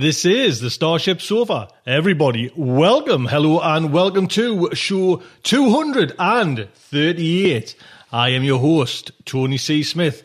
This 0.00 0.24
is 0.24 0.60
the 0.60 0.70
Starship 0.70 1.20
Sofa. 1.20 1.68
Everybody, 1.84 2.50
welcome, 2.56 3.26
hello, 3.26 3.60
and 3.60 3.92
welcome 3.92 4.28
to 4.28 4.74
show 4.74 5.20
238. 5.42 7.76
I 8.10 8.30
am 8.30 8.42
your 8.42 8.60
host, 8.60 9.12
Tony 9.26 9.58
C. 9.58 9.82
Smith. 9.82 10.22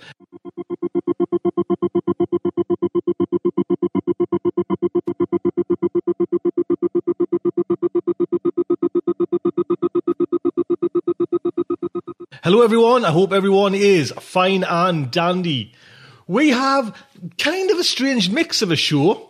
Hello, 12.41 12.61
everyone. 12.61 13.03
I 13.03 13.11
hope 13.11 13.33
everyone 13.33 13.75
is 13.75 14.13
fine 14.21 14.63
and 14.63 15.11
dandy. 15.11 15.73
We 16.27 16.51
have 16.51 16.95
kind 17.37 17.71
of 17.71 17.77
a 17.77 17.83
strange 17.83 18.29
mix 18.29 18.61
of 18.61 18.71
a 18.71 18.77
show. 18.77 19.24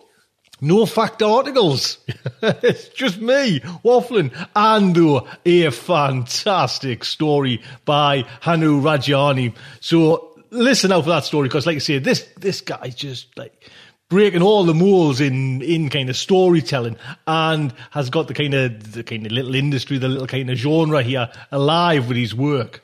No 0.66 0.88
fact 0.88 1.22
articles. 1.22 2.00
it's 2.42 2.88
just 2.88 3.22
me 3.22 3.60
waffling 3.84 4.34
and 4.56 4.98
a 5.46 5.70
fantastic 5.70 7.04
story 7.06 7.62
by 7.86 8.24
Hannu 8.42 8.82
Rajani. 8.82 9.54
So 9.80 10.34
listen 10.50 10.92
out 10.92 11.04
for 11.04 11.12
that 11.12 11.24
story 11.24 11.50
because, 11.50 11.68
like 11.68 11.76
I 11.76 11.80
said, 11.80 12.04
this 12.04 12.28
this 12.38 12.62
guy's 12.62 12.96
just 12.96 13.38
like 13.38 13.70
breaking 14.10 14.42
all 14.42 14.64
the 14.64 14.74
molds 14.74 15.22
in 15.22 15.62
in 15.62 15.92
kind 15.92 16.10
of 16.10 16.18
storytelling 16.18 16.98
and 17.28 17.72
has 17.92 18.10
got 18.10 18.28
the 18.28 18.34
kind 18.34 18.56
of 18.56 18.94
the 18.94 19.04
kind 19.04 19.28
of 19.28 19.32
little 19.32 19.54
industry, 19.54 20.00
the 20.00 20.08
little 20.08 20.26
kind 20.26 20.50
of 20.50 20.58
genre 20.58 21.04
here 21.04 21.30
alive 21.52 22.08
with 22.08 22.18
his 22.18 22.34
work. 22.34 22.82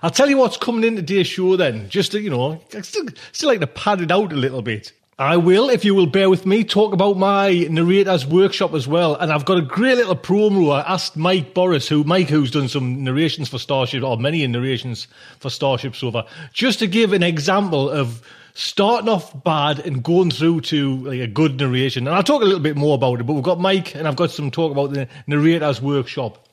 I'll 0.00 0.10
tell 0.10 0.30
you 0.30 0.36
what's 0.36 0.58
coming 0.58 0.84
in 0.84 0.94
today's 0.94 1.26
show 1.26 1.56
then, 1.56 1.88
just 1.88 2.12
to, 2.12 2.20
you 2.20 2.30
know, 2.30 2.62
I 2.72 2.82
still, 2.82 3.06
still 3.32 3.48
like 3.48 3.58
to 3.58 3.66
pad 3.66 4.00
it 4.00 4.12
out 4.12 4.32
a 4.32 4.36
little 4.36 4.62
bit. 4.62 4.92
I 5.18 5.36
will, 5.36 5.68
if 5.68 5.84
you 5.84 5.94
will 5.94 6.06
bear 6.06 6.30
with 6.30 6.46
me, 6.46 6.64
talk 6.64 6.94
about 6.94 7.18
my 7.18 7.66
narrator's 7.68 8.26
workshop 8.26 8.72
as 8.72 8.88
well. 8.88 9.14
And 9.14 9.30
I've 9.30 9.44
got 9.44 9.58
a 9.58 9.62
great 9.62 9.98
little 9.98 10.16
promo. 10.16 10.74
I 10.74 10.80
asked 10.80 11.18
Mike 11.18 11.52
Boris, 11.52 11.86
who 11.86 12.02
Mike, 12.02 12.30
who's 12.30 12.50
done 12.50 12.66
some 12.66 13.04
narrations 13.04 13.50
for 13.50 13.58
Starship, 13.58 14.02
or 14.02 14.16
many 14.16 14.46
narrations 14.46 15.08
for 15.38 15.50
Starship 15.50 15.94
Sofa, 15.94 16.26
just 16.54 16.78
to 16.78 16.86
give 16.86 17.12
an 17.12 17.22
example 17.22 17.90
of 17.90 18.22
starting 18.54 19.10
off 19.10 19.44
bad 19.44 19.80
and 19.80 20.02
going 20.02 20.30
through 20.30 20.62
to 20.62 20.96
like 21.04 21.20
a 21.20 21.26
good 21.26 21.60
narration. 21.60 22.06
And 22.06 22.16
I'll 22.16 22.22
talk 22.22 22.40
a 22.40 22.46
little 22.46 22.60
bit 22.60 22.76
more 22.76 22.94
about 22.94 23.20
it, 23.20 23.24
but 23.24 23.34
we've 23.34 23.42
got 23.42 23.60
Mike 23.60 23.94
and 23.94 24.08
I've 24.08 24.16
got 24.16 24.30
some 24.30 24.50
talk 24.50 24.72
about 24.72 24.94
the 24.94 25.08
narrator's 25.26 25.82
workshop. 25.82 26.48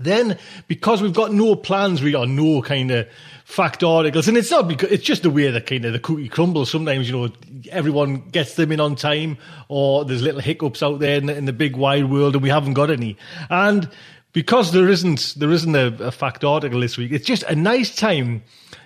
Then, 0.00 0.38
because 0.66 1.02
we've 1.02 1.12
got 1.12 1.32
no 1.32 1.54
plans, 1.54 2.00
we 2.00 2.10
got 2.10 2.28
no 2.28 2.62
kind 2.62 2.90
of 2.90 3.06
fact 3.44 3.84
articles, 3.84 4.28
and 4.28 4.36
it's 4.38 4.50
not 4.50 4.66
because 4.66 4.90
it's 4.90 5.04
just 5.04 5.22
the 5.22 5.30
way 5.30 5.50
that 5.50 5.66
kind 5.66 5.84
of 5.84 5.92
the 5.92 5.98
cookie 5.98 6.28
crumbles. 6.28 6.70
Sometimes, 6.70 7.08
you 7.08 7.16
know, 7.16 7.32
everyone 7.70 8.28
gets 8.30 8.54
them 8.54 8.72
in 8.72 8.80
on 8.80 8.96
time, 8.96 9.36
or 9.68 10.06
there's 10.06 10.22
little 10.22 10.40
hiccups 10.40 10.82
out 10.82 11.00
there 11.00 11.18
in 11.18 11.26
the, 11.26 11.36
in 11.36 11.44
the 11.44 11.52
big 11.52 11.76
wide 11.76 12.10
world, 12.10 12.34
and 12.34 12.42
we 12.42 12.48
haven't 12.48 12.72
got 12.72 12.90
any. 12.90 13.18
And 13.50 13.90
because 14.32 14.72
there 14.72 14.88
isn't 14.88 15.34
there 15.36 15.50
isn't 15.50 15.74
a, 15.74 15.88
a 16.04 16.10
fact 16.10 16.44
article 16.44 16.80
this 16.80 16.96
week, 16.96 17.12
it's 17.12 17.26
just 17.26 17.42
a 17.42 17.54
nice 17.54 17.94
time 17.94 18.42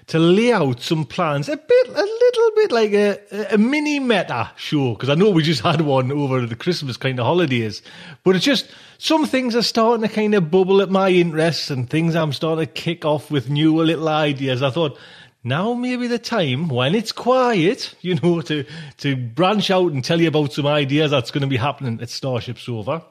to 0.07 0.19
lay 0.19 0.53
out 0.53 0.81
some 0.83 1.05
plans, 1.05 1.49
a 1.49 1.57
bit, 1.57 1.89
a 1.89 2.03
little 2.03 2.51
bit 2.57 2.73
like 2.73 2.93
a, 2.93 3.55
a 3.55 3.59
mini 3.59 3.99
meta 3.99 4.51
show, 4.57 4.95
because 4.95 5.09
I 5.09 5.15
know 5.15 5.31
we 5.31 5.43
just 5.43 5.63
had 5.63 5.81
one 5.81 6.13
over 6.13 6.45
the 6.45 6.57
Christmas 6.57 6.97
kind 6.97 7.19
of 7.19 7.25
holidays, 7.25 7.81
but 8.23 8.37
it's 8.37 8.45
just 8.45 8.69
some 9.05 9.27
things 9.27 9.55
are 9.55 9.63
starting 9.63 10.01
to 10.01 10.09
kind 10.09 10.35
of 10.35 10.51
bubble 10.51 10.81
at 10.81 10.89
my 10.89 11.11
interests 11.11 11.71
and 11.71 11.91
things 11.91 12.17
I'm 12.17 12.33
starting 12.33 12.65
to 12.65 12.73
kick 12.73 13.05
off 13.05 13.31
with 13.31 13.51
new 13.51 13.77
little 13.77 14.09
ideas. 14.09 14.63
I 14.63 14.71
thought, 14.71 14.99
now 15.43 15.75
maybe 15.75 16.07
the 16.07 16.19
time 16.19 16.69
when 16.71 16.95
it's 16.95 17.13
quiet, 17.13 17.95
you 18.01 18.15
know, 18.15 18.41
to, 18.41 18.65
to 18.99 19.15
branch 19.15 19.71
out 19.71 19.93
and 19.93 20.03
tell 20.03 20.23
you 20.23 20.29
about 20.29 20.55
some 20.55 20.67
ideas 20.67 21.11
that's 21.11 21.31
going 21.31 21.43
to 21.43 21.47
be 21.47 21.59
happening 21.59 22.01
at 22.01 22.09
Starship 22.09 22.59
Sofa. 22.59 23.05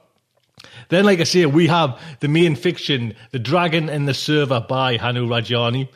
Then, 0.89 1.05
like 1.05 1.19
I 1.19 1.25
say, 1.25 1.45
we 1.45 1.67
have 1.67 2.01
the 2.21 2.27
main 2.27 2.55
fiction, 2.55 3.15
The 3.29 3.37
Dragon 3.37 3.87
and 3.87 4.07
the 4.07 4.15
Server 4.15 4.65
by 4.67 4.97
Hannu 4.97 5.27
Rajani. 5.27 5.89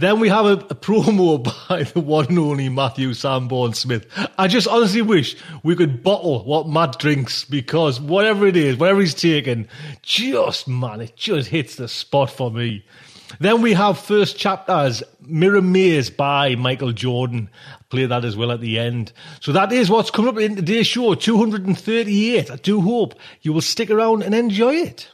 Then 0.00 0.18
we 0.18 0.30
have 0.30 0.46
a, 0.46 0.52
a, 0.52 0.74
promo 0.74 1.44
by 1.68 1.82
the 1.82 2.00
one 2.00 2.28
and 2.30 2.38
only 2.38 2.70
Matthew 2.70 3.12
Sanborn 3.12 3.74
Smith. 3.74 4.06
I 4.38 4.48
just 4.48 4.66
honestly 4.66 5.02
wish 5.02 5.36
we 5.62 5.76
could 5.76 6.02
bottle 6.02 6.42
what 6.44 6.66
Matt 6.66 6.98
drinks 6.98 7.44
because 7.44 8.00
whatever 8.00 8.46
it 8.46 8.56
is, 8.56 8.78
whatever 8.78 9.00
he's 9.00 9.12
taking, 9.12 9.68
just 10.00 10.66
man, 10.66 11.02
it 11.02 11.16
just 11.16 11.50
hits 11.50 11.76
the 11.76 11.86
spot 11.86 12.30
for 12.30 12.50
me. 12.50 12.82
Then 13.40 13.60
we 13.60 13.74
have 13.74 13.98
first 13.98 14.38
chapters, 14.38 15.02
Mirror 15.20 15.60
Maze 15.60 16.08
by 16.08 16.54
Michael 16.54 16.92
Jordan. 16.92 17.50
Play 17.90 18.06
that 18.06 18.24
as 18.24 18.38
well 18.38 18.52
at 18.52 18.62
the 18.62 18.78
end. 18.78 19.12
So 19.40 19.52
that 19.52 19.70
is 19.70 19.90
what's 19.90 20.10
coming 20.10 20.30
up 20.30 20.40
in 20.40 20.56
today's 20.56 20.86
show, 20.86 21.14
238. 21.14 22.50
I 22.50 22.56
do 22.56 22.80
hope 22.80 23.16
you 23.42 23.52
will 23.52 23.60
stick 23.60 23.90
around 23.90 24.22
and 24.22 24.34
enjoy 24.34 24.76
it. 24.76 25.10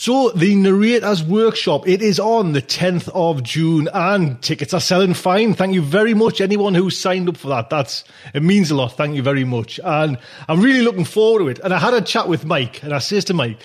So 0.00 0.30
the 0.30 0.54
narrator's 0.54 1.22
workshop, 1.22 1.86
it 1.86 2.00
is 2.00 2.18
on 2.18 2.52
the 2.52 2.62
10th 2.62 3.10
of 3.12 3.42
June 3.42 3.86
and 3.92 4.40
tickets 4.40 4.72
are 4.72 4.80
selling 4.80 5.12
fine. 5.12 5.52
Thank 5.52 5.74
you 5.74 5.82
very 5.82 6.14
much. 6.14 6.40
Anyone 6.40 6.74
who 6.74 6.88
signed 6.88 7.28
up 7.28 7.36
for 7.36 7.48
that. 7.48 7.68
That's, 7.68 8.04
it 8.32 8.42
means 8.42 8.70
a 8.70 8.74
lot. 8.76 8.96
Thank 8.96 9.14
you 9.14 9.20
very 9.22 9.44
much. 9.44 9.78
And 9.84 10.16
I'm 10.48 10.62
really 10.62 10.80
looking 10.80 11.04
forward 11.04 11.40
to 11.40 11.48
it. 11.48 11.58
And 11.58 11.74
I 11.74 11.78
had 11.78 11.92
a 11.92 12.00
chat 12.00 12.28
with 12.28 12.46
Mike 12.46 12.82
and 12.82 12.94
I 12.94 12.98
says 12.98 13.26
to 13.26 13.34
Mike, 13.34 13.58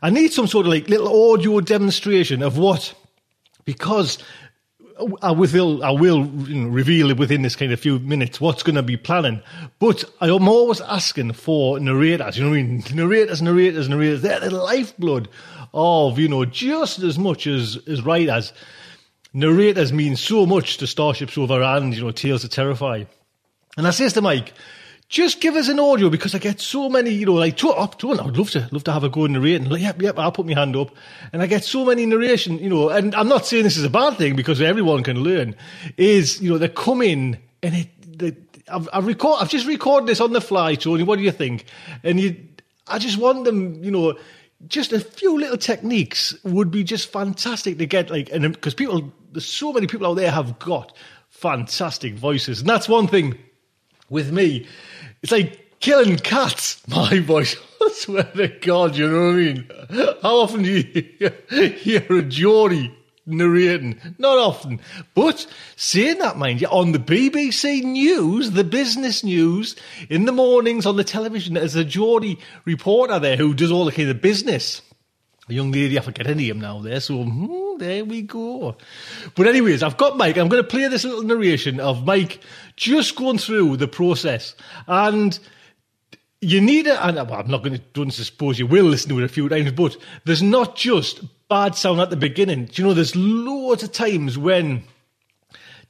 I 0.00 0.08
need 0.08 0.32
some 0.32 0.46
sort 0.46 0.64
of 0.64 0.72
like 0.72 0.88
little 0.88 1.30
audio 1.30 1.60
demonstration 1.60 2.42
of 2.42 2.56
what, 2.56 2.94
because 3.66 4.16
I 5.22 5.30
will, 5.30 5.84
I 5.84 5.90
will 5.90 6.24
reveal 6.24 7.14
within 7.14 7.42
this 7.42 7.56
kind 7.56 7.72
of 7.72 7.80
few 7.80 7.98
minutes 7.98 8.40
what's 8.40 8.62
going 8.62 8.76
to 8.76 8.82
be 8.82 8.96
planning. 8.96 9.42
But 9.78 10.04
I'm 10.20 10.48
always 10.48 10.80
asking 10.80 11.32
for 11.32 11.78
narrators. 11.80 12.36
You 12.36 12.44
know 12.44 12.50
what 12.50 12.58
I 12.58 12.62
mean? 12.62 12.84
Narrators, 12.94 13.42
narrators, 13.42 13.88
narrators. 13.88 14.22
They're 14.22 14.40
the 14.40 14.50
lifeblood 14.50 15.28
of, 15.74 16.18
you 16.18 16.28
know, 16.28 16.44
just 16.44 17.00
as 17.00 17.18
much 17.18 17.46
as, 17.46 17.78
as 17.86 18.02
writers. 18.02 18.52
narrators 19.32 19.92
mean 19.92 20.16
so 20.16 20.46
much 20.46 20.78
to 20.78 20.86
Starship 20.86 21.30
Sofa 21.30 21.54
and, 21.76 21.94
you 21.94 22.04
know, 22.04 22.10
Tales 22.10 22.42
to 22.42 22.48
Terrify. 22.48 23.04
And 23.76 23.86
I 23.86 23.90
says 23.90 24.12
to 24.14 24.20
Mike, 24.20 24.52
just 25.12 25.42
give 25.42 25.56
us 25.56 25.68
an 25.68 25.78
audio 25.78 26.08
because 26.08 26.34
I 26.34 26.38
get 26.38 26.58
so 26.58 26.88
many, 26.88 27.10
you 27.10 27.26
know, 27.26 27.34
like, 27.34 27.58
to, 27.58 27.68
up 27.68 27.98
to, 27.98 28.12
I'd 28.12 28.34
love 28.34 28.50
to, 28.52 28.66
love 28.72 28.84
to 28.84 28.92
have 28.92 29.04
a 29.04 29.10
go 29.10 29.26
and 29.26 29.34
narrate. 29.34 29.60
And 29.60 29.70
like, 29.70 29.82
yep, 29.82 30.00
yep, 30.00 30.18
I'll 30.18 30.32
put 30.32 30.46
my 30.46 30.54
hand 30.54 30.74
up. 30.74 30.90
And 31.34 31.42
I 31.42 31.46
get 31.46 31.64
so 31.64 31.84
many 31.84 32.06
narration, 32.06 32.58
you 32.58 32.70
know, 32.70 32.88
and 32.88 33.14
I'm 33.14 33.28
not 33.28 33.44
saying 33.44 33.64
this 33.64 33.76
is 33.76 33.84
a 33.84 33.90
bad 33.90 34.16
thing 34.16 34.36
because 34.36 34.62
everyone 34.62 35.02
can 35.02 35.22
learn, 35.22 35.54
is, 35.98 36.40
you 36.40 36.50
know, 36.50 36.56
they 36.56 36.70
come 36.70 37.02
in 37.02 37.38
and 37.62 37.74
it, 37.74 38.18
they, 38.18 38.34
I've, 38.72 38.88
I've 38.90 39.06
record, 39.06 39.36
I've 39.42 39.50
just 39.50 39.66
recorded 39.66 40.08
this 40.08 40.18
on 40.18 40.32
the 40.32 40.40
fly, 40.40 40.76
Tony. 40.76 41.02
What 41.02 41.18
do 41.18 41.22
you 41.22 41.30
think? 41.30 41.66
And 42.02 42.18
you, 42.18 42.34
I 42.86 42.98
just 42.98 43.18
want 43.18 43.44
them, 43.44 43.84
you 43.84 43.90
know, 43.90 44.18
just 44.66 44.94
a 44.94 45.00
few 45.00 45.38
little 45.38 45.58
techniques 45.58 46.34
would 46.42 46.70
be 46.70 46.84
just 46.84 47.12
fantastic 47.12 47.76
to 47.76 47.84
get 47.84 48.08
like, 48.08 48.30
and 48.32 48.46
um, 48.46 48.52
because 48.52 48.72
people, 48.72 49.12
there's 49.30 49.44
so 49.44 49.74
many 49.74 49.86
people 49.86 50.06
out 50.06 50.14
there 50.14 50.30
have 50.30 50.58
got 50.58 50.96
fantastic 51.28 52.14
voices, 52.14 52.60
and 52.60 52.68
that's 52.70 52.88
one 52.88 53.08
thing 53.08 53.38
with 54.08 54.32
me. 54.32 54.66
It's 55.22 55.32
like 55.32 55.78
killing 55.80 56.16
cats. 56.16 56.80
My 56.88 57.20
voice. 57.20 57.56
I 57.80 57.90
swear 57.92 58.24
to 58.24 58.48
God, 58.48 58.96
you 58.96 59.08
know 59.08 59.26
what 59.26 59.32
I 59.32 59.36
mean? 59.36 59.70
How 60.22 60.36
often 60.36 60.62
do 60.62 60.70
you 60.70 61.68
hear 61.70 62.06
a 62.08 62.22
Geordie 62.22 62.94
narrating? 63.26 63.98
Not 64.18 64.38
often. 64.38 64.80
But 65.14 65.46
saying 65.74 66.18
that, 66.18 66.38
mind 66.38 66.60
you, 66.60 66.68
on 66.68 66.92
the 66.92 67.00
BBC 67.00 67.82
News, 67.82 68.52
the 68.52 68.62
business 68.62 69.24
news, 69.24 69.74
in 70.08 70.26
the 70.26 70.32
mornings 70.32 70.86
on 70.86 70.96
the 70.96 71.04
television, 71.04 71.54
there's 71.54 71.74
a 71.74 71.84
Geordie 71.84 72.38
reporter 72.64 73.18
there 73.18 73.36
who 73.36 73.52
does 73.52 73.72
all 73.72 73.84
the 73.84 73.92
kind 73.92 74.10
of 74.10 74.22
business. 74.22 74.80
Young 75.52 75.72
lady, 75.72 75.98
I 75.98 76.02
forget 76.02 76.26
her 76.26 76.34
name 76.34 76.60
now 76.60 76.80
there, 76.80 77.00
so 77.00 77.22
hmm, 77.22 77.78
there 77.78 78.04
we 78.04 78.22
go. 78.22 78.76
But 79.34 79.46
anyways, 79.46 79.82
I've 79.82 79.96
got 79.96 80.16
Mike. 80.16 80.36
I'm 80.36 80.48
going 80.48 80.62
to 80.62 80.68
play 80.68 80.88
this 80.88 81.04
little 81.04 81.22
narration 81.22 81.80
of 81.80 82.04
Mike 82.04 82.40
just 82.76 83.16
going 83.16 83.38
through 83.38 83.76
the 83.76 83.88
process. 83.88 84.54
And 84.86 85.38
you 86.40 86.60
need 86.60 86.86
it, 86.86 86.98
and 87.00 87.16
well, 87.16 87.34
I'm 87.34 87.50
not 87.50 87.62
going 87.62 87.78
to, 87.78 87.82
don't 87.92 88.10
suppose 88.10 88.58
you 88.58 88.66
will 88.66 88.86
listen 88.86 89.10
to 89.10 89.18
it 89.20 89.24
a 89.24 89.28
few 89.28 89.48
times, 89.48 89.72
but 89.72 89.96
there's 90.24 90.42
not 90.42 90.74
just 90.74 91.22
bad 91.48 91.76
sound 91.76 92.00
at 92.00 92.10
the 92.10 92.16
beginning. 92.16 92.64
Do 92.66 92.82
you 92.82 92.88
know, 92.88 92.94
there's 92.94 93.14
loads 93.14 93.82
of 93.82 93.92
times 93.92 94.36
when 94.36 94.82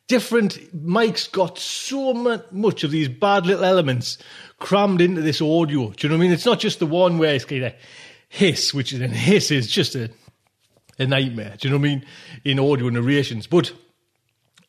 different 0.08 0.58
mics 0.76 1.30
got 1.30 1.58
so 1.58 2.12
much 2.50 2.84
of 2.84 2.90
these 2.90 3.08
bad 3.08 3.46
little 3.46 3.64
elements 3.64 4.18
crammed 4.58 5.00
into 5.00 5.22
this 5.22 5.40
audio. 5.40 5.90
Do 5.90 6.06
you 6.06 6.08
know 6.10 6.16
what 6.16 6.20
I 6.20 6.26
mean? 6.26 6.32
It's 6.32 6.44
not 6.44 6.60
just 6.60 6.80
the 6.80 6.86
one 6.86 7.16
where 7.16 7.34
it's 7.34 7.46
kind 7.46 7.64
of 7.64 7.72
hiss, 8.32 8.72
which 8.72 8.94
is 8.94 9.00
and 9.00 9.12
hiss 9.12 9.50
is 9.50 9.70
just 9.70 9.94
a 9.94 10.10
a 10.98 11.06
nightmare. 11.06 11.54
Do 11.58 11.68
you 11.68 11.72
know 11.72 11.78
what 11.78 11.88
I 11.88 11.94
mean? 11.94 12.06
In 12.44 12.58
audio 12.58 12.88
narrations, 12.88 13.46
but 13.46 13.72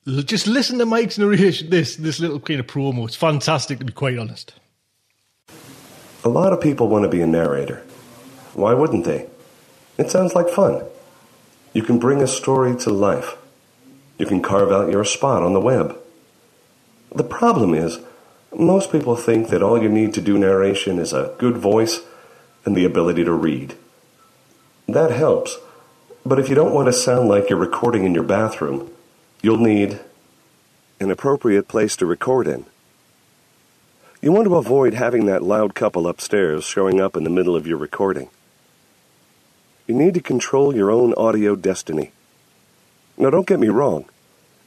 just 0.06 0.48
listen 0.48 0.80
to 0.80 0.86
Mike's 0.86 1.18
narration. 1.18 1.70
This 1.70 1.96
this 1.96 2.20
little 2.20 2.40
kind 2.40 2.60
of 2.60 2.68
promo. 2.68 3.06
It's 3.06 3.16
fantastic 3.16 3.80
to 3.80 3.86
be 3.86 3.94
quite 3.94 4.18
honest. 4.18 4.54
A 6.26 6.30
lot 6.30 6.52
of 6.54 6.62
people 6.62 6.90
want 6.90 7.04
to 7.04 7.10
be 7.10 7.22
a 7.22 7.28
narrator. 7.28 7.84
Why 8.54 8.74
wouldn't 8.74 9.06
they? 9.06 9.28
It 9.98 10.12
sounds 10.12 10.36
like 10.36 10.50
fun. 10.50 10.84
You 11.74 11.84
can 11.84 12.00
bring 12.00 12.22
a 12.22 12.28
story 12.28 12.76
to 12.78 12.90
life. 12.90 13.36
You 14.18 14.26
can 14.26 14.42
carve 14.42 14.72
out 14.72 14.92
your 14.92 15.06
spot 15.06 15.42
on 15.42 15.54
the 15.54 15.60
web. 15.60 15.98
The 17.16 17.24
problem 17.24 17.74
is, 17.74 18.00
most 18.54 18.92
people 18.92 19.16
think 19.16 19.50
that 19.50 19.64
all 19.64 19.82
you 19.82 19.90
need 19.90 20.14
to 20.16 20.22
do 20.22 20.38
narration 20.38 21.00
is 21.00 21.14
a 21.14 21.34
good 21.40 21.58
voice 21.58 22.02
and 22.66 22.76
the 22.76 22.86
ability 22.86 23.24
to 23.24 23.34
read. 23.34 23.76
That 24.88 25.12
helps, 25.12 25.58
but 26.26 26.40
if 26.40 26.50
you 26.50 26.56
don't 26.56 26.74
want 26.74 26.88
to 26.88 26.94
sound 26.94 27.28
like 27.28 27.50
you're 27.50 27.60
recording 27.60 28.06
in 28.06 28.14
your 28.14 28.24
bathroom, 28.24 28.92
you'll 29.42 29.58
need 29.58 30.00
an 31.00 31.12
appropriate 31.12 31.68
place 31.68 31.96
to 31.98 32.06
record 32.06 32.48
in. 32.48 32.66
You 34.22 34.32
want 34.32 34.48
to 34.48 34.56
avoid 34.56 34.94
having 34.94 35.26
that 35.26 35.44
loud 35.44 35.76
couple 35.76 36.08
upstairs 36.08 36.64
showing 36.64 37.02
up 37.02 37.18
in 37.18 37.26
the 37.26 37.30
middle 37.30 37.56
of 37.58 37.68
your 37.68 37.78
recording. 37.78 38.30
You 39.86 39.96
need 39.96 40.14
to 40.14 40.22
control 40.22 40.74
your 40.74 40.90
own 40.90 41.14
audio 41.16 41.58
destiny. 41.58 42.14
Now, 43.18 43.30
don't 43.30 43.48
get 43.48 43.60
me 43.60 43.68
wrong. 43.68 44.06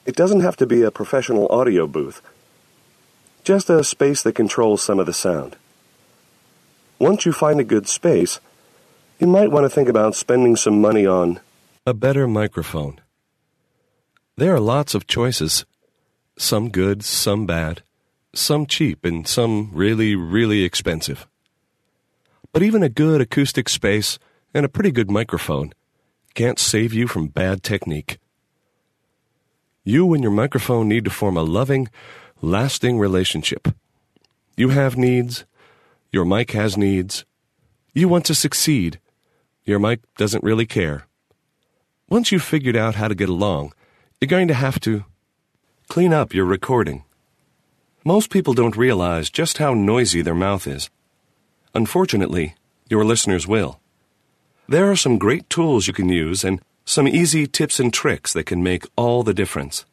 It 0.05 0.15
doesn't 0.15 0.43
have 0.43 0.57
to 0.59 0.67
be 0.67 0.83
a 0.83 0.91
professional 0.91 1.49
audio 1.49 1.87
booth. 1.87 2.21
Just 3.45 3.71
a 3.71 3.83
space 3.83 4.23
that 4.23 4.35
controls 4.35 4.83
some 4.83 4.99
of 4.99 5.07
the 5.07 5.15
sound. 5.15 5.57
Once 6.99 7.27
you 7.27 7.33
find 7.33 7.61
a 7.61 7.65
good 7.65 7.87
space, 7.87 8.41
you 9.19 9.27
might 9.27 9.51
want 9.51 9.65
to 9.65 9.71
think 9.71 9.89
about 9.89 10.15
spending 10.15 10.57
some 10.57 10.81
money 10.81 11.07
on 11.07 11.41
a 11.87 11.95
better 11.95 12.27
microphone. 12.27 13.01
There 14.37 14.55
are 14.55 14.61
lots 14.61 14.95
of 14.95 15.07
choices. 15.07 15.65
Some 16.39 16.69
good, 16.71 17.05
some 17.05 17.47
bad, 17.47 17.83
some 18.35 18.67
cheap, 18.67 19.05
and 19.05 19.27
some 19.27 19.71
really, 19.73 20.15
really 20.15 20.65
expensive. 20.65 21.27
But 22.53 22.63
even 22.63 22.83
a 22.83 22.89
good 22.89 23.21
acoustic 23.21 23.69
space 23.69 24.19
and 24.53 24.65
a 24.65 24.71
pretty 24.71 24.91
good 24.91 25.11
microphone 25.11 25.73
can't 26.35 26.59
save 26.59 26.93
you 26.93 27.07
from 27.07 27.29
bad 27.29 27.63
technique. 27.63 28.19
You 29.85 30.13
and 30.13 30.23
your 30.23 30.33
microphone 30.33 30.89
need 30.89 31.05
to 31.05 31.11
form 31.11 31.37
a 31.37 31.43
loving, 31.43 31.89
lasting 32.43 32.99
relationship. 32.99 33.69
You 34.57 34.71
have 34.71 34.97
needs, 34.97 35.45
your 36.17 36.25
mic 36.25 36.53
has 36.53 36.79
needs. 36.79 37.27
You 37.93 38.09
want 38.09 38.25
to 38.25 38.35
succeed. 38.35 39.01
Your 39.67 39.79
mic 39.79 40.01
doesn't 40.17 40.43
really 40.43 40.65
care. 40.65 41.07
Once 42.09 42.33
you've 42.33 42.43
figured 42.43 42.75
out 42.75 42.95
how 42.95 43.07
to 43.07 43.15
get 43.15 43.29
along, 43.29 43.75
you're 44.19 44.35
going 44.37 44.49
to 44.49 44.55
have 44.55 44.81
to 44.81 45.05
clean 45.89 46.15
up 46.15 46.33
your 46.33 46.47
recording. 46.47 47.05
Most 48.03 48.31
people 48.31 48.55
don't 48.55 48.79
realize 48.79 49.29
just 49.29 49.59
how 49.59 49.75
noisy 49.75 50.23
their 50.23 50.35
mouth 50.35 50.67
is. 50.67 50.89
Unfortunately, 51.75 52.55
your 52.89 53.05
listeners 53.05 53.47
will. 53.47 53.79
There 54.67 54.91
are 54.91 54.97
some 54.97 55.19
great 55.19 55.51
tools 55.51 55.87
you 55.87 55.93
can 55.93 56.09
use 56.09 56.45
and 56.45 56.63
some 56.87 57.07
easy 57.07 57.47
tips 57.47 57.79
and 57.79 57.93
tricks 57.93 58.33
that 58.33 58.47
can 58.47 58.63
make 58.63 58.87
all 58.97 59.23
the 59.23 59.35
difference. 59.35 59.85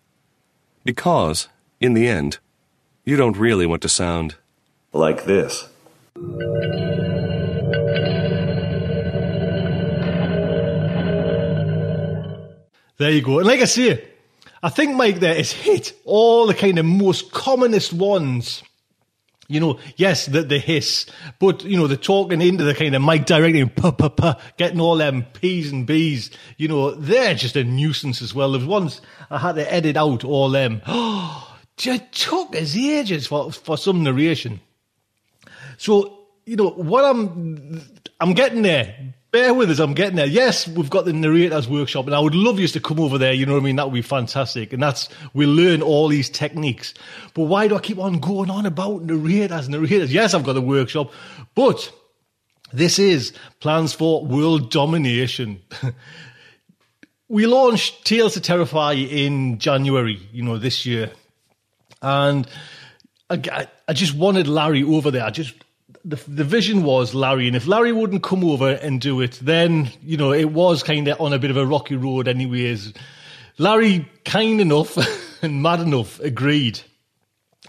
Because, 0.85 1.49
in 1.81 1.95
the 1.95 2.07
end, 2.07 2.39
you 3.03 3.17
don't 3.17 3.35
really 3.35 3.65
want 3.65 3.81
to 3.81 3.89
sound 3.89 4.35
like 4.93 5.25
this. 5.25 5.67
There 12.97 13.11
you 13.11 13.21
go. 13.21 13.39
And 13.39 13.47
like 13.47 13.61
I 13.61 13.65
say, 13.65 14.03
I 14.61 14.69
think 14.69 14.95
Mike 14.95 15.19
there 15.19 15.33
has 15.35 15.51
hit 15.51 15.93
all 16.05 16.45
the 16.45 16.53
kind 16.53 16.77
of 16.77 16.85
most 16.85 17.31
commonest 17.31 17.93
ones. 17.93 18.63
You 19.47 19.59
know, 19.59 19.79
yes, 19.97 20.27
the, 20.27 20.43
the 20.43 20.59
hiss, 20.59 21.07
but 21.39 21.65
you 21.65 21.77
know, 21.77 21.87
the 21.87 21.97
talking 21.97 22.41
into 22.41 22.63
the 22.63 22.73
kind 22.73 22.95
of 22.95 23.01
mic 23.01 23.25
directing, 23.25 23.69
puh, 23.69 23.91
puh, 23.91 24.09
puh, 24.09 24.35
getting 24.57 24.79
all 24.79 24.95
them 24.95 25.25
P's 25.33 25.71
and 25.71 25.85
B's, 25.85 26.31
you 26.57 26.67
know, 26.67 26.91
they're 26.91 27.35
just 27.35 27.57
a 27.57 27.63
nuisance 27.63 28.21
as 28.21 28.33
well. 28.33 28.53
There's 28.53 28.63
once 28.63 29.01
I 29.29 29.39
had 29.39 29.55
to 29.55 29.73
edit 29.73 29.97
out 29.97 30.23
all 30.23 30.49
them. 30.49 30.81
Oh, 30.87 31.57
it 31.83 32.11
took 32.13 32.55
us 32.55 32.77
ages 32.77 33.27
for, 33.27 33.51
for 33.51 33.77
some 33.77 34.03
narration. 34.03 34.61
So, 35.77 36.19
you 36.45 36.55
know, 36.55 36.69
what 36.69 37.05
I'm, 37.05 37.81
I'm 38.19 38.33
getting 38.33 38.61
there. 38.61 39.13
Bear 39.31 39.51
with 39.53 39.71
us, 39.71 39.79
I'm 39.79 39.95
getting 39.95 40.15
there. 40.15 40.27
Yes, 40.27 40.67
we've 40.67 40.91
got 40.91 41.05
the 41.05 41.13
narrators 41.13 41.67
workshop 41.67 42.05
and 42.05 42.13
I 42.13 42.19
would 42.19 42.35
love 42.35 42.59
you 42.59 42.67
to 42.67 42.79
come 42.79 42.99
over 42.99 43.17
there. 43.17 43.33
You 43.33 43.47
know 43.47 43.53
what 43.53 43.61
I 43.61 43.65
mean? 43.65 43.77
That 43.77 43.87
would 43.87 43.95
be 43.95 44.03
fantastic. 44.03 44.73
And 44.73 44.83
that's, 44.83 45.09
we'll 45.33 45.49
learn 45.49 45.81
all 45.81 46.07
these 46.07 46.29
techniques. 46.29 46.93
But 47.33 47.45
why 47.45 47.67
do 47.67 47.75
I 47.75 47.79
keep 47.79 47.97
on 47.97 48.19
going 48.19 48.51
on 48.51 48.67
about 48.67 49.01
narrators, 49.01 49.69
narrators? 49.69 50.13
Yes, 50.13 50.35
I've 50.35 50.43
got 50.43 50.53
the 50.53 50.61
workshop, 50.61 51.11
but 51.55 51.91
this 52.71 52.99
is 52.99 53.33
plans 53.59 53.93
for 53.93 54.23
world 54.23 54.69
domination. 54.69 55.61
we 57.27 57.47
launched 57.47 58.05
Tales 58.05 58.33
to 58.35 58.41
Terrify 58.41 58.93
in 58.93 59.57
January, 59.57 60.19
you 60.31 60.43
know, 60.43 60.57
this 60.57 60.85
year. 60.85 61.11
And 62.03 62.47
I, 63.33 63.67
I 63.87 63.93
just 63.93 64.15
wanted 64.15 64.47
Larry 64.47 64.83
over 64.83 65.11
there. 65.11 65.23
I 65.23 65.29
just 65.29 65.53
the 66.05 66.17
the 66.27 66.43
vision 66.43 66.83
was 66.83 67.13
Larry, 67.13 67.47
and 67.47 67.55
if 67.55 67.67
Larry 67.67 67.91
wouldn't 67.91 68.23
come 68.23 68.43
over 68.43 68.69
and 68.69 68.99
do 68.99 69.21
it, 69.21 69.39
then 69.41 69.89
you 70.01 70.17
know 70.17 70.31
it 70.33 70.51
was 70.51 70.83
kind 70.83 71.07
of 71.07 71.19
on 71.19 71.33
a 71.33 71.39
bit 71.39 71.51
of 71.51 71.57
a 71.57 71.65
rocky 71.65 71.95
road, 71.95 72.27
anyways. 72.27 72.93
Larry, 73.57 74.09
kind 74.25 74.59
enough 74.59 74.97
and 75.43 75.61
mad 75.61 75.79
enough, 75.79 76.19
agreed. 76.19 76.81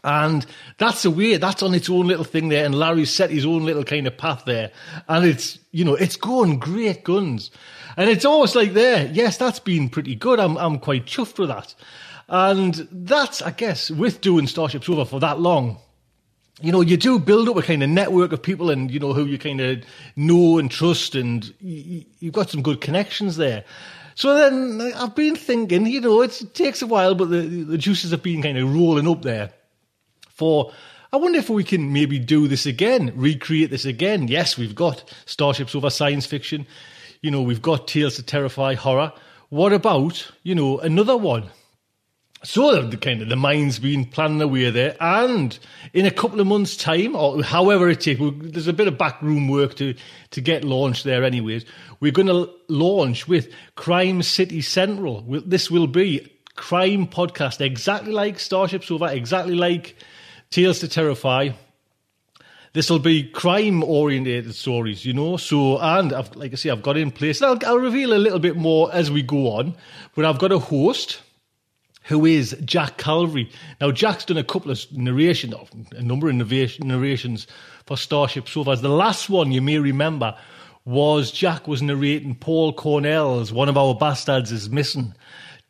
And 0.03 0.45
that's 0.77 1.05
a 1.07 1.11
way, 1.11 1.39
that's 1.39 1.63
on 1.63 1.75
its 1.75 1.89
own 1.89 2.07
little 2.07 2.25
thing 2.25 2.51
there. 2.51 2.65
And 2.65 2.75
Larry 2.75 3.07
set 3.07 3.31
his 3.31 3.47
own 3.47 3.65
little 3.65 3.85
kind 3.85 4.07
of 4.07 4.19
path 4.19 4.45
there. 4.45 4.71
And 5.09 5.25
it's, 5.25 5.59
you 5.73 5.85
know, 5.85 5.95
it's 5.95 6.17
going 6.17 6.59
great 6.59 7.05
guns. 7.05 7.51
And 7.97 8.11
it's 8.11 8.27
almost 8.27 8.55
like 8.55 8.75
there, 8.75 9.11
yes, 9.13 9.39
that's 9.39 9.61
been 9.61 9.89
pretty 9.89 10.15
good. 10.15 10.41
I'm, 10.41 10.59
I'm 10.59 10.79
quite 10.79 11.07
chuffed 11.07 11.39
with 11.39 11.49
that. 11.49 11.75
And 12.29 12.89
that's, 12.91 13.43
I 13.43 13.51
guess, 13.51 13.91
with 13.91 14.21
doing 14.21 14.47
Starship 14.47 14.85
Sofa 14.85 15.05
for 15.05 15.21
that 15.21 15.41
long, 15.41 15.79
you 16.61 16.73
know, 16.73 16.81
you 16.81 16.97
do 16.97 17.19
build 17.19 17.49
up 17.49 17.57
a 17.57 17.63
kind 17.63 17.83
of 17.83 17.91
network 17.91 18.33
of 18.33 18.43
people 18.43 18.71
and, 18.71 18.91
you 18.91 19.01
know, 19.01 19.13
who 19.13 19.25
you 19.25 19.39
kind 19.39 19.61
of 19.61 19.85
know 20.17 20.59
and 20.59 20.71
trust 20.71 21.15
and 21.15 21.53
you, 21.61 22.05
you've 22.21 22.33
got 22.33 22.51
some 22.51 22.63
good 22.63 22.81
connections 22.81 23.37
there. 23.37 23.65
So 24.15 24.35
then 24.35 24.81
uh, 24.81 25.03
I've 25.03 25.17
been 25.17 25.35
thinking, 25.35 25.87
you 25.87 26.01
know, 26.01 26.23
it 26.23 26.41
takes 26.55 26.81
a 26.81 26.87
while, 26.87 27.15
but 27.15 27.31
the, 27.31 27.41
the 27.41 27.79
juices 27.79 28.13
have 28.13 28.23
been 28.23 28.43
kind 28.43 28.57
of 28.57 28.73
rolling 28.73 29.09
up 29.09 29.23
there 29.23 29.51
for. 30.31 30.73
I 31.13 31.17
wonder 31.17 31.39
if 31.39 31.49
we 31.49 31.63
can 31.63 31.93
maybe 31.93 32.19
do 32.19 32.49
this 32.49 32.67
again, 32.67 33.13
recreate 33.15 33.71
this 33.71 33.85
again. 33.85 34.27
Yes, 34.27 34.59
we've 34.59 34.75
got 34.75 35.05
Starship 35.27 35.71
Sofa 35.71 35.89
science 35.89 36.27
fiction. 36.27 36.67
You 37.23 37.31
know, 37.31 37.41
we've 37.43 37.63
got 37.63 37.87
Tales 37.87 38.17
to 38.17 38.25
Terrify 38.25 38.75
horror. 38.75 39.13
What 39.49 39.73
about, 39.73 40.33
you 40.43 40.57
know, 40.57 40.79
another 40.79 41.17
one? 41.17 41.51
So 42.45 42.83
the 42.83 42.99
kind 42.99 43.23
of 43.23 43.31
the 43.31 43.37
mind's 43.37 43.79
been 43.79 44.05
planning 44.05 44.43
away 44.43 44.69
there, 44.69 44.97
and 45.01 45.59
in 45.95 46.05
a 46.05 46.11
couple 46.11 46.41
of 46.41 46.47
months' 46.47 46.77
time, 46.77 47.17
or 47.17 47.43
however 47.43 47.89
it 47.89 48.03
takes, 48.03 48.21
there's 48.21 48.67
a 48.67 48.75
bit 48.75 48.87
of 48.87 48.99
backroom 48.99 49.49
work 49.49 49.77
to 49.77 49.95
to 50.33 50.41
get 50.43 50.63
launched 50.63 51.05
there. 51.05 51.25
Anyways, 51.25 51.65
we're 52.01 52.13
going 52.13 52.29
to 52.29 52.51
launch 52.69 53.27
with 53.27 53.51
Crime 53.77 54.23
City 54.23 54.61
Central. 54.61 55.23
This 55.47 55.71
will 55.71 55.87
be 55.87 56.31
crime 56.55 57.07
podcast, 57.07 57.63
exactly 57.63 58.13
like 58.13 58.39
Starship 58.39 58.85
Sofa, 58.85 59.07
exactly 59.07 59.55
like 59.55 59.97
Tales 60.51 60.81
to 60.81 60.89
Terrify. 60.89 61.49
This 62.75 62.91
will 62.91 62.99
be 62.99 63.23
crime 63.23 63.83
orientated 63.83 64.55
stories, 64.55 65.07
you 65.07 65.15
know. 65.15 65.39
So, 65.39 65.79
and 65.79 66.13
I've, 66.13 66.37
like 66.37 66.53
I 66.53 66.57
say, 66.57 66.69
I've 66.69 66.83
got 66.83 66.99
in 66.99 67.11
place. 67.11 67.41
I'll, 67.41 67.59
I'll 67.65 67.79
reveal 67.79 68.13
a 68.13 68.19
little 68.19 68.41
bit 68.41 68.57
more 68.57 68.93
as 68.93 69.11
we 69.11 69.23
go 69.23 69.53
on, 69.53 69.77
but 70.15 70.27
I've 70.27 70.39
got 70.39 70.53
a 70.53 70.59
host 70.59 71.23
who 72.05 72.27
is 72.27 72.57
Jack 72.65 72.99
Calvary. 72.99 73.51
Now, 73.81 73.91
Jack's 73.91 74.27
done 74.27 74.37
a 74.37 74.45
couple 74.45 74.71
of 74.71 74.81
narration, 74.93 75.55
a 75.93 76.03
number 76.03 76.29
of 76.29 76.35
narrations 76.35 77.47
for 77.87 77.97
Starship 77.97 78.49
Sofas. 78.49 78.83
The 78.83 78.89
last 78.89 79.31
one 79.31 79.53
you 79.53 79.63
may 79.63 79.79
remember 79.79 80.37
was 80.85 81.33
Jack 81.33 81.67
was 81.67 81.81
narrating 81.81 82.35
Paul 82.35 82.75
Cornell's 82.75 83.53
One 83.53 83.71
of 83.71 83.79
Our 83.79 83.95
Bastards 83.95 84.53
is 84.53 84.69
Missing. 84.69 85.15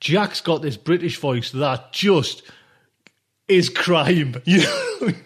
Jack's 0.01 0.41
got 0.41 0.61
this 0.61 0.77
British 0.77 1.19
voice 1.19 1.53
that 1.53 1.93
just 1.93 2.43
is 3.49 3.69
crime. 3.69 4.35
You 4.45 4.63
know? 4.63 5.11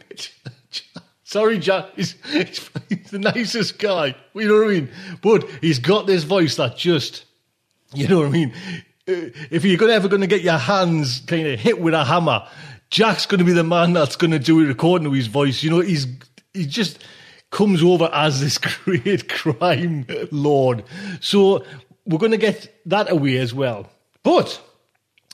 Sorry, 1.25 1.59
Jack. 1.59 1.91
He's, 1.95 2.15
he's, 2.33 2.71
the 3.11 3.19
nicest 3.19 3.79
guy. 3.79 4.15
You 4.35 4.49
know 4.49 4.59
what 4.61 4.69
I 4.69 4.73
mean? 4.73 4.91
But 5.21 5.49
he's 5.61 5.79
got 5.79 6.07
this 6.07 6.25
voice 6.25 6.57
that 6.57 6.77
just, 6.77 7.27
you 7.95 8.09
know 8.09 8.21
what 8.21 8.29
I 8.29 8.31
mean? 8.31 8.55
If 9.09 9.65
you're 9.65 9.91
ever 9.91 10.09
going 10.09 10.21
to 10.21 10.27
get 10.27 10.43
your 10.43 10.59
hands 10.59 11.21
kind 11.27 11.47
of 11.47 11.59
hit 11.59 11.81
with 11.81 11.95
a 11.95 12.05
hammer, 12.05 12.47
Jack's 12.91 13.27
going 13.27 13.39
to 13.39 13.45
be 13.45 13.53
the 13.53 13.65
man 13.65 13.93
that's 13.93 14.17
going 14.17 14.31
to 14.31 14.39
do 14.39 14.61
it 14.61 14.71
according 14.71 15.07
to 15.07 15.13
his 15.13 15.27
voice. 15.27 15.63
You 15.63 15.71
know, 15.71 15.81
he's 15.81 16.07
he 16.53 16.67
just 16.67 17.03
comes 17.51 17.83
over 17.83 18.11
as 18.13 18.41
this 18.41 18.59
great 18.85 19.29
crime 19.29 20.07
lord. 20.31 20.85
So 21.21 21.65
we're 22.05 22.19
going 22.19 22.33
to 22.33 22.39
get 22.39 22.81
that 22.87 23.11
away 23.11 23.39
as 23.39 23.55
well. 23.55 23.91
But 24.23 24.61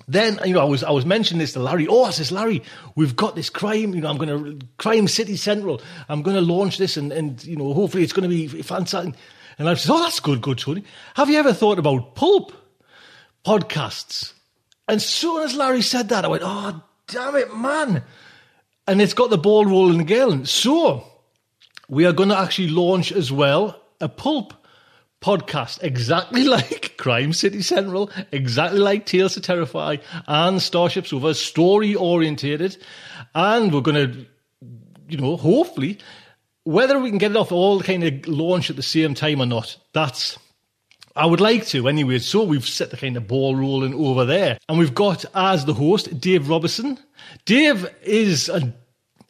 then 0.07 0.39
you 0.45 0.55
know 0.55 0.61
I 0.61 0.65
was 0.65 0.85
I 0.85 0.91
was 0.91 1.05
mentioning 1.05 1.41
this 1.41 1.55
to 1.55 1.61
Larry. 1.61 1.87
Oh, 1.89 2.05
I 2.05 2.11
says 2.11 2.31
Larry, 2.31 2.63
we've 2.95 3.17
got 3.17 3.35
this 3.35 3.51
crime. 3.51 3.95
You 3.95 4.03
know, 4.03 4.09
I'm 4.09 4.19
going 4.19 4.61
to 4.61 4.67
Crime 4.77 5.09
City 5.09 5.37
Central. 5.37 5.81
I'm 6.09 6.23
going 6.23 6.37
to 6.37 6.43
launch 6.43 6.79
this, 6.79 6.97
and 6.97 7.13
and 7.13 7.45
you 7.45 7.57
know, 7.57 7.73
hopefully 7.73 8.05
it's 8.05 8.13
going 8.13 8.29
to 8.29 8.37
be 8.37 8.63
fantastic. 8.63 9.15
And 9.59 9.69
I 9.69 9.75
said, 9.75 9.93
oh, 9.93 10.03
that's 10.03 10.19
good, 10.19 10.41
good, 10.41 10.59
Tony. 10.59 10.83
Have 11.15 11.31
you 11.31 11.39
ever 11.39 11.53
thought 11.53 11.79
about 11.79 12.17
pulp? 12.17 12.53
Podcasts. 13.45 14.33
And 14.89 15.01
soon 15.01 15.43
as 15.43 15.55
Larry 15.55 15.83
said 15.83 16.11
that, 16.11 16.25
I 16.25 16.29
went, 16.29 16.43
oh, 16.45 16.83
damn 17.07 17.37
it, 17.37 17.55
man. 17.55 18.03
And 18.87 19.01
it's 19.01 19.15
got 19.15 19.31
the 19.31 19.39
ball 19.39 19.65
rolling 19.65 20.01
again. 20.01 20.45
So 20.47 21.05
we 21.89 22.07
are 22.07 22.13
going 22.13 22.29
to 22.31 22.39
actually 22.39 22.69
launch 22.69 23.13
as 23.13 23.33
well 23.33 23.81
a 24.01 24.09
pulp 24.09 24.55
podcast, 25.23 25.83
exactly 25.83 26.45
like 26.57 26.97
Crime 26.99 27.33
City 27.33 27.63
Central, 27.63 28.11
exactly 28.31 28.81
like 28.81 29.07
Tales 29.07 29.35
to 29.35 29.41
Terrify 29.41 29.97
and 30.27 30.61
Starship 30.61 31.07
Sofa, 31.07 31.35
story 31.35 31.95
orientated. 31.95 32.77
And 33.35 33.73
we're 33.73 33.81
going 33.81 34.13
to, 34.13 34.27
you 35.09 35.17
know, 35.19 35.37
hopefully, 35.37 35.99
whether 36.65 36.99
we 36.99 37.09
can 37.09 37.19
get 37.19 37.31
it 37.31 37.37
off 37.37 37.53
all 37.53 37.81
kind 37.81 38.05
of 38.05 38.27
launch 38.27 38.71
at 38.71 38.77
the 38.77 38.83
same 38.83 39.15
time 39.15 39.41
or 39.41 39.47
not, 39.47 39.77
that's 39.93 40.39
I 41.17 41.27
would 41.27 41.41
like 41.41 41.67
to 41.67 41.89
anyway. 41.89 42.19
So 42.19 42.43
we've 42.43 42.67
set 42.67 42.91
the 42.91 42.97
kind 42.97 43.17
of 43.17 43.29
ball 43.29 43.55
rolling 43.55 43.95
over 43.95 44.25
there. 44.25 44.59
And 44.69 44.79
we've 44.79 44.95
got 44.95 45.25
as 45.35 45.65
the 45.65 45.75
host 45.75 46.21
Dave 46.21 46.49
Robertson. 46.49 46.99
Dave 47.45 47.89
is, 48.03 48.49
a, 48.49 48.75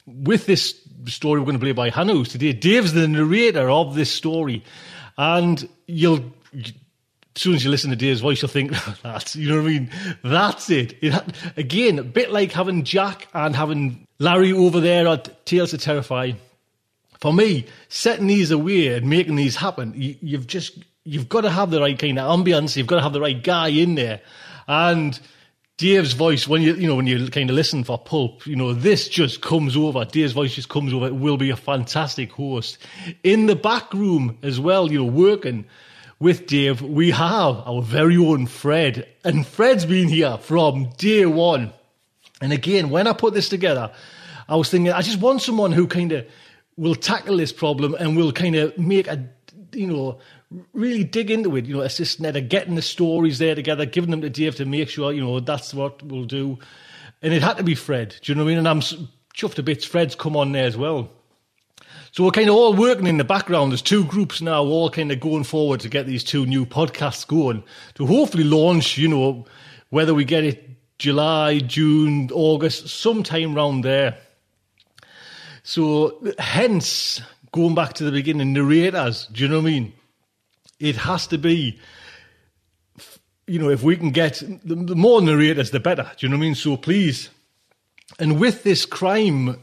with 0.06 0.46
this 0.46 0.80
story 1.06 1.40
we're 1.40 1.46
going 1.46 1.58
to 1.58 1.62
play 1.62 1.72
by 1.72 1.90
Hannu 1.90 2.26
today, 2.26 2.52
Dave's 2.52 2.94
the 2.94 3.06
narrator 3.06 3.68
of 3.68 3.94
this 3.94 4.10
story. 4.10 4.64
And 5.18 5.68
you'll, 5.86 6.32
as 6.54 6.72
soon 7.36 7.54
as 7.54 7.64
you 7.64 7.70
listen 7.70 7.90
to 7.90 7.96
Dave's 7.96 8.20
voice, 8.20 8.40
you'll 8.40 8.48
think, 8.48 8.72
that's, 9.02 9.36
you 9.36 9.50
know 9.50 9.56
what 9.56 9.68
I 9.68 9.72
mean? 9.72 9.90
That's 10.22 10.70
it. 10.70 10.96
it. 11.02 11.22
Again, 11.58 11.98
a 11.98 12.04
bit 12.04 12.32
like 12.32 12.52
having 12.52 12.84
Jack 12.84 13.28
and 13.34 13.54
having 13.54 14.06
Larry 14.18 14.52
over 14.52 14.80
there 14.80 15.06
at 15.06 15.44
Tales 15.44 15.70
to 15.72 15.78
Terrify. 15.78 16.32
For 17.20 17.32
me, 17.32 17.66
setting 17.88 18.26
these 18.26 18.50
away 18.50 18.88
and 18.88 19.08
making 19.08 19.36
these 19.36 19.56
happen, 19.56 19.92
you, 19.96 20.16
you've 20.20 20.46
just, 20.46 20.78
you've 21.04 21.28
got 21.28 21.42
to 21.42 21.50
have 21.50 21.70
the 21.70 21.80
right 21.80 21.98
kind 21.98 22.18
of 22.18 22.38
ambience. 22.38 22.76
You've 22.76 22.86
got 22.86 22.96
to 22.96 23.02
have 23.02 23.12
the 23.12 23.20
right 23.20 23.42
guy 23.42 23.68
in 23.68 23.94
there. 23.94 24.20
And 24.66 25.18
Dave's 25.76 26.12
voice, 26.12 26.46
when 26.46 26.62
you 26.62 26.74
you 26.74 26.86
know 26.86 26.94
when 26.94 27.06
you 27.06 27.28
kind 27.28 27.50
of 27.50 27.56
listen 27.56 27.84
for 27.84 27.98
Pulp, 27.98 28.46
you 28.46 28.56
know 28.56 28.72
this 28.72 29.08
just 29.08 29.42
comes 29.42 29.76
over. 29.76 30.04
Dave's 30.04 30.32
voice 30.32 30.54
just 30.54 30.68
comes 30.68 30.94
over. 30.94 31.06
It 31.06 31.16
will 31.16 31.36
be 31.36 31.50
a 31.50 31.56
fantastic 31.56 32.32
host 32.32 32.78
in 33.22 33.46
the 33.46 33.56
back 33.56 33.92
room 33.92 34.38
as 34.42 34.60
well. 34.60 34.90
You 34.90 34.98
know, 34.98 35.10
working 35.10 35.66
with 36.20 36.46
Dave, 36.46 36.80
we 36.80 37.10
have 37.10 37.56
our 37.66 37.82
very 37.82 38.16
own 38.16 38.46
Fred, 38.46 39.06
and 39.24 39.46
Fred's 39.46 39.84
been 39.84 40.08
here 40.08 40.38
from 40.38 40.90
day 40.96 41.26
one. 41.26 41.72
And 42.40 42.52
again, 42.52 42.90
when 42.90 43.06
I 43.06 43.12
put 43.12 43.34
this 43.34 43.48
together, 43.48 43.90
I 44.48 44.56
was 44.56 44.70
thinking 44.70 44.92
I 44.92 45.02
just 45.02 45.18
want 45.18 45.42
someone 45.42 45.72
who 45.72 45.86
kind 45.88 46.12
of 46.12 46.26
will 46.76 46.94
tackle 46.94 47.36
this 47.36 47.52
problem 47.52 47.94
and 47.98 48.16
will 48.16 48.32
kind 48.32 48.54
of 48.54 48.78
make 48.78 49.08
a 49.08 49.28
you 49.72 49.88
know 49.88 50.18
really 50.72 51.04
dig 51.04 51.30
into 51.30 51.56
it, 51.56 51.66
you 51.66 51.74
know, 51.74 51.82
assisting 51.82 52.26
Ed, 52.26 52.48
getting 52.48 52.74
the 52.74 52.82
stories 52.82 53.38
there 53.38 53.54
together, 53.54 53.86
giving 53.86 54.10
them 54.10 54.20
to 54.20 54.30
Dave 54.30 54.56
to 54.56 54.64
make 54.64 54.88
sure, 54.88 55.12
you 55.12 55.20
know, 55.20 55.40
that's 55.40 55.74
what 55.74 56.02
we'll 56.02 56.24
do. 56.24 56.58
And 57.22 57.32
it 57.32 57.42
had 57.42 57.56
to 57.56 57.62
be 57.62 57.74
Fred, 57.74 58.16
do 58.22 58.32
you 58.32 58.36
know 58.36 58.44
what 58.44 58.50
I 58.50 58.54
mean? 58.54 58.58
And 58.58 58.68
I'm 58.68 58.80
chuffed 59.34 59.54
to 59.54 59.62
bits, 59.62 59.84
Fred's 59.84 60.14
come 60.14 60.36
on 60.36 60.52
there 60.52 60.66
as 60.66 60.76
well. 60.76 61.10
So 62.12 62.22
we're 62.22 62.30
kind 62.30 62.48
of 62.48 62.54
all 62.54 62.74
working 62.74 63.08
in 63.08 63.16
the 63.16 63.24
background. 63.24 63.72
There's 63.72 63.82
two 63.82 64.04
groups 64.04 64.40
now, 64.40 64.62
all 64.62 64.88
kind 64.88 65.10
of 65.10 65.18
going 65.18 65.42
forward 65.42 65.80
to 65.80 65.88
get 65.88 66.06
these 66.06 66.22
two 66.22 66.46
new 66.46 66.64
podcasts 66.64 67.26
going 67.26 67.64
to 67.94 68.06
hopefully 68.06 68.44
launch, 68.44 68.96
you 68.96 69.08
know, 69.08 69.46
whether 69.90 70.14
we 70.14 70.24
get 70.24 70.44
it 70.44 70.70
July, 70.98 71.58
June, 71.58 72.30
August, 72.32 72.88
sometime 72.88 73.54
round 73.54 73.84
there. 73.84 74.16
So 75.64 76.22
hence, 76.38 77.20
going 77.50 77.74
back 77.74 77.94
to 77.94 78.04
the 78.04 78.12
beginning, 78.12 78.52
narrators, 78.52 79.26
do 79.26 79.42
you 79.42 79.48
know 79.48 79.60
what 79.60 79.68
I 79.68 79.72
mean? 79.72 79.92
It 80.78 80.96
has 80.96 81.26
to 81.28 81.38
be 81.38 81.78
you 83.46 83.58
know, 83.58 83.70
if 83.70 83.82
we 83.82 83.96
can 83.96 84.10
get 84.10 84.42
the, 84.64 84.76
more 84.76 85.20
narrators, 85.20 85.70
the 85.70 85.80
better. 85.80 86.10
Do 86.16 86.26
you 86.26 86.30
know 86.30 86.36
what 86.36 86.44
I 86.44 86.46
mean? 86.46 86.54
So 86.54 86.76
please, 86.76 87.28
and 88.18 88.40
with 88.40 88.62
this 88.62 88.86
crime, 88.86 89.60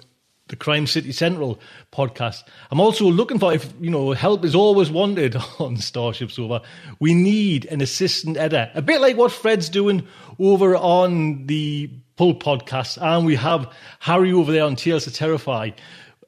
the 0.47 0.55
Crime 0.55 0.85
City 0.85 1.11
Central 1.11 1.59
podcast, 1.91 2.43
I'm 2.69 2.79
also 2.79 3.05
looking 3.05 3.39
for 3.39 3.53
if 3.53 3.73
you 3.79 3.89
know 3.89 4.11
help 4.11 4.45
is 4.45 4.53
always 4.55 4.91
wanted 4.91 5.35
on 5.59 5.77
Starship 5.77 6.31
Sofa. 6.31 6.61
We 6.99 7.13
need 7.13 7.65
an 7.65 7.81
assistant 7.81 8.37
editor, 8.37 8.71
a 8.75 8.81
bit 8.81 9.01
like 9.01 9.17
what 9.17 9.31
Fred's 9.31 9.69
doing 9.69 10.07
over 10.39 10.75
on 10.75 11.47
the 11.47 11.89
Pulp 12.17 12.43
podcast, 12.43 13.01
and 13.01 13.25
we 13.25 13.35
have 13.35 13.71
Harry 13.99 14.31
over 14.31 14.51
there 14.51 14.65
on 14.65 14.75
to 14.75 14.99
Terrify. 14.99 15.71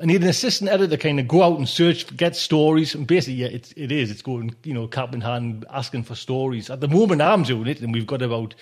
I 0.04 0.06
need 0.06 0.22
an 0.22 0.28
assistant 0.28 0.70
editor 0.70 0.98
to 0.98 0.98
kind 0.98 1.18
of 1.18 1.30
go 1.30 1.44
out 1.44 1.58
and 1.58 1.68
search, 1.68 2.14
get 2.18 2.36
stories. 2.36 2.94
And 2.94 3.08
basically, 3.08 3.36
yeah, 3.36 3.48
it, 3.48 3.72
it 3.78 3.90
is. 3.90 4.12
It's 4.12 4.22
going, 4.22 4.54
you 4.66 4.74
know, 4.74 4.86
cap 4.86 5.14
in 5.14 5.22
hand, 5.22 5.64
asking 5.70 6.04
for 6.04 6.14
stories. 6.14 6.70
At 6.70 6.82
the 6.82 6.90
moment, 6.90 7.22
I'm 7.22 7.44
doing 7.44 7.68
it, 7.68 7.80
and 7.80 7.94
we've 7.94 8.06
got 8.06 8.22
about, 8.22 8.54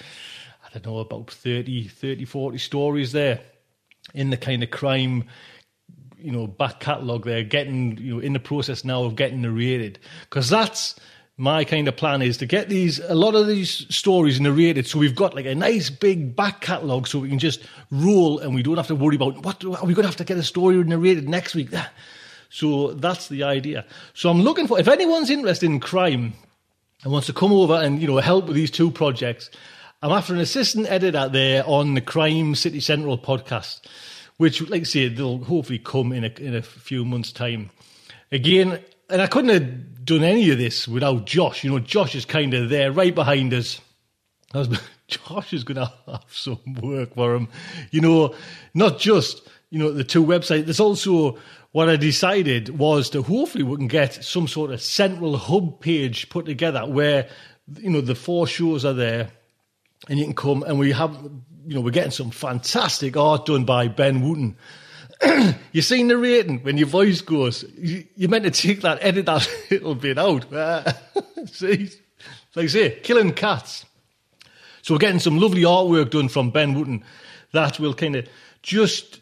I 0.63 0.69
don't 0.71 0.85
know, 0.85 0.99
about 0.99 1.31
30, 1.31 1.87
30, 1.87 2.25
40 2.25 2.57
stories 2.59 3.11
there 3.11 3.41
in 4.13 4.29
the 4.29 4.37
kind 4.37 4.61
of 4.61 4.69
crime, 4.69 5.23
you 6.15 6.31
know, 6.31 6.45
back 6.45 6.79
catalogue 6.79 7.25
there, 7.25 7.43
getting, 7.43 7.97
you 7.97 8.13
know, 8.13 8.19
in 8.19 8.33
the 8.33 8.39
process 8.39 8.85
now 8.85 9.01
of 9.01 9.15
getting 9.15 9.41
narrated. 9.41 9.97
Because 10.29 10.47
that's, 10.47 10.93
my 11.41 11.63
kind 11.63 11.87
of 11.87 11.97
plan 11.97 12.21
is 12.21 12.37
to 12.37 12.45
get 12.45 12.69
these 12.69 12.99
a 12.99 13.15
lot 13.15 13.33
of 13.33 13.47
these 13.47 13.87
stories 13.93 14.39
narrated 14.39 14.85
so 14.85 14.99
we've 14.99 15.15
got 15.15 15.33
like 15.33 15.47
a 15.47 15.55
nice 15.55 15.89
big 15.89 16.35
back 16.35 16.61
catalogue 16.61 17.07
so 17.07 17.17
we 17.17 17.29
can 17.29 17.39
just 17.39 17.63
roll 17.89 18.37
and 18.37 18.53
we 18.53 18.61
don't 18.61 18.77
have 18.77 18.85
to 18.85 18.93
worry 18.93 19.15
about 19.15 19.43
what 19.43 19.65
are 19.65 19.85
we 19.87 19.95
going 19.95 20.03
to 20.03 20.07
have 20.07 20.15
to 20.15 20.23
get 20.23 20.37
a 20.37 20.43
story 20.43 20.75
narrated 20.83 21.27
next 21.27 21.55
week? 21.55 21.69
So 22.53 22.91
that's 22.91 23.29
the 23.29 23.43
idea. 23.43 23.85
So 24.13 24.29
i'm 24.29 24.41
looking 24.41 24.67
for 24.67 24.77
if 24.77 24.89
anyone's 24.89 25.29
interested 25.29 25.67
in 25.67 25.79
crime 25.79 26.33
and 27.01 27.13
wants 27.13 27.27
to 27.27 27.33
come 27.33 27.53
over 27.53 27.75
and 27.75 28.01
you 28.01 28.07
know 28.07 28.17
help 28.17 28.47
with 28.47 28.57
these 28.57 28.69
two 28.69 28.91
projects 28.91 29.49
i'm 30.03 30.11
after 30.11 30.33
an 30.33 30.41
assistant 30.41 30.85
editor 30.91 31.29
there 31.29 31.63
on 31.65 31.93
the 31.93 32.01
crime 32.01 32.53
city 32.55 32.81
central 32.81 33.17
podcast 33.17 33.79
which 34.35 34.59
like 34.69 34.81
i 34.81 34.83
say 34.83 35.07
they'll 35.07 35.45
hopefully 35.45 35.79
come 35.79 36.11
in 36.11 36.25
a, 36.25 36.31
in 36.41 36.53
a 36.53 36.61
few 36.61 37.05
months 37.05 37.31
time. 37.31 37.69
Again 38.33 38.83
and 39.11 39.21
I 39.21 39.27
couldn't 39.27 39.49
have 39.49 40.05
done 40.05 40.23
any 40.23 40.49
of 40.49 40.57
this 40.57 40.87
without 40.87 41.25
Josh. 41.25 41.63
You 41.63 41.71
know, 41.71 41.79
Josh 41.79 42.15
is 42.15 42.25
kind 42.25 42.53
of 42.53 42.69
there, 42.69 42.91
right 42.91 43.13
behind 43.13 43.53
us, 43.53 43.79
was, 44.53 44.69
Josh 45.07 45.53
is 45.53 45.63
going 45.63 45.77
to 45.77 45.91
have 46.07 46.25
some 46.29 46.59
work 46.81 47.15
for 47.15 47.35
him. 47.35 47.47
You 47.91 48.01
know, 48.01 48.35
not 48.73 48.99
just, 48.99 49.47
you 49.69 49.79
know, 49.79 49.91
the 49.91 50.03
two 50.03 50.25
websites. 50.25 50.65
There's 50.65 50.79
also 50.79 51.37
what 51.71 51.89
I 51.89 51.95
decided 51.95 52.77
was 52.77 53.09
to 53.11 53.21
hopefully 53.21 53.63
we 53.63 53.77
can 53.77 53.87
get 53.87 54.23
some 54.23 54.47
sort 54.47 54.71
of 54.71 54.81
central 54.81 55.37
hub 55.37 55.79
page 55.79 56.29
put 56.29 56.45
together 56.45 56.85
where, 56.85 57.29
you 57.79 57.89
know, 57.89 58.01
the 58.01 58.15
four 58.15 58.47
shows 58.47 58.83
are 58.83 58.93
there 58.93 59.29
and 60.09 60.19
you 60.19 60.25
can 60.25 60.35
come 60.35 60.63
and 60.63 60.79
we 60.79 60.91
have, 60.91 61.17
you 61.65 61.75
know, 61.75 61.81
we're 61.81 61.91
getting 61.91 62.11
some 62.11 62.31
fantastic 62.31 63.15
art 63.15 63.45
done 63.45 63.63
by 63.63 63.87
Ben 63.87 64.21
Wooten. 64.21 64.57
you 65.71 65.81
see 65.81 66.03
narrating 66.03 66.59
when 66.59 66.77
your 66.77 66.87
voice 66.87 67.21
goes, 67.21 67.63
you, 67.77 68.27
meant 68.27 68.45
to 68.45 68.51
take 68.51 68.81
that, 68.81 68.99
edit 69.01 69.25
that 69.27 69.47
little 69.71 69.95
bit 69.95 70.17
out. 70.17 70.45
see, 71.45 71.89
like 72.55 72.65
I 72.65 72.67
say, 72.67 72.99
killing 73.01 73.33
cats. 73.33 73.85
So 74.81 74.93
we're 74.95 74.99
getting 74.99 75.19
some 75.19 75.37
lovely 75.37 75.61
artwork 75.61 76.09
done 76.09 76.27
from 76.27 76.49
Ben 76.49 76.73
Wooten 76.73 77.03
that 77.51 77.79
will 77.79 77.93
kind 77.93 78.15
of 78.15 78.27
just 78.63 79.21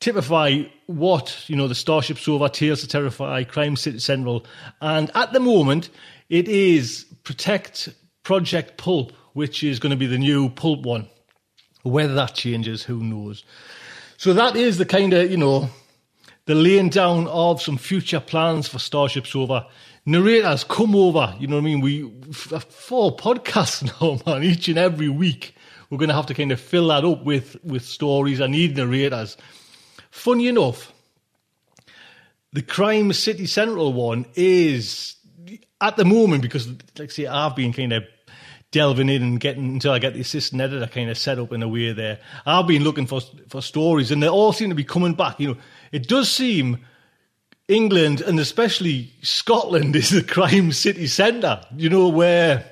typify 0.00 0.62
what 0.86 1.48
you 1.48 1.56
know 1.56 1.68
the 1.68 1.74
Starship 1.74 2.18
Sofa, 2.18 2.48
Tales 2.48 2.80
to 2.80 2.88
Terrify, 2.88 3.44
Crime 3.44 3.76
City 3.76 4.00
Central, 4.00 4.44
and 4.80 5.10
at 5.14 5.32
the 5.32 5.40
moment 5.40 5.90
it 6.28 6.48
is 6.48 7.06
Protect 7.24 7.88
Project 8.22 8.76
Pulp, 8.76 9.12
which 9.32 9.62
is 9.62 9.78
going 9.78 9.90
to 9.90 9.96
be 9.96 10.06
the 10.06 10.18
new 10.18 10.50
Pulp 10.50 10.82
one. 10.82 11.08
Whether 11.82 12.14
that 12.14 12.34
changes, 12.34 12.82
who 12.82 13.02
knows? 13.02 13.44
So 14.22 14.32
that 14.34 14.54
is 14.54 14.78
the 14.78 14.86
kind 14.86 15.12
of 15.14 15.32
you 15.32 15.36
know 15.36 15.68
the 16.44 16.54
laying 16.54 16.90
down 16.90 17.26
of 17.26 17.60
some 17.60 17.76
future 17.76 18.20
plans 18.20 18.68
for 18.68 18.78
Starship 18.78 19.26
Sofa. 19.26 19.66
Narrators 20.06 20.62
come 20.62 20.94
over, 20.94 21.34
you 21.40 21.48
know 21.48 21.56
what 21.56 21.62
I 21.62 21.64
mean? 21.64 21.80
We 21.80 22.08
four 22.32 23.16
podcasts 23.16 23.82
now, 24.00 24.20
man, 24.24 24.44
each 24.44 24.68
and 24.68 24.78
every 24.78 25.08
week. 25.08 25.56
We're 25.90 25.98
going 25.98 26.08
to 26.08 26.14
have 26.14 26.26
to 26.26 26.34
kind 26.34 26.52
of 26.52 26.60
fill 26.60 26.86
that 26.86 27.04
up 27.04 27.24
with 27.24 27.56
with 27.64 27.84
stories. 27.84 28.40
I 28.40 28.46
need 28.46 28.76
narrators 28.76 29.36
Funny 30.12 30.46
enough, 30.46 30.92
the 32.52 32.62
Crime 32.62 33.12
City 33.12 33.46
Central 33.46 33.92
one 33.92 34.26
is 34.36 35.16
at 35.80 35.96
the 35.96 36.04
moment 36.04 36.42
because, 36.42 36.68
like 36.68 37.00
I 37.00 37.06
say, 37.08 37.26
I've 37.26 37.56
been 37.56 37.72
kind 37.72 37.92
of 37.92 38.04
delving 38.72 39.08
in 39.08 39.22
and 39.22 39.38
getting 39.38 39.68
until 39.68 39.92
I 39.92 40.00
get 40.00 40.14
the 40.14 40.20
assistant 40.20 40.60
editor 40.60 40.86
kind 40.88 41.08
of 41.08 41.16
set 41.16 41.38
up 41.38 41.52
in 41.52 41.62
a 41.62 41.68
way 41.68 41.92
there. 41.92 42.18
I've 42.44 42.66
been 42.66 42.82
looking 42.82 43.06
for 43.06 43.20
for 43.48 43.62
stories, 43.62 44.10
and 44.10 44.22
they 44.22 44.28
all 44.28 44.52
seem 44.52 44.70
to 44.70 44.74
be 44.74 44.84
coming 44.84 45.14
back. 45.14 45.38
You 45.38 45.48
know, 45.48 45.56
it 45.92 46.08
does 46.08 46.30
seem 46.30 46.84
England 47.68 48.20
and 48.20 48.38
especially 48.40 49.12
Scotland 49.22 49.94
is 50.02 50.10
the 50.10 50.22
crime 50.22 50.72
city 50.72 51.06
centre. 51.06 51.60
You 51.76 51.88
know 51.88 52.08
where 52.08 52.64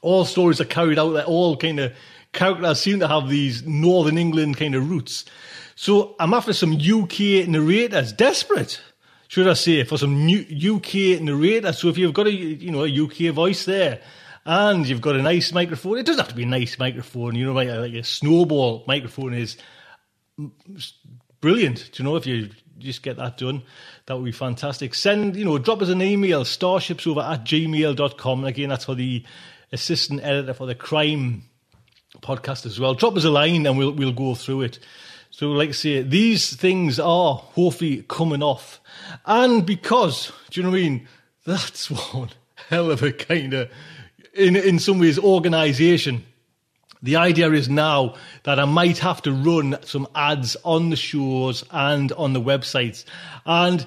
all 0.00 0.24
stories 0.24 0.60
are 0.60 0.66
carried 0.66 0.98
out. 0.98 1.12
That 1.12 1.26
all 1.26 1.56
kind 1.56 1.80
of 1.80 1.92
characters 2.32 2.80
seem 2.80 3.00
to 3.00 3.08
have 3.08 3.28
these 3.28 3.64
Northern 3.64 4.18
England 4.18 4.56
kind 4.56 4.74
of 4.74 4.88
roots. 4.88 5.24
So 5.74 6.14
I'm 6.20 6.34
after 6.34 6.52
some 6.52 6.74
UK 6.74 7.48
narrators, 7.48 8.12
desperate, 8.12 8.80
should 9.28 9.48
I 9.48 9.54
say, 9.54 9.84
for 9.84 9.96
some 9.98 10.26
new 10.26 10.40
UK 10.76 11.20
narrators. 11.20 11.78
So 11.78 11.88
if 11.88 11.98
you've 11.98 12.14
got 12.14 12.26
a 12.26 12.32
you 12.32 12.70
know 12.70 12.84
a 12.84 13.04
UK 13.04 13.34
voice 13.34 13.64
there, 13.64 14.00
and 14.44 14.86
you've 14.86 15.00
got 15.00 15.16
a 15.16 15.22
nice 15.22 15.52
microphone, 15.52 15.98
it 15.98 16.06
doesn't 16.06 16.20
have 16.20 16.28
to 16.28 16.34
be 16.34 16.42
a 16.42 16.46
nice 16.46 16.78
microphone. 16.78 17.34
You 17.34 17.46
know, 17.46 17.52
like 17.52 17.68
a, 17.68 17.76
like 17.76 17.94
a 17.94 18.04
snowball 18.04 18.84
microphone 18.86 19.34
is 19.34 19.56
brilliant. 21.40 21.90
Do 21.92 22.02
you 22.02 22.08
know 22.08 22.16
if 22.16 22.26
you 22.26 22.50
just 22.78 23.02
get 23.02 23.16
that 23.18 23.38
done? 23.38 23.62
That 24.06 24.16
would 24.16 24.24
be 24.24 24.32
fantastic. 24.32 24.94
Send, 24.94 25.36
you 25.36 25.44
know, 25.44 25.58
drop 25.58 25.82
us 25.82 25.88
an 25.88 26.02
email, 26.02 26.44
starshipsofa 26.44 27.32
at 27.32 27.44
gmail.com. 27.44 28.44
Again, 28.44 28.70
that's 28.70 28.86
for 28.86 28.94
the 28.94 29.24
assistant 29.70 30.22
editor 30.22 30.54
for 30.54 30.66
the 30.66 30.74
crime 30.74 31.44
podcast 32.20 32.66
as 32.66 32.78
well. 32.78 32.94
Drop 32.94 33.16
us 33.16 33.24
a 33.24 33.30
line 33.30 33.66
and 33.66 33.78
we'll 33.78 33.92
we'll 33.92 34.12
go 34.12 34.34
through 34.34 34.62
it. 34.62 34.78
So, 35.30 35.50
like 35.52 35.70
I 35.70 35.72
say, 35.72 36.02
these 36.02 36.54
things 36.54 37.00
are 37.00 37.36
hopefully 37.36 38.04
coming 38.06 38.42
off. 38.42 38.80
And 39.24 39.64
because, 39.64 40.30
do 40.50 40.60
you 40.60 40.64
know 40.64 40.70
what 40.70 40.78
I 40.78 40.82
mean? 40.82 41.08
That's 41.46 41.90
one 41.90 42.30
hell 42.68 42.90
of 42.90 43.02
a 43.02 43.12
kind 43.12 43.54
of, 43.54 43.70
in, 44.34 44.56
in 44.56 44.78
some 44.78 44.98
ways, 44.98 45.18
organisation. 45.18 46.24
The 47.02 47.16
idea 47.16 47.50
is 47.50 47.68
now 47.68 48.14
that 48.44 48.60
I 48.60 48.64
might 48.64 48.98
have 48.98 49.22
to 49.22 49.32
run 49.32 49.76
some 49.82 50.06
ads 50.14 50.56
on 50.64 50.90
the 50.90 50.96
shows 50.96 51.64
and 51.70 52.12
on 52.12 52.32
the 52.32 52.40
websites. 52.40 53.04
And 53.44 53.84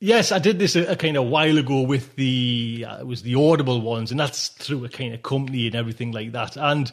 yes, 0.00 0.32
I 0.32 0.40
did 0.40 0.58
this 0.58 0.74
a, 0.74 0.92
a 0.92 0.96
kind 0.96 1.16
of 1.16 1.26
while 1.26 1.58
ago 1.58 1.82
with 1.82 2.16
the, 2.16 2.86
uh, 2.88 2.98
it 3.00 3.06
was 3.06 3.22
the 3.22 3.36
Audible 3.36 3.80
ones, 3.80 4.10
and 4.10 4.18
that's 4.18 4.48
through 4.48 4.84
a 4.84 4.88
kind 4.88 5.14
of 5.14 5.22
company 5.22 5.66
and 5.66 5.76
everything 5.76 6.10
like 6.10 6.32
that. 6.32 6.56
And 6.56 6.90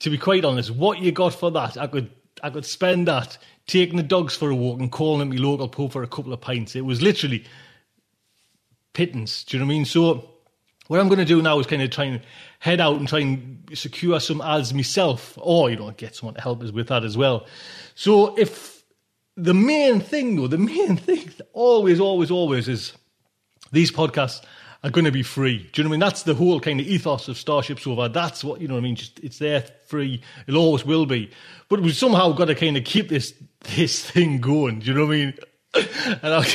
to 0.00 0.10
be 0.10 0.18
quite 0.18 0.44
honest, 0.44 0.70
what 0.70 0.98
you 1.00 1.10
got 1.10 1.34
for 1.34 1.50
that, 1.52 1.76
I 1.78 1.86
could 1.86 2.10
I 2.42 2.50
could 2.50 2.66
spend 2.66 3.08
that 3.08 3.38
taking 3.66 3.96
the 3.96 4.02
dogs 4.02 4.36
for 4.36 4.50
a 4.50 4.54
walk 4.54 4.78
and 4.78 4.92
calling 4.92 5.22
at 5.22 5.34
my 5.34 5.36
local 5.36 5.68
pub 5.68 5.92
for 5.92 6.02
a 6.02 6.06
couple 6.06 6.34
of 6.34 6.40
pints. 6.42 6.76
It 6.76 6.84
was 6.84 7.00
literally 7.00 7.44
pittance. 8.92 9.42
Do 9.44 9.56
you 9.56 9.60
know 9.60 9.66
what 9.66 9.72
I 9.72 9.76
mean? 9.76 9.84
So 9.86 10.35
what 10.88 11.00
I'm 11.00 11.08
going 11.08 11.18
to 11.18 11.24
do 11.24 11.42
now 11.42 11.58
is 11.58 11.66
kind 11.66 11.82
of 11.82 11.90
try 11.90 12.04
and 12.04 12.20
head 12.58 12.80
out 12.80 12.96
and 12.96 13.08
try 13.08 13.20
and 13.20 13.68
secure 13.74 14.20
some 14.20 14.40
ads 14.40 14.72
myself, 14.72 15.36
or 15.40 15.70
you 15.70 15.76
know, 15.76 15.90
get 15.92 16.14
someone 16.14 16.34
to 16.34 16.40
help 16.40 16.62
us 16.62 16.70
with 16.70 16.88
that 16.88 17.04
as 17.04 17.16
well. 17.16 17.46
So 17.94 18.36
if 18.36 18.84
the 19.36 19.54
main 19.54 20.00
thing, 20.00 20.36
though, 20.36 20.46
the 20.48 20.58
main 20.58 20.96
thing, 20.96 21.30
always, 21.52 22.00
always, 22.00 22.30
always 22.30 22.68
is 22.68 22.92
these 23.72 23.90
podcasts 23.90 24.44
are 24.84 24.90
going 24.90 25.04
to 25.04 25.12
be 25.12 25.22
free. 25.22 25.68
Do 25.72 25.80
you 25.80 25.84
know 25.84 25.90
what 25.90 25.94
I 25.94 25.98
mean? 25.98 26.00
That's 26.00 26.22
the 26.22 26.34
whole 26.34 26.60
kind 26.60 26.80
of 26.80 26.86
ethos 26.86 27.28
of 27.28 27.36
Starship 27.36 27.80
Sofa. 27.80 28.08
That's 28.12 28.44
what, 28.44 28.60
you 28.60 28.68
know 28.68 28.74
what 28.74 28.80
I 28.80 28.84
mean? 28.84 28.96
Just, 28.96 29.18
it's 29.20 29.38
there 29.38 29.64
free. 29.86 30.22
It 30.46 30.54
always 30.54 30.84
will 30.84 31.06
be. 31.06 31.30
But 31.68 31.80
we've 31.80 31.96
somehow 31.96 32.32
got 32.32 32.46
to 32.46 32.54
kind 32.54 32.76
of 32.76 32.84
keep 32.84 33.08
this, 33.08 33.34
this 33.76 34.08
thing 34.08 34.40
going. 34.40 34.80
Do 34.80 34.86
you 34.86 34.94
know 34.94 35.06
what 35.06 35.14
I 35.14 35.16
mean? 35.16 35.34
And 36.22 36.32
I, 36.32 36.46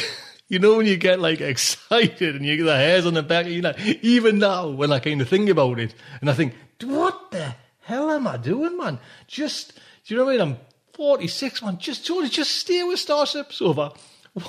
you 0.52 0.60
know 0.60 0.76
when 0.76 0.86
you 0.86 0.98
get 0.98 1.22
like 1.22 1.40
excited 1.54 2.36
and 2.36 2.46
you 2.46 2.58
get 2.58 2.66
the 2.66 2.76
hairs 2.76 3.06
on 3.06 3.14
the 3.14 3.24
back 3.24 3.46
of 3.46 3.54
your 3.54 3.62
neck, 3.62 3.80
even 4.02 4.38
now 4.38 4.68
when 4.68 4.92
I 4.92 5.00
kind 5.00 5.22
of 5.22 5.30
think 5.30 5.50
about 5.50 5.80
it 5.80 5.96
and 6.20 6.30
I 6.30 6.34
think, 6.34 6.54
what 6.84 7.32
the 7.32 7.56
hell 7.80 8.12
am 8.12 8.28
I 8.28 8.36
doing, 8.36 8.78
man? 8.78 9.00
Just, 9.28 9.76
do 10.06 10.14
you 10.14 10.18
know 10.18 10.26
what 10.26 10.42
I 10.42 10.46
mean? 10.46 10.56
I'm 10.56 10.58
46, 10.94 11.64
man. 11.64 11.78
Just, 11.78 12.06
totally 12.06 12.28
just 12.28 12.52
stay 12.52 12.84
with 12.84 13.00
Starship 13.00 13.54
Sofa 13.54 13.94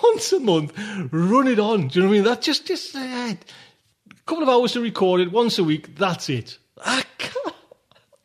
once 0.03 0.33
a 0.33 0.41
month, 0.41 0.73
run 1.13 1.47
it 1.47 1.61
on. 1.61 1.87
Do 1.87 2.01
you 2.01 2.03
know 2.03 2.09
what 2.09 2.15
I 2.15 2.17
mean? 2.17 2.25
That 2.25 2.43
just, 2.43 2.67
just, 2.67 2.97
uh, 2.97 2.99
a 2.99 3.37
couple 4.27 4.43
of 4.43 4.49
hours 4.49 4.73
to 4.73 4.81
record 4.81 5.21
it 5.21 5.31
once 5.31 5.61
a 5.61 5.65
week. 5.65 5.95
That's 5.95 6.29
it. 6.29 6.59
I 6.85 7.05
can't. 7.19 7.55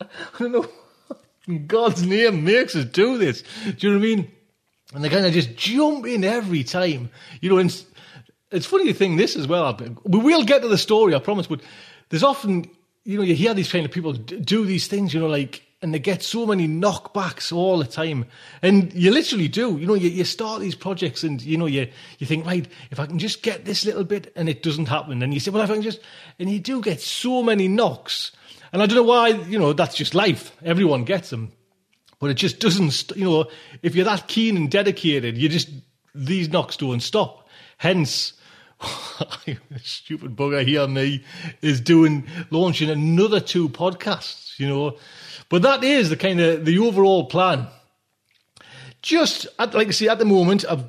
I 0.00 0.38
don't 0.40 0.50
know. 0.50 1.58
God's 1.66 2.04
name 2.04 2.44
makes 2.44 2.74
us 2.74 2.86
do 2.86 3.18
this. 3.18 3.42
Do 3.64 3.86
you 3.86 3.92
know 3.92 3.98
what 4.00 4.04
I 4.04 4.16
mean? 4.16 4.32
And 4.94 5.04
they 5.04 5.08
kind 5.08 5.26
of 5.26 5.32
just 5.32 5.54
jump 5.56 6.06
in 6.06 6.24
every 6.24 6.64
time. 6.64 7.10
You 7.40 7.50
know, 7.50 7.58
and 7.58 7.84
it's 8.50 8.66
funny 8.66 8.86
to 8.86 8.94
think 8.94 9.18
this 9.18 9.36
as 9.36 9.46
well. 9.46 9.78
We 10.04 10.18
will 10.18 10.44
get 10.44 10.62
to 10.62 10.68
the 10.68 10.78
story, 10.78 11.14
I 11.14 11.18
promise. 11.18 11.46
But 11.46 11.60
there's 12.08 12.22
often, 12.22 12.70
you 13.04 13.18
know, 13.18 13.24
you 13.24 13.34
hear 13.34 13.54
these 13.54 13.70
kind 13.70 13.84
of 13.84 13.92
people 13.92 14.12
do 14.12 14.64
these 14.64 14.86
things. 14.86 15.12
You 15.12 15.20
know, 15.20 15.26
like 15.26 15.62
and 15.80 15.94
they 15.94 15.98
get 15.98 16.22
so 16.22 16.44
many 16.44 16.66
knockbacks 16.66 17.52
all 17.52 17.78
the 17.78 17.86
time. 17.86 18.26
And 18.62 18.92
you 18.92 19.12
literally 19.12 19.46
do. 19.46 19.78
You 19.78 19.86
know, 19.86 19.94
you, 19.94 20.08
you 20.08 20.24
start 20.24 20.60
these 20.60 20.74
projects 20.74 21.22
and, 21.22 21.40
you 21.40 21.56
know, 21.56 21.66
you, 21.66 21.88
you 22.18 22.26
think, 22.26 22.46
right, 22.46 22.66
if 22.90 22.98
I 22.98 23.06
can 23.06 23.18
just 23.18 23.42
get 23.42 23.64
this 23.64 23.84
little 23.84 24.02
bit 24.02 24.32
and 24.34 24.48
it 24.48 24.62
doesn't 24.62 24.88
happen. 24.88 25.22
And 25.22 25.32
you 25.32 25.38
say, 25.38 25.52
well, 25.52 25.62
if 25.62 25.70
I 25.70 25.74
can 25.74 25.82
just, 25.82 26.00
and 26.40 26.50
you 26.50 26.58
do 26.58 26.80
get 26.80 27.00
so 27.00 27.44
many 27.44 27.68
knocks. 27.68 28.32
And 28.72 28.82
I 28.82 28.86
don't 28.86 28.96
know 28.96 29.02
why, 29.04 29.28
you 29.28 29.58
know, 29.58 29.72
that's 29.72 29.94
just 29.94 30.16
life. 30.16 30.56
Everyone 30.64 31.04
gets 31.04 31.30
them. 31.30 31.52
But 32.20 32.30
it 32.30 32.34
just 32.34 32.58
doesn't, 32.58 33.16
you 33.16 33.24
know, 33.24 33.46
if 33.82 33.94
you're 33.94 34.04
that 34.04 34.26
keen 34.26 34.56
and 34.56 34.70
dedicated, 34.70 35.38
you 35.38 35.48
just, 35.48 35.70
these 36.14 36.48
knocks 36.48 36.76
don't 36.76 37.00
stop. 37.00 37.48
Hence, 37.76 38.32
stupid 39.82 40.36
bugger 40.36 40.66
here, 40.66 40.86
me, 40.88 41.24
is 41.62 41.80
doing, 41.80 42.26
launching 42.50 42.90
another 42.90 43.40
two 43.40 43.68
podcasts, 43.68 44.58
you 44.58 44.68
know, 44.68 44.96
but 45.48 45.62
that 45.62 45.84
is 45.84 46.10
the 46.10 46.16
kind 46.16 46.40
of 46.40 46.64
the 46.64 46.78
overall 46.78 47.26
plan. 47.26 47.68
Just 49.00 49.46
at, 49.58 49.74
like 49.74 49.88
I 49.88 49.92
say, 49.92 50.08
at 50.08 50.18
the 50.18 50.24
moment, 50.24 50.64
of 50.64 50.84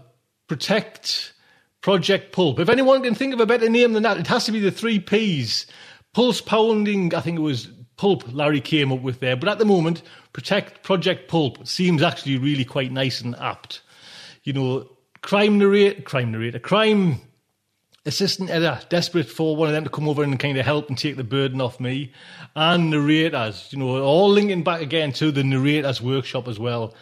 protect 0.47 1.33
Project 1.81 2.33
Pulp. 2.33 2.59
If 2.59 2.69
anyone 2.69 3.01
can 3.03 3.15
think 3.15 3.33
of 3.33 3.39
a 3.39 3.45
better 3.45 3.69
name 3.69 3.93
than 3.93 4.03
that, 4.03 4.17
it 4.17 4.27
has 4.27 4.45
to 4.45 4.51
be 4.51 4.59
the 4.59 4.71
three 4.71 4.99
P's. 4.99 5.65
Pulse 6.13 6.41
pounding, 6.41 7.13
I 7.13 7.21
think 7.21 7.37
it 7.37 7.43
was 7.43 7.67
Pulp 7.99 8.23
Larry 8.31 8.61
came 8.61 8.93
up 8.93 9.01
with 9.01 9.19
there. 9.19 9.35
But 9.35 9.49
at 9.49 9.59
the 9.59 9.65
moment, 9.65 10.03
Protect 10.31 10.83
Project 10.83 11.27
Pulp 11.27 11.67
seems 11.67 12.01
actually 12.01 12.37
really 12.37 12.63
quite 12.63 12.93
nice 12.93 13.19
and 13.19 13.35
apt. 13.35 13.81
You 14.43 14.53
know, 14.53 14.89
crime 15.21 15.57
narrator, 15.57 16.01
crime 16.03 16.31
narrator, 16.31 16.59
crime 16.59 17.19
assistant 18.05 18.51
editor, 18.51 18.79
desperate 18.87 19.27
for 19.27 19.57
one 19.57 19.67
of 19.67 19.73
them 19.73 19.83
to 19.83 19.89
come 19.89 20.07
over 20.07 20.23
and 20.23 20.39
kind 20.39 20.57
of 20.57 20.65
help 20.65 20.87
and 20.87 20.97
take 20.97 21.17
the 21.17 21.25
burden 21.25 21.59
off 21.59 21.81
me, 21.81 22.13
and 22.55 22.89
narrators, 22.89 23.67
you 23.73 23.77
know, 23.77 24.01
all 24.01 24.29
linking 24.29 24.63
back 24.63 24.79
again 24.79 25.11
to 25.11 25.29
the 25.29 25.43
narrators 25.43 26.01
workshop 26.01 26.47
as 26.47 26.57
well. 26.57 26.95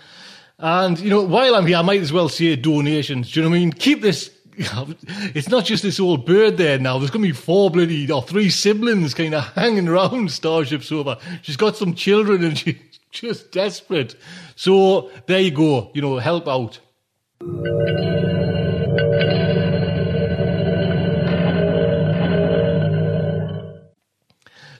And, 0.57 0.97
you 0.97 1.11
know, 1.11 1.21
while 1.21 1.53
I'm 1.53 1.67
here, 1.67 1.77
I 1.77 1.83
might 1.83 2.01
as 2.01 2.11
well 2.11 2.27
say 2.27 2.55
donations. 2.55 3.31
Do 3.31 3.39
you 3.39 3.43
know 3.43 3.51
what 3.51 3.57
I 3.57 3.59
mean? 3.59 3.71
Keep 3.71 4.01
this, 4.01 4.31
it's 5.35 5.49
not 5.49 5.65
just 5.65 5.83
this 5.83 5.99
old 5.99 6.25
bird 6.25 6.57
there 6.57 6.79
now. 6.79 6.97
There's 6.97 7.11
going 7.11 7.21
to 7.21 7.29
be 7.29 7.33
four 7.33 7.69
bloody 7.69 8.11
or 8.11 8.23
three 8.23 8.49
siblings 8.49 9.13
kind 9.13 9.35
of 9.35 9.43
hanging 9.53 9.87
around 9.87 10.31
Starship 10.31 10.83
Sofa. 10.83 11.19
She's 11.43 11.57
got 11.57 11.77
some 11.77 11.93
children 11.93 12.43
and 12.43 12.57
she's 12.57 12.75
just 13.11 13.51
desperate. 13.51 14.15
So 14.55 15.11
there 15.27 15.39
you 15.39 15.51
go. 15.51 15.91
You 15.93 16.01
know, 16.01 16.17
help 16.17 16.47
out. 16.47 16.79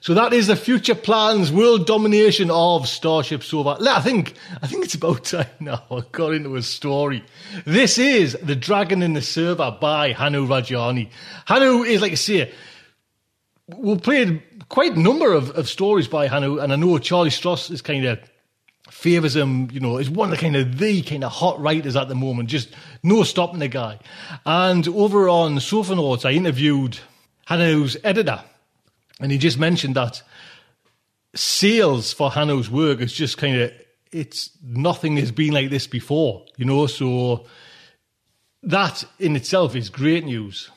So 0.08 0.14
that 0.14 0.32
is 0.32 0.46
the 0.46 0.56
future 0.56 0.94
plans, 0.94 1.52
world 1.52 1.86
domination 1.86 2.50
of 2.50 2.88
Starship 2.88 3.42
Sofa. 3.42 3.76
I 3.78 4.00
think, 4.00 4.32
I 4.62 4.66
think 4.66 4.82
it's 4.86 4.94
about 4.94 5.22
time 5.24 5.44
now. 5.60 5.84
I 5.90 6.00
got 6.10 6.32
into 6.32 6.56
a 6.56 6.62
story. 6.62 7.22
This 7.66 7.98
is 7.98 8.32
The 8.42 8.56
Dragon 8.56 9.02
in 9.02 9.12
the 9.12 9.20
Server 9.20 9.76
by 9.78 10.14
Hannu 10.14 10.46
Rajani. 10.46 11.10
Hannu 11.46 11.86
is, 11.86 12.00
like 12.00 12.12
I 12.12 12.14
say, 12.14 12.50
we've 13.76 14.00
played 14.00 14.40
quite 14.70 14.96
a 14.96 14.98
number 14.98 15.30
of, 15.34 15.50
of 15.50 15.68
stories 15.68 16.08
by 16.08 16.26
Hannu, 16.26 16.62
and 16.62 16.72
I 16.72 16.76
know 16.76 16.96
Charlie 16.96 17.28
Stross 17.28 17.70
is 17.70 17.82
kind 17.82 18.06
of 18.06 18.18
favours 18.88 19.36
him, 19.36 19.70
you 19.72 19.80
know, 19.80 19.98
is 19.98 20.08
one 20.08 20.32
of 20.32 20.38
the 20.38 20.42
kind 20.42 20.56
of 20.56 20.78
the 20.78 21.02
kind 21.02 21.22
of 21.22 21.32
hot 21.32 21.60
writers 21.60 21.96
at 21.96 22.08
the 22.08 22.14
moment. 22.14 22.48
Just 22.48 22.70
no 23.02 23.24
stopping 23.24 23.58
the 23.58 23.68
guy. 23.68 23.98
And 24.46 24.88
over 24.88 25.28
on 25.28 25.60
Sofa 25.60 25.94
Notes, 25.94 26.24
I 26.24 26.30
interviewed 26.30 26.98
Hannu's 27.46 27.98
editor 28.02 28.42
and 29.20 29.32
he 29.32 29.38
just 29.38 29.58
mentioned 29.58 29.96
that 29.96 30.22
sales 31.34 32.12
for 32.12 32.30
Hannu's 32.30 32.70
work 32.70 33.00
is 33.00 33.12
just 33.12 33.38
kind 33.38 33.60
of 33.60 33.72
it's 34.10 34.50
nothing 34.62 35.16
has 35.18 35.30
been 35.30 35.52
like 35.52 35.70
this 35.70 35.86
before, 35.86 36.44
you 36.56 36.64
know. 36.64 36.86
So 36.86 37.46
that 38.62 39.04
in 39.18 39.36
itself 39.36 39.76
is 39.76 39.90
great 39.90 40.24
news. 40.24 40.70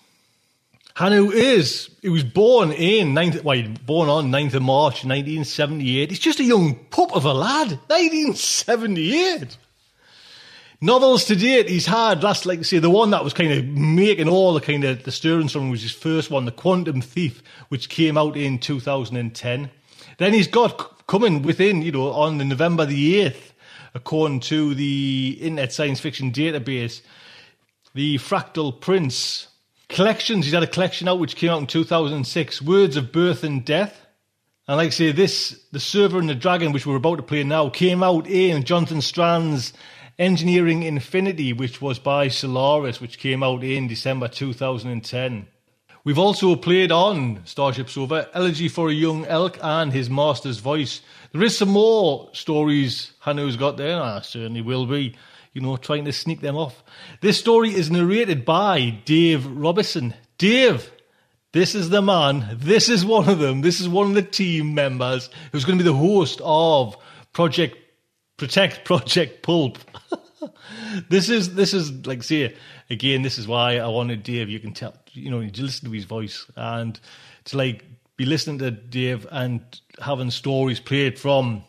Hannu 0.95 1.32
is 1.32 1.89
he 2.01 2.10
was 2.10 2.23
born 2.23 2.71
in 2.71 3.13
9th, 3.13 3.43
well, 3.43 3.63
born 3.86 4.10
on 4.10 4.30
9th 4.30 4.56
of 4.56 4.62
March 4.63 5.06
1978. 5.06 6.10
He's 6.10 6.19
just 6.19 6.39
a 6.39 6.43
young 6.43 6.75
pup 6.89 7.15
of 7.15 7.25
a 7.25 7.34
lad. 7.34 7.80
1978 7.88 9.58
novels 10.81 11.25
to 11.25 11.35
date 11.35 11.69
he's 11.69 11.85
had 11.85 12.23
last 12.23 12.45
like 12.45 12.65
say 12.65 12.79
the 12.79 12.89
one 12.89 13.11
that 13.11 13.23
was 13.23 13.33
kind 13.33 13.53
of 13.53 13.65
making 13.65 14.27
all 14.27 14.53
the 14.53 14.61
kind 14.61 14.83
of 14.83 15.03
the 15.03 15.11
stirrings 15.11 15.51
from 15.51 15.69
was 15.69 15.81
his 15.81 15.91
first 15.91 16.29
one 16.29 16.45
the 16.45 16.51
quantum 16.51 17.01
thief 17.01 17.41
which 17.69 17.89
came 17.89 18.17
out 18.17 18.35
in 18.35 18.57
2010 18.57 19.69
then 20.17 20.33
he's 20.33 20.47
got 20.47 21.05
coming 21.07 21.41
within 21.41 21.81
you 21.81 21.91
know 21.91 22.11
on 22.11 22.37
the 22.37 22.45
november 22.45 22.85
the 22.85 23.21
8th 23.23 23.51
according 23.93 24.39
to 24.39 24.73
the 24.73 25.37
internet 25.39 25.71
science 25.71 25.99
fiction 25.99 26.31
database 26.31 27.01
the 27.93 28.17
fractal 28.17 28.79
prince. 28.79 29.47
Collections 29.89 30.45
he's 30.45 30.53
had 30.53 30.63
a 30.63 30.67
collection 30.67 31.07
out 31.07 31.19
which 31.19 31.35
came 31.35 31.49
out 31.49 31.59
in 31.59 31.67
2006 31.67 32.61
words 32.61 32.95
of 32.95 33.11
birth 33.11 33.43
and 33.43 33.65
death. 33.65 34.05
And 34.67 34.77
like 34.77 34.87
I 34.87 34.91
say, 34.91 35.11
this, 35.11 35.59
the 35.71 35.79
server 35.79 36.19
and 36.19 36.29
the 36.29 36.35
dragon, 36.35 36.71
which 36.71 36.85
we're 36.85 36.95
about 36.95 37.17
to 37.17 37.23
play 37.23 37.43
now, 37.43 37.69
came 37.69 38.03
out 38.03 38.27
in 38.27 38.63
Jonathan 38.63 39.01
Strahan's 39.01 39.73
Engineering 40.21 40.84
Infinity, 40.84 41.51
which 41.51 41.81
was 41.81 41.97
by 41.97 42.27
Solaris, 42.27 43.01
which 43.01 43.17
came 43.17 43.41
out 43.41 43.63
in 43.63 43.88
December 43.88 44.27
2010. 44.27 45.47
We've 46.03 46.19
also 46.19 46.55
played 46.55 46.91
on 46.91 47.41
Starship 47.45 47.89
Sofa, 47.89 48.29
Elegy 48.31 48.67
for 48.67 48.91
a 48.91 48.93
Young 48.93 49.25
Elk 49.25 49.57
and 49.63 49.91
His 49.91 50.12
Master's 50.12 50.60
Voice. 50.60 51.01
There 51.31 51.41
is 51.41 51.57
some 51.57 51.69
more 51.69 52.29
stories 52.34 53.13
Hannu's 53.21 53.57
got 53.57 53.77
there, 53.77 53.95
and 53.95 54.03
I 54.03 54.21
certainly 54.21 54.62
will 54.62 54.86
be, 54.86 55.15
you 55.53 55.62
know, 55.62 55.75
trying 55.75 56.05
to 56.05 56.13
sneak 56.13 56.41
them 56.41 56.55
off. 56.55 56.84
This 57.21 57.39
story 57.39 57.73
is 57.73 57.89
narrated 57.89 58.45
by 58.45 58.99
Dave 59.05 59.43
Robison. 59.47 60.13
Dave, 60.38 60.91
this 61.51 61.73
is 61.73 61.89
the 61.89 62.03
man, 62.03 62.60
this 62.60 62.89
is 62.89 63.03
one 63.03 63.27
of 63.27 63.39
them, 63.39 63.62
this 63.62 63.81
is 63.81 63.89
one 63.89 64.10
of 64.10 64.13
the 64.13 64.21
team 64.21 64.75
members 64.75 65.31
who's 65.51 65.65
going 65.65 65.79
to 65.79 65.84
be 65.84 65.89
the 65.89 65.97
host 65.97 66.41
of 66.43 66.95
Project 67.34 67.80
Protect 68.41 68.86
Project 68.86 69.43
Pulp. 69.43 69.77
this 71.10 71.30
is 71.30 71.54
this 71.54 71.75
is 71.75 72.08
like 72.08 72.23
say 72.23 72.56
again. 72.89 73.21
This 73.21 73.38
is 73.38 73.47
why 73.47 73.77
I 73.77 73.88
wanted 73.88 74.23
Dave. 74.23 74.49
You 74.49 74.60
can 74.60 74.73
tell 74.73 74.95
you 75.12 75.30
know 75.30 75.41
you 75.41 75.51
listen 75.56 75.86
to 75.86 75.91
his 75.91 76.06
voice 76.06 76.47
and 76.56 76.99
to 77.45 77.58
like 77.58 77.86
be 78.17 78.25
listening 78.25 78.58
to 78.58 78.71
Dave 78.71 79.27
and 79.30 79.62
having 80.01 80.32
stories 80.32 80.80
played 80.80 81.19
from 81.19 81.63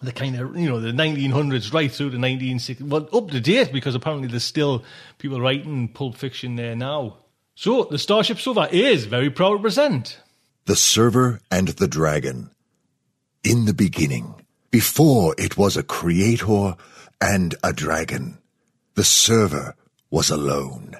the 0.00 0.10
kind 0.10 0.40
of 0.40 0.56
you 0.56 0.70
know 0.70 0.80
the 0.80 0.90
1900s 0.90 1.74
right 1.74 1.92
through 1.92 2.08
the 2.08 2.16
1960s, 2.16 2.80
well 2.88 3.06
up 3.12 3.30
to 3.30 3.38
date 3.38 3.70
because 3.70 3.94
apparently 3.94 4.26
there's 4.26 4.42
still 4.42 4.84
people 5.18 5.38
writing 5.38 5.86
Pulp 5.86 6.16
Fiction 6.16 6.56
there 6.56 6.74
now. 6.74 7.18
So 7.56 7.84
the 7.84 7.98
Starship 7.98 8.38
Sofa 8.38 8.74
is 8.74 9.04
very 9.04 9.28
proud 9.28 9.56
to 9.56 9.62
present 9.62 10.18
the 10.64 10.76
Server 10.76 11.42
and 11.50 11.68
the 11.68 11.88
Dragon. 11.88 12.52
In 13.44 13.66
the 13.66 13.74
beginning 13.74 14.45
before 14.76 15.34
it 15.38 15.56
was 15.56 15.74
a 15.74 15.82
creator 15.82 16.76
and 17.18 17.54
a 17.64 17.72
dragon, 17.72 18.36
the 18.94 19.02
server 19.02 19.74
was 20.10 20.28
alone. 20.28 20.94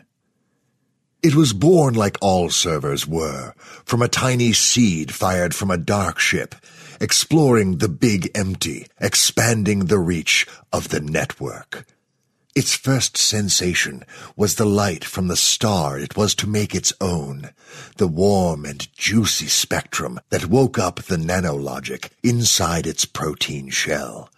It 1.23 1.35
was 1.35 1.53
born 1.53 1.93
like 1.93 2.17
all 2.23 2.49
servers 2.49 3.07
were, 3.07 3.53
from 3.85 4.01
a 4.01 4.09
tiny 4.09 4.55
seed 4.55 5.13
fired 5.13 5.55
from 5.55 5.71
a 5.71 5.77
dark 5.77 6.19
ship, 6.19 6.55
exploring 7.03 7.77
the 7.77 7.91
big 7.91 8.31
empty, 8.35 8.87
expanding 8.99 9.81
the 9.81 9.99
reach 9.99 10.47
of 10.73 10.89
the 10.89 11.01
network. 11.01 11.85
Its 12.57 12.75
first 12.75 13.19
sensation 13.19 14.03
was 14.35 14.55
the 14.55 14.65
light 14.65 15.05
from 15.05 15.29
the 15.29 15.37
star 15.37 15.99
it 15.99 16.17
was 16.17 16.35
to 16.35 16.47
make 16.47 16.75
its 16.75 16.91
own, 17.03 17.51
the 17.99 18.09
warm 18.09 18.65
and 18.65 18.91
juicy 18.95 19.47
spectrum 19.47 20.19
that 20.31 20.47
woke 20.47 20.79
up 20.79 21.03
the 21.03 21.19
nanologic 21.19 22.09
inside 22.23 22.87
its 22.87 23.05
protein 23.05 23.69
shell. 23.69 24.31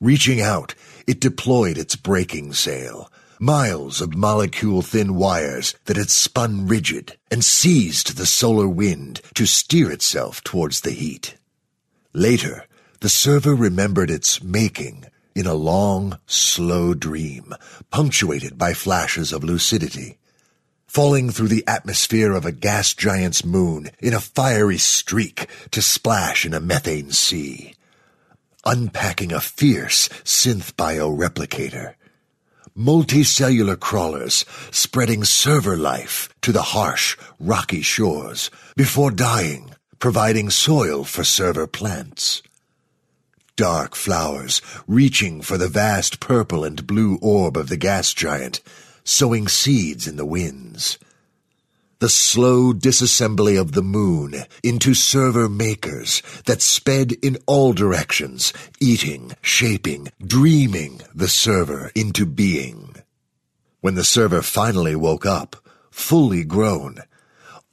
Reaching 0.00 0.40
out, 0.40 0.74
it 1.06 1.20
deployed 1.20 1.78
its 1.78 1.94
braking 1.94 2.52
sail, 2.54 3.08
miles 3.38 4.00
of 4.00 4.16
molecule-thin 4.16 5.14
wires 5.14 5.76
that 5.84 5.96
had 5.96 6.10
spun 6.10 6.66
rigid 6.66 7.18
and 7.30 7.44
seized 7.44 8.16
the 8.16 8.26
solar 8.26 8.68
wind 8.68 9.20
to 9.34 9.46
steer 9.46 9.92
itself 9.92 10.42
towards 10.42 10.80
the 10.80 10.90
heat. 10.90 11.36
Later, 12.12 12.66
the 12.98 13.08
server 13.08 13.54
remembered 13.54 14.10
its 14.10 14.42
making 14.42 15.06
in 15.40 15.46
a 15.46 15.54
long, 15.54 16.18
slow 16.26 16.92
dream, 16.92 17.54
punctuated 17.90 18.58
by 18.58 18.74
flashes 18.74 19.32
of 19.32 19.42
lucidity. 19.42 20.18
Falling 20.86 21.30
through 21.30 21.48
the 21.48 21.64
atmosphere 21.66 22.34
of 22.34 22.44
a 22.44 22.52
gas 22.52 22.92
giant's 22.92 23.42
moon 23.42 23.90
in 24.00 24.12
a 24.12 24.20
fiery 24.20 24.76
streak 24.76 25.46
to 25.70 25.80
splash 25.80 26.44
in 26.44 26.52
a 26.52 26.60
methane 26.60 27.10
sea. 27.10 27.74
Unpacking 28.66 29.32
a 29.32 29.40
fierce 29.40 30.10
synth 30.24 30.74
bioreplicator. 30.74 31.94
Multicellular 32.76 33.80
crawlers 33.80 34.44
spreading 34.70 35.24
server 35.24 35.76
life 35.76 36.28
to 36.42 36.52
the 36.52 36.62
harsh, 36.74 37.16
rocky 37.38 37.80
shores 37.80 38.50
before 38.76 39.10
dying, 39.10 39.70
providing 39.98 40.50
soil 40.50 41.02
for 41.02 41.24
server 41.24 41.66
plants 41.66 42.42
dark 43.56 43.94
flowers 43.94 44.60
reaching 44.86 45.40
for 45.40 45.58
the 45.58 45.68
vast 45.68 46.20
purple 46.20 46.64
and 46.64 46.86
blue 46.86 47.18
orb 47.20 47.56
of 47.56 47.68
the 47.68 47.76
gas 47.76 48.12
giant, 48.14 48.60
sowing 49.04 49.48
seeds 49.48 50.06
in 50.06 50.16
the 50.16 50.26
winds. 50.26 50.98
The 52.00 52.08
slow 52.08 52.72
disassembly 52.72 53.60
of 53.60 53.72
the 53.72 53.82
moon 53.82 54.44
into 54.62 54.94
server 54.94 55.50
makers 55.50 56.22
that 56.46 56.62
sped 56.62 57.12
in 57.22 57.36
all 57.46 57.74
directions, 57.74 58.54
eating, 58.80 59.32
shaping, 59.42 60.08
dreaming 60.26 61.02
the 61.14 61.28
server 61.28 61.92
into 61.94 62.24
being. 62.24 62.96
When 63.82 63.96
the 63.96 64.04
server 64.04 64.40
finally 64.40 64.96
woke 64.96 65.26
up, 65.26 65.56
fully 65.90 66.42
grown, 66.42 67.00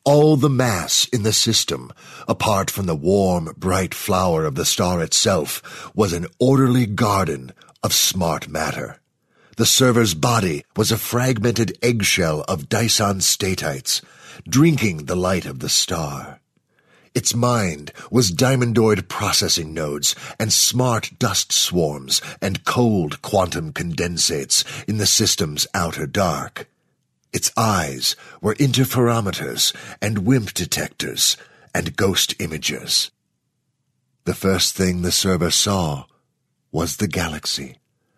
all 0.07 0.37
the 0.37 0.49
mass 0.49 1.05
in 1.09 1.23
the 1.23 1.33
system, 1.33 1.91
apart 2.29 2.71
from 2.71 2.85
the 2.85 2.95
warm, 2.95 3.53
bright 3.57 3.93
flower 3.93 4.45
of 4.45 4.55
the 4.55 4.63
star 4.63 5.03
itself, 5.03 5.91
was 5.93 6.13
an 6.13 6.25
orderly 6.39 6.85
garden 6.85 7.51
of 7.83 7.91
smart 7.91 8.47
matter. 8.47 9.01
The 9.57 9.65
server's 9.65 10.13
body 10.13 10.63
was 10.77 10.93
a 10.93 10.97
fragmented 10.97 11.77
eggshell 11.81 12.45
of 12.47 12.69
Dyson 12.69 13.19
statites, 13.19 14.01
drinking 14.47 15.07
the 15.07 15.17
light 15.17 15.45
of 15.45 15.59
the 15.59 15.67
star. 15.67 16.39
Its 17.13 17.35
mind 17.35 17.91
was 18.09 18.31
diamondoid 18.31 19.09
processing 19.09 19.73
nodes 19.73 20.15
and 20.39 20.53
smart 20.53 21.11
dust 21.19 21.51
swarms 21.51 22.21
and 22.41 22.63
cold 22.63 23.21
quantum 23.21 23.73
condensates 23.73 24.63
in 24.87 24.99
the 24.99 25.05
system's 25.05 25.67
outer 25.73 26.07
dark. 26.07 26.69
Its 27.33 27.51
eyes 27.57 28.15
were 28.41 28.55
interferometers 28.55 29.75
and 30.01 30.19
WIMP 30.19 30.53
detectors 30.53 31.37
and 31.73 31.95
ghost 31.95 32.37
imagers. 32.39 33.11
The 34.23 34.33
first 34.33 34.75
thing 34.75 35.01
the 35.01 35.11
server 35.11 35.51
saw 35.51 36.05
was 36.71 36.97
the 36.97 37.07
galaxy, 37.07 37.77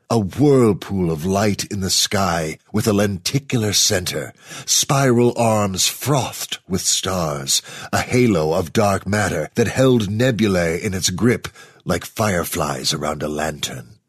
a 0.09 0.17
whirlpool 0.17 1.11
of 1.11 1.25
light 1.25 1.65
in 1.65 1.81
the 1.81 1.89
sky 1.89 2.57
with 2.73 2.87
a 2.87 2.93
lenticular 2.93 3.73
center, 3.73 4.33
spiral 4.65 5.33
arms 5.37 5.87
frothed 5.87 6.57
with 6.67 6.81
stars, 6.81 7.61
a 7.93 8.01
halo 8.01 8.53
of 8.53 8.73
dark 8.73 9.05
matter 9.05 9.49
that 9.55 9.67
held 9.67 10.09
nebulae 10.09 10.81
in 10.81 10.93
its 10.93 11.09
grip 11.11 11.47
like 11.85 12.05
fireflies 12.05 12.93
around 12.93 13.21
a 13.21 13.27
lantern. 13.27 13.99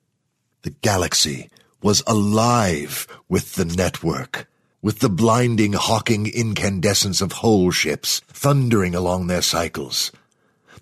The 0.63 0.71
galaxy 0.71 1.51
was 1.83 2.03
alive 2.07 3.07
with 3.29 3.55
the 3.55 3.65
network, 3.65 4.49
with 4.83 5.01
the 5.01 5.09
blinding 5.09 5.75
hawking 5.75 6.27
incandescence 6.27 7.21
of 7.21 7.33
whole 7.33 7.71
ships 7.71 8.21
thundering 8.29 8.95
along 8.95 9.27
their 9.27 9.43
cycles, 9.43 10.11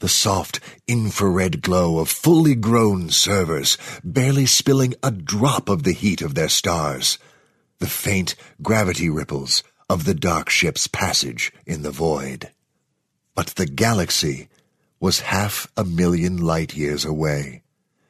the 0.01 0.09
soft 0.09 0.61
infrared 0.87 1.61
glow 1.61 1.99
of 1.99 2.09
fully 2.09 2.55
grown 2.55 3.11
servers, 3.11 3.77
barely 4.05 4.47
spilling 4.47 4.95
a 5.03 5.11
drop 5.11 5.69
of 5.69 5.83
the 5.83 5.93
heat 5.93 6.23
of 6.23 6.35
their 6.35 6.49
stars, 6.49 7.19
the 7.81 7.87
faint 7.87 8.35
gravity 8.63 9.09
ripples 9.09 9.63
of 9.91 10.05
the 10.05 10.15
dark 10.15 10.49
ship's 10.49 10.87
passage 10.87 11.53
in 11.67 11.83
the 11.83 11.91
void. 11.91 12.51
But 13.35 13.49
the 13.49 13.67
galaxy 13.67 14.49
was 15.01 15.21
half 15.21 15.71
a 15.77 15.85
million 15.85 16.37
light 16.37 16.77
years 16.77 17.05
away, 17.05 17.63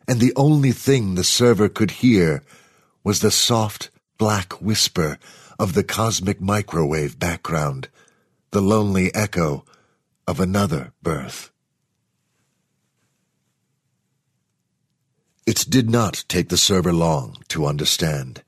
and 0.06 0.20
the 0.20 0.32
only 0.36 0.72
thing 0.72 1.14
the 1.14 1.24
server 1.24 1.68
could 1.68 1.90
hear 1.90 2.42
was 3.04 3.20
the 3.20 3.30
soft 3.30 3.90
black 4.18 4.54
whisper 4.60 5.18
of 5.58 5.74
the 5.74 5.84
cosmic 5.84 6.40
microwave 6.40 7.18
background, 7.18 7.88
the 8.50 8.62
lonely 8.62 9.14
echo 9.14 9.64
of 10.26 10.40
another 10.40 10.92
birth. 11.02 11.50
It 15.46 15.64
did 15.68 15.88
not 15.88 16.24
take 16.28 16.50
the 16.50 16.58
server 16.58 16.92
long 16.92 17.38
to 17.48 17.66
understand. 17.66 18.42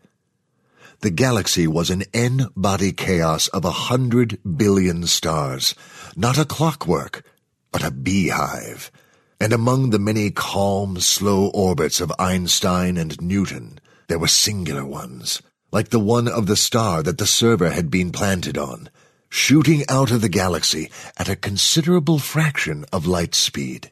The 1.01 1.11
galaxy 1.11 1.67
was 1.67 1.89
an 1.89 2.05
n-body 2.13 2.93
chaos 2.93 3.49
of 3.49 3.65
a 3.65 3.71
hundred 3.71 4.39
billion 4.57 5.07
stars, 5.07 5.75
not 6.15 6.37
a 6.37 6.45
clockwork, 6.45 7.25
but 7.73 7.83
a 7.83 7.91
beehive. 7.91 8.93
And 9.41 9.55
among 9.55 9.91
the 9.91 9.99
many 9.99 10.31
calm, 10.31 11.01
slow 11.01 11.49
orbits 11.55 12.03
of 12.03 12.13
Einstein 12.19 12.99
and 12.99 13.19
Newton, 13.23 13.81
there 14.09 14.19
were 14.19 14.29
singular 14.29 14.85
ones, 14.85 15.41
like 15.73 15.91
the 15.91 16.01
one 16.01 16.29
of 16.29 16.47
the 16.47 16.57
star 16.57 17.03
that 17.03 17.19
the 17.19 17.27
server 17.27 17.71
had 17.71 17.91
been 17.91 18.13
planted 18.13 18.59
on, 18.59 18.89
shooting 19.29 19.85
out 19.89 20.11
of 20.11 20.21
the 20.21 20.29
galaxy 20.29 20.91
at 21.17 21.29
a 21.29 21.37
considerable 21.37 22.19
fraction 22.19 22.85
of 22.93 23.07
light 23.07 23.35
speed. 23.35 23.91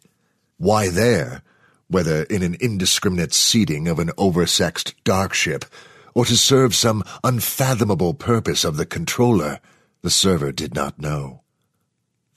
Why 0.57 0.89
there 0.89 1.43
whether 1.89 2.25
in 2.25 2.43
an 2.43 2.57
indiscriminate 2.61 3.33
seeding 3.33 3.89
of 3.89 3.99
an 3.99 4.09
oversexed 4.11 4.95
dark 5.05 5.33
ship, 5.35 5.65
or 6.15 6.25
to 6.25 6.37
serve 6.37 6.75
some 6.75 7.03
unfathomable 7.25 8.15
purpose 8.15 8.65
of 8.65 8.77
the 8.77 8.87
controller, 8.87 9.61
the 10.03 10.11
server 10.11 10.53
did 10.53 10.75
not 10.75 10.99
know. 10.99 11.41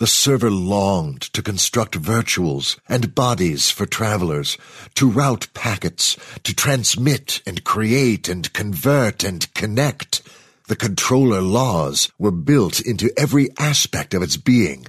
The 0.01 0.07
server 0.07 0.49
longed 0.49 1.21
to 1.33 1.43
construct 1.43 2.01
virtuals 2.01 2.79
and 2.89 3.13
bodies 3.13 3.69
for 3.69 3.85
travelers, 3.85 4.57
to 4.95 5.07
route 5.07 5.45
packets, 5.53 6.17
to 6.41 6.55
transmit 6.55 7.43
and 7.45 7.63
create 7.63 8.27
and 8.27 8.51
convert 8.51 9.23
and 9.23 9.53
connect. 9.53 10.23
The 10.67 10.75
controller 10.75 11.41
laws 11.41 12.11
were 12.17 12.31
built 12.31 12.79
into 12.79 13.13
every 13.15 13.49
aspect 13.59 14.15
of 14.15 14.23
its 14.23 14.37
being, 14.37 14.87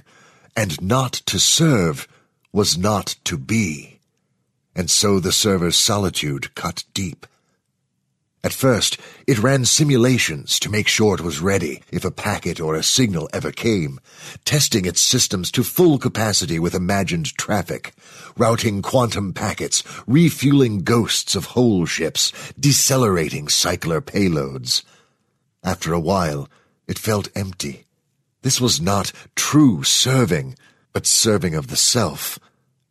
and 0.57 0.81
not 0.81 1.13
to 1.27 1.37
serve 1.37 2.07
was 2.51 2.75
not 2.75 3.15
to 3.25 3.37
be 3.37 3.93
and 4.75 4.89
so 4.89 5.19
the 5.19 5.31
server's 5.31 5.77
solitude 5.77 6.55
cut 6.55 6.83
deep. 6.93 7.27
At 8.45 8.51
first, 8.51 8.97
it 9.25 9.39
ran 9.39 9.63
simulations 9.63 10.59
to 10.59 10.69
make 10.69 10.89
sure 10.89 11.15
it 11.15 11.21
was 11.21 11.39
ready 11.39 11.81
if 11.93 12.03
a 12.03 12.11
packet 12.11 12.59
or 12.59 12.75
a 12.75 12.83
signal 12.83 13.29
ever 13.31 13.53
came, 13.53 14.01
testing 14.43 14.85
its 14.85 15.01
systems 15.01 15.49
to 15.51 15.63
full 15.63 15.97
capacity 15.97 16.59
with 16.59 16.75
imagined 16.75 17.37
traffic, 17.37 17.93
routing 18.35 18.81
quantum 18.81 19.31
packets, 19.31 19.81
refueling 20.05 20.79
ghosts 20.79 21.35
of 21.35 21.45
whole 21.45 21.85
ships, 21.85 22.33
decelerating 22.59 23.47
cycler 23.47 24.01
payloads. 24.01 24.83
After 25.63 25.93
a 25.93 25.99
while, 25.99 26.49
it 26.85 26.99
felt 26.99 27.29
empty. 27.35 27.85
This 28.41 28.59
was 28.59 28.81
not 28.81 29.13
true 29.37 29.83
serving, 29.83 30.57
but 30.91 31.07
serving 31.07 31.55
of 31.55 31.67
the 31.67 31.77
self, 31.77 32.39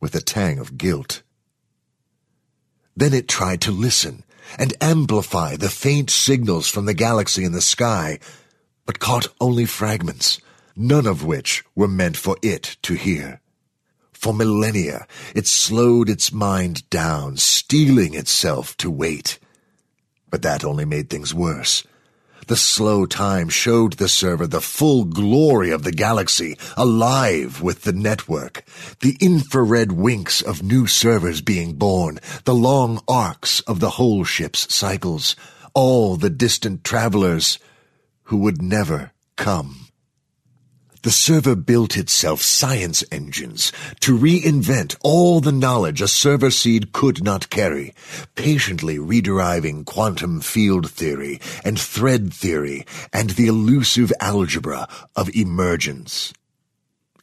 with 0.01 0.15
a 0.15 0.23
tang 0.23 0.59
of 0.59 0.79
guilt. 0.79 1.23
Then 2.97 3.13
it 3.13 3.29
tried 3.29 3.61
to 3.63 3.71
listen 3.71 4.25
and 4.59 4.75
amplify 4.81 5.57
the 5.57 5.71
faint 5.71 6.11
signals 6.11 6.69
from 6.69 6.87
the 6.87 6.95
galaxy 6.95 7.45
in 7.45 7.53
the 7.53 7.61
sky, 7.61 8.19
but 8.87 8.99
caught 8.99 9.29
only 9.41 9.65
fragments, 9.65 10.41
none 10.77 11.07
of 11.07 11.25
which 11.25 11.65
were 11.75 11.89
meant 11.89 12.17
for 12.17 12.37
it 12.43 12.77
to 12.83 12.95
hear. 12.95 13.41
For 14.13 14.33
millennia, 14.33 15.07
it 15.35 15.47
slowed 15.47 16.09
its 16.09 16.33
mind 16.33 16.89
down, 16.91 17.37
steeling 17.37 18.15
itself 18.15 18.77
to 18.77 18.91
wait. 18.91 19.39
But 20.31 20.43
that 20.43 20.65
only 20.65 20.85
made 20.85 21.11
things 21.11 21.35
worse. 21.35 21.85
The 22.49 22.57
slow 22.57 23.07
time 23.07 23.49
showed 23.49 23.95
the 23.95 24.09
server 24.09 24.47
the 24.47 24.61
full 24.61 25.05
glory 25.05 25.71
of 25.71 25.85
the 25.85 25.93
galaxy, 25.93 26.59
alive 26.77 27.63
with 27.63 27.83
the 27.83 27.93
network, 27.93 28.65
the 29.01 29.17
infrared 29.21 29.93
winks 29.93 30.43
of 30.43 30.63
new 30.63 30.87
servers 30.87 31.41
being 31.41 31.75
born, 31.75 32.19
the 32.45 32.55
long 32.55 33.01
arcs 33.07 33.61
of 33.61 33.81
the 33.81 33.91
whole 33.91 34.25
ship's 34.25 34.73
cycles, 34.75 35.37
all 35.73 36.17
the 36.17 36.31
distant 36.31 36.85
travelers 36.85 37.59
who 38.25 38.39
would 38.39 38.61
never 38.61 39.13
come. 39.37 39.82
The 41.03 41.11
server 41.11 41.57
built 41.57 41.97
itself 41.97 42.43
science 42.43 43.03
engines 43.11 43.73
to 44.01 44.17
reinvent 44.17 44.95
all 45.03 45.41
the 45.41 45.51
knowledge 45.51 46.01
a 46.01 46.07
server 46.07 46.53
seed 46.53 46.93
could 46.93 47.25
not 47.25 47.51
carry, 47.51 47.93
patiently 48.37 48.99
rederiving 48.99 49.85
quantum 49.85 50.41
field 50.41 50.89
theory 50.89 51.41
and 51.65 51.77
thread 51.77 52.33
theory 52.33 52.87
and 53.13 53.31
the 53.31 53.49
elusive 53.49 54.13
algebra 54.21 54.89
of 55.17 55.35
emergence. 55.35 56.33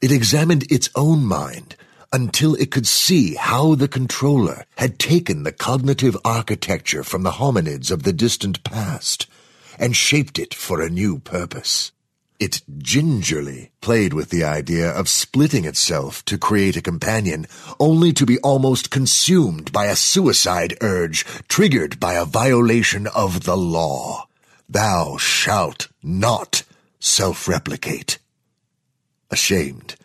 It 0.01 0.11
examined 0.11 0.69
its 0.69 0.89
own 0.93 1.23
mind 1.23 1.77
until 2.11 2.55
it 2.55 2.71
could 2.71 2.87
see 2.87 3.35
how 3.35 3.75
the 3.75 3.87
controller 3.87 4.65
had 4.75 4.99
taken 4.99 5.43
the 5.43 5.53
cognitive 5.53 6.17
architecture 6.25 7.03
from 7.03 7.23
the 7.23 7.31
hominids 7.31 7.91
of 7.91 8.03
the 8.03 8.11
distant 8.11 8.61
past 8.65 9.25
and 9.77 9.95
shaped 9.95 10.37
it 10.37 10.53
for 10.53 10.81
a 10.81 10.89
new 10.89 11.19
purpose. 11.19 11.93
It 12.39 12.61
gingerly 12.77 13.71
played 13.81 14.13
with 14.13 14.29
the 14.29 14.45
idea 14.45 14.89
of 14.89 15.09
splitting 15.09 15.65
itself 15.65 16.23
to 16.25 16.37
create 16.37 16.77
a 16.77 16.81
companion, 16.81 17.47
only 17.81 18.13
to 18.13 18.25
be 18.25 18.39
almost 18.39 18.89
consumed 18.89 19.73
by 19.73 19.87
a 19.87 19.95
suicide 19.95 20.77
urge 20.79 21.25
triggered 21.49 21.99
by 21.99 22.13
a 22.13 22.23
violation 22.23 23.07
of 23.07 23.43
the 23.43 23.57
law. 23.57 24.27
Thou 24.69 25.17
shalt 25.17 25.89
not 26.01 26.63
self-replicate. 26.99 28.19
Ashamed, 29.29 29.95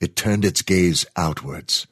it 0.00 0.16
turned 0.16 0.44
its 0.44 0.62
gaze 0.62 1.06
outwards. 1.16 1.86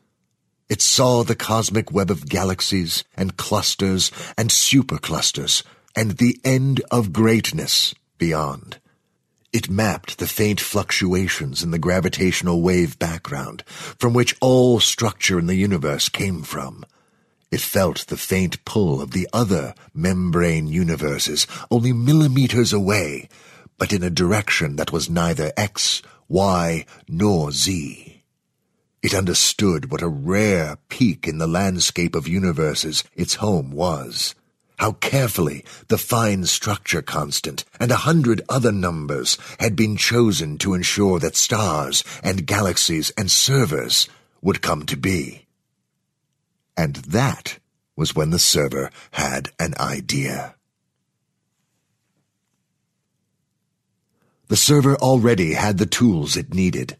It 0.68 0.82
saw 0.82 1.22
the 1.22 1.36
cosmic 1.36 1.92
web 1.92 2.10
of 2.10 2.28
galaxies 2.28 3.04
and 3.16 3.36
clusters 3.36 4.10
and 4.36 4.50
superclusters 4.50 5.62
and 5.94 6.12
the 6.12 6.40
end 6.44 6.80
of 6.90 7.12
greatness 7.12 7.94
beyond. 8.18 8.78
It 9.52 9.68
mapped 9.68 10.16
the 10.16 10.26
faint 10.26 10.60
fluctuations 10.60 11.62
in 11.62 11.72
the 11.72 11.78
gravitational 11.78 12.62
wave 12.62 12.98
background 12.98 13.62
from 13.66 14.14
which 14.14 14.34
all 14.40 14.80
structure 14.80 15.38
in 15.38 15.46
the 15.46 15.54
universe 15.54 16.08
came 16.08 16.42
from. 16.42 16.86
It 17.50 17.60
felt 17.60 18.06
the 18.06 18.16
faint 18.16 18.64
pull 18.64 19.02
of 19.02 19.10
the 19.10 19.28
other 19.30 19.74
membrane 19.92 20.68
universes 20.68 21.46
only 21.70 21.92
millimeters 21.92 22.72
away, 22.72 23.28
but 23.76 23.92
in 23.92 24.02
a 24.02 24.08
direction 24.08 24.76
that 24.76 24.90
was 24.90 25.10
neither 25.10 25.52
X, 25.54 26.00
Y, 26.28 26.86
nor 27.06 27.52
Z. 27.52 28.22
It 29.02 29.12
understood 29.12 29.90
what 29.90 30.00
a 30.00 30.08
rare 30.08 30.78
peak 30.88 31.28
in 31.28 31.36
the 31.36 31.46
landscape 31.46 32.14
of 32.14 32.26
universes 32.26 33.04
its 33.14 33.34
home 33.34 33.70
was 33.70 34.34
how 34.82 34.90
carefully 34.94 35.64
the 35.86 35.96
fine 35.96 36.44
structure 36.44 37.02
constant 37.02 37.64
and 37.78 37.92
a 37.92 38.02
hundred 38.02 38.42
other 38.48 38.72
numbers 38.72 39.38
had 39.60 39.76
been 39.76 39.96
chosen 39.96 40.58
to 40.58 40.74
ensure 40.74 41.20
that 41.20 41.36
stars 41.36 42.02
and 42.24 42.48
galaxies 42.48 43.12
and 43.16 43.30
servers 43.30 44.08
would 44.40 44.60
come 44.60 44.84
to 44.84 44.96
be. 44.96 45.46
And 46.76 46.96
that 46.96 47.60
was 47.94 48.16
when 48.16 48.30
the 48.30 48.40
server 48.40 48.90
had 49.12 49.50
an 49.60 49.74
idea. 49.78 50.56
The 54.48 54.56
server 54.56 54.96
already 54.96 55.52
had 55.52 55.78
the 55.78 55.86
tools 55.86 56.36
it 56.36 56.52
needed. 56.52 56.96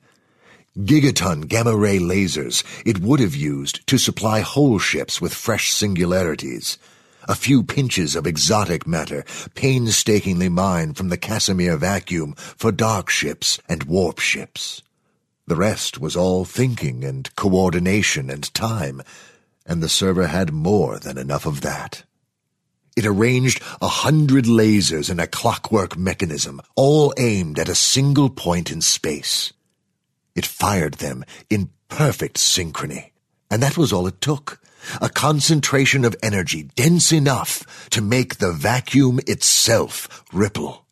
Gigaton 0.79 1.49
gamma-ray 1.49 1.99
lasers 1.99 2.63
it 2.87 3.01
would 3.01 3.19
have 3.19 3.35
used 3.35 3.85
to 3.89 3.99
supply 3.99 4.39
whole 4.39 4.79
ships 4.79 5.21
with 5.21 5.35
fresh 5.35 5.73
singularities– 5.73 6.79
a 7.29 7.35
few 7.35 7.63
pinches 7.63 8.17
of 8.17 8.27
exotic 8.27 8.87
matter 8.87 9.25
painstakingly 9.55 10.49
mined 10.49 10.97
from 10.97 11.09
the 11.09 11.17
Casimir 11.17 11.77
vacuum 11.77 12.35
for 12.37 12.73
dark 12.73 13.11
ships 13.11 13.59
and 13.69 13.85
warp 13.85 14.19
ships. 14.19 14.83
The 15.47 15.57
rest 15.57 15.99
was 15.99 16.17
all 16.17 16.45
thinking 16.45 17.05
and 17.05 17.35
coordination 17.37 18.31
and 18.31 18.53
time, 18.55 19.03
and 19.67 19.83
the 19.83 19.89
server 19.89 20.29
had 20.29 20.53
more 20.53 20.99
than 20.99 21.19
enough 21.19 21.47
of 21.47 21.61
that. 21.63 22.05
It 22.97 23.07
arranged 23.07 23.63
a 23.81 23.89
hundred 23.89 24.45
lasers 24.45 25.11
in 25.11 25.19
a 25.19 25.27
clockwork 25.27 25.97
mechanism, 25.97 26.61
all 26.77 27.15
aimed 27.17 27.59
at 27.59 27.69
a 27.69 27.75
single 27.75 28.29
point 28.29 28.71
in 28.71 28.81
space. 28.81 29.53
It 30.35 30.47
fired 30.47 30.95
them 30.95 31.25
in 31.51 31.71
perfect 31.89 32.37
synchrony, 32.37 33.11
and 33.51 33.63
that 33.63 33.77
was 33.77 33.93
all 33.93 34.07
it 34.07 34.21
took. 34.21 34.61
A 35.01 35.09
concentration 35.09 36.05
of 36.05 36.17
energy 36.23 36.65
dense 36.75 37.13
enough 37.13 37.89
to 37.91 38.01
make 38.01 38.37
the 38.37 38.53
vacuum 38.53 39.21
itself 39.27 40.25
ripple. 40.33 40.87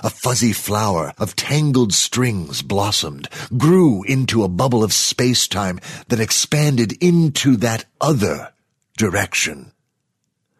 A 0.00 0.10
fuzzy 0.10 0.52
flower 0.52 1.12
of 1.18 1.34
tangled 1.34 1.92
strings 1.92 2.62
blossomed, 2.62 3.28
grew 3.56 4.04
into 4.04 4.44
a 4.44 4.48
bubble 4.48 4.84
of 4.84 4.92
space-time 4.92 5.80
that 6.06 6.20
expanded 6.20 6.92
into 7.02 7.56
that 7.56 7.84
other 8.00 8.52
direction. 8.96 9.72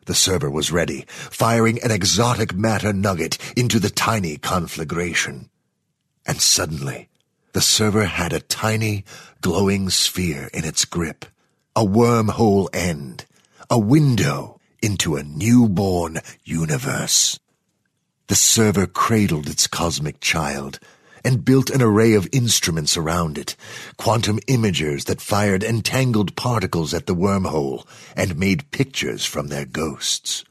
The 0.06 0.14
server 0.14 0.50
was 0.50 0.72
ready, 0.72 1.04
firing 1.08 1.80
an 1.82 1.90
exotic 1.90 2.54
matter 2.54 2.92
nugget 2.92 3.38
into 3.56 3.78
the 3.78 3.90
tiny 3.90 4.38
conflagration. 4.38 5.50
And 6.26 6.40
suddenly, 6.40 7.08
the 7.52 7.60
server 7.60 8.06
had 8.06 8.32
a 8.32 8.40
tiny, 8.40 9.04
glowing 9.40 9.90
sphere 9.90 10.50
in 10.52 10.64
its 10.64 10.84
grip, 10.84 11.26
a 11.78 11.86
wormhole 11.86 12.68
end, 12.74 13.24
a 13.70 13.78
window 13.78 14.60
into 14.82 15.14
a 15.14 15.22
newborn 15.22 16.18
universe. 16.42 17.38
The 18.26 18.34
server 18.34 18.88
cradled 18.88 19.48
its 19.48 19.68
cosmic 19.68 20.18
child 20.18 20.80
and 21.24 21.44
built 21.44 21.70
an 21.70 21.80
array 21.80 22.14
of 22.14 22.28
instruments 22.32 22.96
around 22.96 23.38
it, 23.38 23.54
quantum 23.96 24.40
imagers 24.48 25.04
that 25.04 25.20
fired 25.20 25.62
entangled 25.62 26.34
particles 26.34 26.92
at 26.92 27.06
the 27.06 27.14
wormhole 27.14 27.86
and 28.16 28.36
made 28.36 28.72
pictures 28.72 29.24
from 29.24 29.46
their 29.46 29.64
ghosts. 29.64 30.42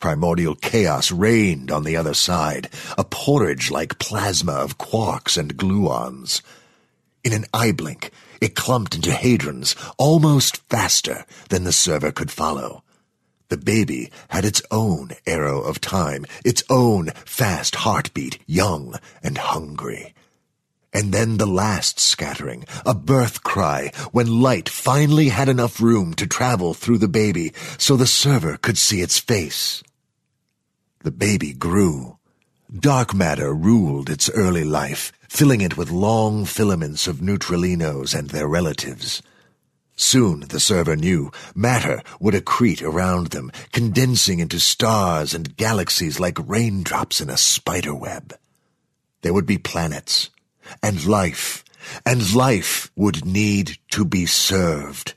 Primordial 0.00 0.56
chaos 0.56 1.12
reigned 1.12 1.70
on 1.70 1.84
the 1.84 1.96
other 1.96 2.14
side, 2.14 2.68
a 2.98 3.04
porridge-like 3.04 4.00
plasma 4.00 4.54
of 4.54 4.76
quarks 4.76 5.38
and 5.38 5.56
gluons. 5.56 6.42
In 7.28 7.34
an 7.34 7.44
eye 7.52 7.72
blink, 7.72 8.10
it 8.40 8.54
clumped 8.54 8.94
into 8.94 9.10
hadrons 9.10 9.76
almost 9.98 10.66
faster 10.70 11.26
than 11.50 11.64
the 11.64 11.74
server 11.74 12.10
could 12.10 12.30
follow. 12.30 12.84
The 13.48 13.58
baby 13.58 14.10
had 14.30 14.46
its 14.46 14.62
own 14.70 15.10
arrow 15.26 15.60
of 15.60 15.78
time, 15.78 16.24
its 16.42 16.62
own 16.70 17.08
fast 17.26 17.74
heartbeat, 17.74 18.38
young 18.46 18.98
and 19.22 19.36
hungry. 19.36 20.14
And 20.90 21.12
then 21.12 21.36
the 21.36 21.46
last 21.46 22.00
scattering, 22.00 22.64
a 22.86 22.94
birth 22.94 23.42
cry, 23.42 23.92
when 24.10 24.40
light 24.40 24.70
finally 24.70 25.28
had 25.28 25.50
enough 25.50 25.82
room 25.82 26.14
to 26.14 26.26
travel 26.26 26.72
through 26.72 26.96
the 26.96 27.08
baby 27.08 27.52
so 27.76 27.94
the 27.94 28.06
server 28.06 28.56
could 28.56 28.78
see 28.78 29.02
its 29.02 29.18
face. 29.18 29.82
The 31.00 31.10
baby 31.10 31.52
grew. 31.52 32.17
Dark 32.76 33.14
matter 33.14 33.54
ruled 33.54 34.10
its 34.10 34.28
early 34.28 34.62
life, 34.62 35.10
filling 35.26 35.62
it 35.62 35.78
with 35.78 35.90
long 35.90 36.44
filaments 36.44 37.06
of 37.06 37.22
neutralinos 37.22 38.14
and 38.14 38.28
their 38.28 38.46
relatives. 38.46 39.22
Soon, 39.96 40.40
the 40.40 40.60
server 40.60 40.94
knew, 40.94 41.32
matter 41.54 42.02
would 42.20 42.34
accrete 42.34 42.82
around 42.82 43.28
them, 43.28 43.50
condensing 43.72 44.38
into 44.38 44.60
stars 44.60 45.32
and 45.32 45.56
galaxies 45.56 46.20
like 46.20 46.36
raindrops 46.46 47.22
in 47.22 47.30
a 47.30 47.38
spider 47.38 47.94
web. 47.94 48.38
There 49.22 49.32
would 49.32 49.46
be 49.46 49.58
planets, 49.58 50.28
and 50.82 51.06
life, 51.06 51.64
and 52.04 52.34
life 52.34 52.90
would 52.94 53.24
need 53.24 53.78
to 53.92 54.04
be 54.04 54.26
served. 54.26 55.14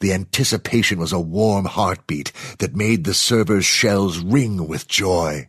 The 0.00 0.14
anticipation 0.14 0.98
was 0.98 1.12
a 1.12 1.20
warm 1.20 1.66
heartbeat 1.66 2.32
that 2.60 2.74
made 2.74 3.04
the 3.04 3.14
server's 3.14 3.66
shells 3.66 4.18
ring 4.18 4.66
with 4.66 4.88
joy. 4.88 5.48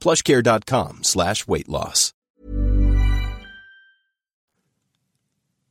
plushcare.com 0.00 1.04
slash 1.04 1.46
weight 1.46 1.68
loss. 1.68 2.12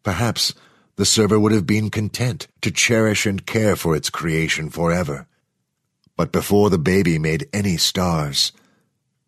Perhaps 0.03 0.53
the 0.97 1.05
server 1.05 1.39
would 1.39 1.51
have 1.51 1.65
been 1.65 1.89
content 1.89 2.47
to 2.61 2.71
cherish 2.71 3.26
and 3.26 3.45
care 3.45 3.76
for 3.76 3.95
its 3.95 4.09
creation 4.09 4.69
forever. 4.69 5.28
But 6.15 6.32
before 6.32 6.69
the 6.69 6.78
baby 6.78 7.19
made 7.19 7.49
any 7.51 7.76
stars, 7.78 8.53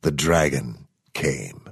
the 0.01 0.11
dragon 0.11 0.87
came. 1.13 1.67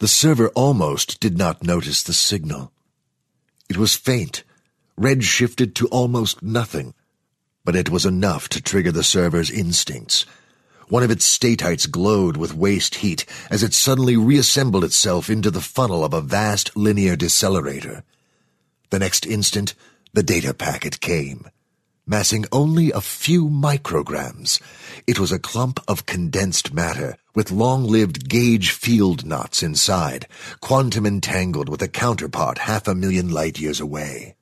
The 0.00 0.08
server 0.08 0.48
almost 0.50 1.20
did 1.20 1.38
not 1.38 1.62
notice 1.64 2.02
the 2.02 2.12
signal. 2.12 2.72
It 3.68 3.76
was 3.76 3.96
faint, 3.96 4.44
red 4.96 5.24
shifted 5.24 5.74
to 5.76 5.88
almost 5.88 6.42
nothing, 6.42 6.94
but 7.68 7.76
it 7.76 7.90
was 7.90 8.06
enough 8.06 8.48
to 8.48 8.62
trigger 8.62 8.90
the 8.90 9.04
server's 9.04 9.50
instincts. 9.50 10.24
One 10.88 11.02
of 11.02 11.10
its 11.10 11.26
statites 11.26 11.84
glowed 11.84 12.38
with 12.38 12.54
waste 12.54 12.94
heat 12.94 13.26
as 13.50 13.62
it 13.62 13.74
suddenly 13.74 14.16
reassembled 14.16 14.84
itself 14.84 15.28
into 15.28 15.50
the 15.50 15.60
funnel 15.60 16.02
of 16.02 16.14
a 16.14 16.22
vast 16.22 16.74
linear 16.74 17.14
decelerator. 17.14 18.04
The 18.88 18.98
next 18.98 19.26
instant, 19.26 19.74
the 20.14 20.22
data 20.22 20.54
packet 20.54 21.00
came. 21.00 21.46
Massing 22.06 22.46
only 22.50 22.90
a 22.90 23.02
few 23.02 23.50
micrograms, 23.50 24.62
it 25.06 25.20
was 25.20 25.30
a 25.30 25.38
clump 25.38 25.78
of 25.86 26.06
condensed 26.06 26.72
matter 26.72 27.18
with 27.34 27.50
long-lived 27.50 28.30
gauge 28.30 28.70
field 28.70 29.26
knots 29.26 29.62
inside, 29.62 30.26
quantum 30.62 31.04
entangled 31.04 31.68
with 31.68 31.82
a 31.82 31.88
counterpart 31.88 32.56
half 32.56 32.88
a 32.88 32.94
million 32.94 33.28
light 33.28 33.60
years 33.60 33.78
away. 33.78 34.37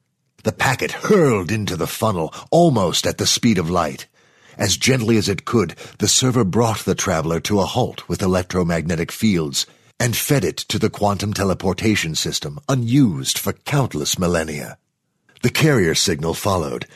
The 0.47 0.53
packet 0.53 0.92
hurled 0.92 1.51
into 1.51 1.74
the 1.74 1.88
funnel 1.88 2.32
almost 2.53 3.05
at 3.05 3.18
the 3.18 3.26
speed 3.26 3.59
of 3.59 3.68
light. 3.68 4.07
As 4.57 4.76
gently 4.76 5.16
as 5.16 5.28
it 5.28 5.44
could, 5.44 5.74
the 5.99 6.07
server 6.07 6.44
brought 6.44 6.84
the 6.84 6.94
traveler 6.94 7.40
to 7.40 7.59
a 7.59 7.66
halt 7.66 8.09
with 8.09 8.22
electromagnetic 8.22 9.11
fields 9.11 9.66
and 9.99 10.16
fed 10.16 10.44
it 10.44 10.57
to 10.59 10.78
the 10.78 10.88
quantum 10.88 11.32
teleportation 11.32 12.14
system 12.14 12.61
unused 12.68 13.38
for 13.38 13.55
countless 13.55 14.20
millennia. 14.20 14.78
The 15.42 15.51
carrier 15.51 15.97
signal 15.97 16.34
followed, 16.34 16.86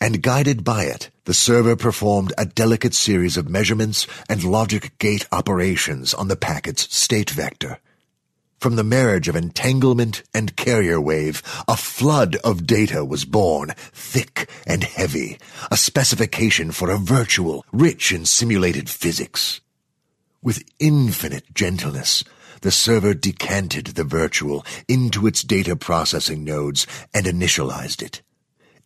and 0.00 0.22
guided 0.22 0.62
by 0.62 0.84
it, 0.84 1.10
the 1.24 1.34
server 1.34 1.74
performed 1.74 2.32
a 2.38 2.46
delicate 2.46 2.94
series 2.94 3.36
of 3.36 3.48
measurements 3.48 4.06
and 4.28 4.44
logic 4.44 4.96
gate 4.98 5.26
operations 5.32 6.14
on 6.14 6.28
the 6.28 6.36
packet's 6.36 6.96
state 6.96 7.30
vector. 7.30 7.80
From 8.60 8.76
the 8.76 8.84
marriage 8.84 9.26
of 9.26 9.36
entanglement 9.36 10.22
and 10.34 10.54
carrier 10.54 11.00
wave, 11.00 11.42
a 11.66 11.78
flood 11.78 12.36
of 12.44 12.66
data 12.66 13.02
was 13.02 13.24
born, 13.24 13.70
thick 13.94 14.50
and 14.66 14.84
heavy, 14.84 15.38
a 15.70 15.78
specification 15.78 16.70
for 16.70 16.90
a 16.90 16.98
virtual, 16.98 17.64
rich 17.72 18.12
in 18.12 18.26
simulated 18.26 18.90
physics. 18.90 19.62
With 20.42 20.62
infinite 20.78 21.54
gentleness, 21.54 22.22
the 22.60 22.70
server 22.70 23.14
decanted 23.14 23.86
the 23.86 24.04
virtual 24.04 24.66
into 24.86 25.26
its 25.26 25.42
data 25.42 25.74
processing 25.74 26.44
nodes 26.44 26.86
and 27.14 27.24
initialized 27.24 28.02
it. 28.02 28.20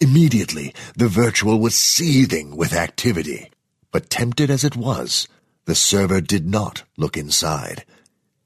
Immediately, 0.01 0.73
the 0.97 1.09
virtual 1.09 1.59
was 1.59 1.75
seething 1.75 2.57
with 2.57 2.73
activity. 2.73 3.51
But 3.91 4.09
tempted 4.09 4.51
as 4.51 4.63
it 4.63 4.77
was, 4.77 5.27
the 5.65 5.75
server 5.75 6.21
did 6.21 6.47
not 6.47 6.85
look 6.97 7.17
inside. 7.17 7.85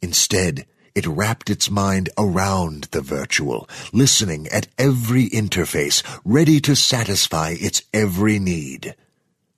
Instead, 0.01 0.65
it 0.99 1.07
wrapped 1.07 1.49
its 1.49 1.71
mind 1.71 2.11
around 2.19 2.89
the 2.91 3.01
virtual, 3.01 3.69
listening 3.93 4.49
at 4.49 4.67
every 4.77 5.31
interface, 5.31 6.03
ready 6.25 6.59
to 6.61 6.75
satisfy 6.75 7.55
its 7.61 7.83
every 7.95 8.41
need. 8.41 8.97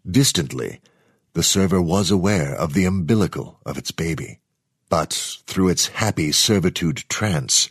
Distantly, 0.08 0.80
the 1.32 1.42
server 1.42 1.80
was 1.80 2.10
aware 2.10 2.54
of 2.54 2.74
the 2.74 2.84
umbilical 2.84 3.58
of 3.64 3.78
its 3.78 3.90
baby. 3.90 4.38
But 4.90 5.14
through 5.46 5.70
its 5.70 5.86
happy 5.86 6.30
servitude 6.30 7.04
trance, 7.08 7.70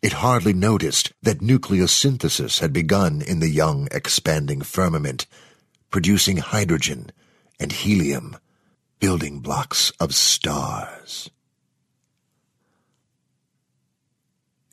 it 0.00 0.22
hardly 0.22 0.52
noticed 0.52 1.12
that 1.20 1.40
nucleosynthesis 1.40 2.60
had 2.60 2.72
begun 2.72 3.20
in 3.20 3.40
the 3.40 3.50
young 3.50 3.88
expanding 3.90 4.60
firmament, 4.60 5.26
producing 5.90 6.36
hydrogen 6.36 7.10
and 7.58 7.72
helium, 7.72 8.36
building 9.00 9.40
blocks 9.40 9.90
of 9.98 10.14
stars. 10.14 11.30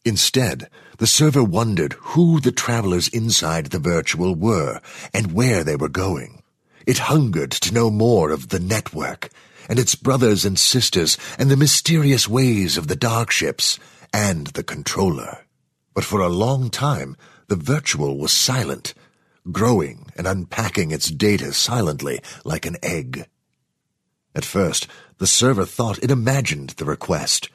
Instead, 0.05 0.69
the 0.99 1.07
server 1.07 1.43
wondered 1.43 1.93
who 1.93 2.39
the 2.39 2.51
travelers 2.51 3.07
inside 3.07 3.67
the 3.67 3.79
virtual 3.79 4.35
were 4.35 4.79
and 5.13 5.33
where 5.33 5.63
they 5.63 5.75
were 5.75 5.89
going. 5.89 6.43
It 6.85 7.09
hungered 7.09 7.49
to 7.51 7.73
know 7.73 7.89
more 7.89 8.29
of 8.29 8.49
the 8.49 8.59
network 8.59 9.29
and 9.67 9.79
its 9.79 9.95
brothers 9.95 10.45
and 10.45 10.59
sisters 10.59 11.17
and 11.39 11.49
the 11.49 11.57
mysterious 11.57 12.27
ways 12.29 12.77
of 12.77 12.87
the 12.87 12.95
dark 12.95 13.31
ships 13.31 13.79
and 14.13 14.47
the 14.47 14.63
controller. 14.63 15.39
But 15.95 16.03
for 16.03 16.21
a 16.21 16.29
long 16.29 16.69
time, 16.69 17.17
the 17.47 17.55
virtual 17.55 18.19
was 18.19 18.31
silent, 18.31 18.93
growing 19.51 20.05
and 20.15 20.27
unpacking 20.27 20.91
its 20.91 21.09
data 21.09 21.51
silently 21.51 22.21
like 22.43 22.67
an 22.67 22.77
egg. 22.83 23.27
At 24.35 24.45
first, 24.45 24.87
the 25.17 25.27
server 25.27 25.65
thought 25.65 26.03
it 26.03 26.11
imagined 26.11 26.71
the 26.71 26.85
request, 26.85 27.49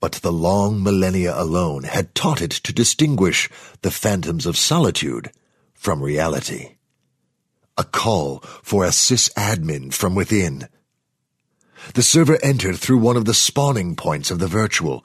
but 0.00 0.12
the 0.12 0.32
long 0.32 0.82
millennia 0.82 1.38
alone 1.38 1.84
had 1.84 2.14
taught 2.14 2.40
it 2.40 2.50
to 2.50 2.72
distinguish 2.72 3.48
the 3.82 3.90
phantoms 3.90 4.46
of 4.46 4.56
solitude 4.56 5.30
from 5.74 6.02
reality. 6.02 6.76
A 7.76 7.84
call 7.84 8.40
for 8.62 8.84
a 8.84 8.88
sysadmin 8.88 9.92
from 9.92 10.14
within. 10.14 10.68
The 11.94 12.02
server 12.02 12.38
entered 12.42 12.76
through 12.76 12.98
one 12.98 13.16
of 13.16 13.26
the 13.26 13.34
spawning 13.34 13.96
points 13.96 14.30
of 14.30 14.38
the 14.38 14.46
virtual. 14.46 15.04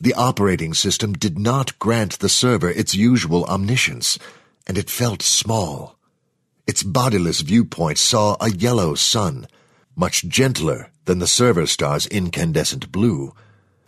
The 0.00 0.14
operating 0.14 0.74
system 0.74 1.12
did 1.12 1.38
not 1.38 1.78
grant 1.78 2.18
the 2.18 2.28
server 2.28 2.70
its 2.70 2.94
usual 2.94 3.44
omniscience, 3.44 4.18
and 4.66 4.78
it 4.78 4.90
felt 4.90 5.22
small. 5.22 5.98
Its 6.66 6.82
bodiless 6.82 7.40
viewpoint 7.40 7.98
saw 7.98 8.36
a 8.40 8.50
yellow 8.50 8.94
sun, 8.94 9.46
much 9.96 10.26
gentler 10.26 10.90
than 11.04 11.18
the 11.18 11.26
server 11.26 11.66
star's 11.66 12.06
incandescent 12.06 12.90
blue, 12.92 13.34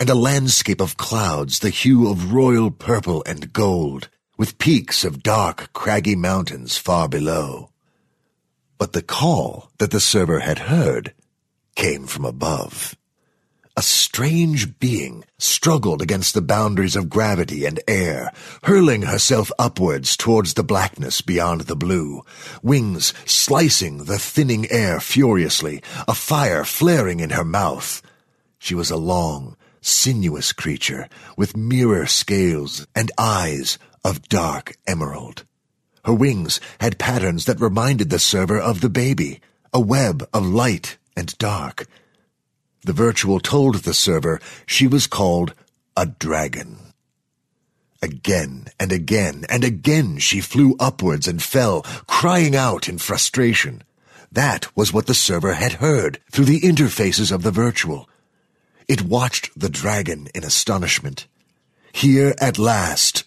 and 0.01 0.11
a 0.11 0.15
landscape 0.15 0.81
of 0.81 0.97
clouds 0.97 1.61
the 1.61 1.71
hue 1.71 2.11
of 2.11 2.33
royal 2.33 2.71
purple 2.71 3.23
and 3.27 3.53
gold, 3.53 4.09
with 4.37 4.59
peaks 4.59 5.05
of 5.05 5.23
dark, 5.23 5.73
craggy 5.73 6.17
mountains 6.17 6.77
far 6.77 7.09
below. 7.09 7.71
But 8.79 8.93
the 8.93 9.03
call 9.03 9.71
that 9.79 9.91
the 9.91 10.01
server 10.01 10.41
had 10.41 10.61
heard 10.61 11.15
came 11.77 12.07
from 12.07 12.25
above. 12.25 12.97
A 13.75 13.83
strange 13.83 14.79
being 14.79 15.25
struggled 15.39 16.03
against 16.03 16.35
the 16.35 16.43
boundaries 16.43 16.95
of 16.95 17.09
gravity 17.09 17.65
and 17.65 17.81
air, 17.89 18.31
hurling 18.65 19.03
herself 19.03 19.51
upwards 19.59 20.15
towards 20.15 20.55
the 20.55 20.63
blackness 20.63 21.23
beyond 21.23 21.63
the 21.63 21.77
blue, 21.77 22.23
wings 22.63 23.15
slicing 23.25 24.05
the 24.05 24.19
thinning 24.19 24.71
air 24.71 25.01
furiously, 25.01 25.83
a 26.07 26.13
fire 26.13 26.65
flaring 26.65 27.21
in 27.21 27.31
her 27.31 27.45
mouth. 27.45 28.03
She 28.59 28.75
was 28.75 28.91
a 28.91 28.97
long, 28.99 29.57
sinuous 29.83 30.53
creature 30.53 31.09
with 31.37 31.57
mirror 31.57 32.07
scales 32.07 32.87
and 32.95 33.13
eyes 33.19 33.79
of 34.05 34.29
dark 34.29 34.77
emerald. 34.87 35.45
Her 36.05 36.15
wings 36.15 36.61
had 36.81 36.99
patterns 36.99 37.45
that 37.45 37.61
reminded 37.61 38.11
the 38.11 38.19
server 38.19 38.59
of 38.59 38.81
the 38.81 38.89
baby, 38.89 39.41
a 39.73 39.81
web 39.81 40.27
of 40.33 40.47
light 40.47 40.97
and 41.17 41.37
dark. 41.39 41.87
The 42.85 42.93
virtual 42.93 43.39
told 43.39 43.77
the 43.77 43.95
server 43.95 44.41
she 44.67 44.87
was 44.87 45.07
called 45.07 45.55
a 45.97 46.07
dragon. 46.07 46.79
Again 48.03 48.67
and 48.81 48.91
again 48.91 49.45
and 49.49 49.63
again 49.63 50.19
she 50.19 50.41
flew 50.41 50.75
upwards 50.81 51.29
and 51.29 51.41
fell, 51.41 51.83
crying 52.09 52.57
out 52.57 52.89
in 52.89 52.99
frustration. 52.99 53.85
That 54.33 54.75
was 54.77 54.93
what 54.93 55.07
the 55.07 55.15
server 55.15 55.55
had 55.55 55.75
heard 55.75 56.19
through 56.33 56.47
the 56.47 56.61
interfaces 56.63 57.31
of 57.31 57.43
the 57.43 57.53
virtual. 57.53 58.09
It 58.93 59.01
watched 59.01 59.59
the 59.59 59.71
dragon 59.71 60.29
in 60.35 60.45
astonishment. 60.45 61.27
Here 61.95 62.35
at 62.39 62.59
last 62.59 63.25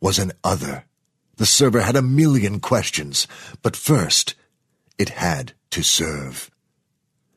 was 0.00 0.18
an 0.18 0.32
other. 0.42 0.86
The 1.36 1.46
server 1.46 1.82
had 1.82 1.94
a 1.94 2.02
million 2.02 2.58
questions, 2.58 3.28
but 3.62 3.76
first 3.76 4.34
it 4.98 5.10
had 5.10 5.52
to 5.70 5.84
serve. 5.84 6.50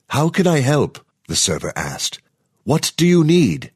How 0.10 0.30
can 0.30 0.48
I 0.48 0.62
help? 0.62 1.06
the 1.28 1.36
server 1.36 1.72
asked. 1.76 2.20
What 2.64 2.94
do 2.98 3.06
you 3.06 3.24
need? 3.24 3.72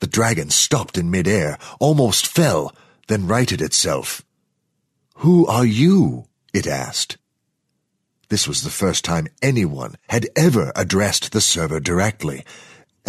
The 0.00 0.06
dragon 0.06 0.50
stopped 0.50 0.98
in 0.98 1.10
midair, 1.10 1.56
almost 1.78 2.26
fell, 2.26 2.74
then 3.08 3.26
righted 3.26 3.62
itself. 3.62 4.22
Who 5.24 5.46
are 5.46 5.64
you? 5.64 6.26
it 6.52 6.66
asked. 6.66 7.16
This 8.28 8.46
was 8.46 8.60
the 8.60 8.68
first 8.82 9.02
time 9.02 9.28
anyone 9.40 9.94
had 10.10 10.28
ever 10.36 10.72
addressed 10.76 11.32
the 11.32 11.40
server 11.40 11.80
directly, 11.80 12.44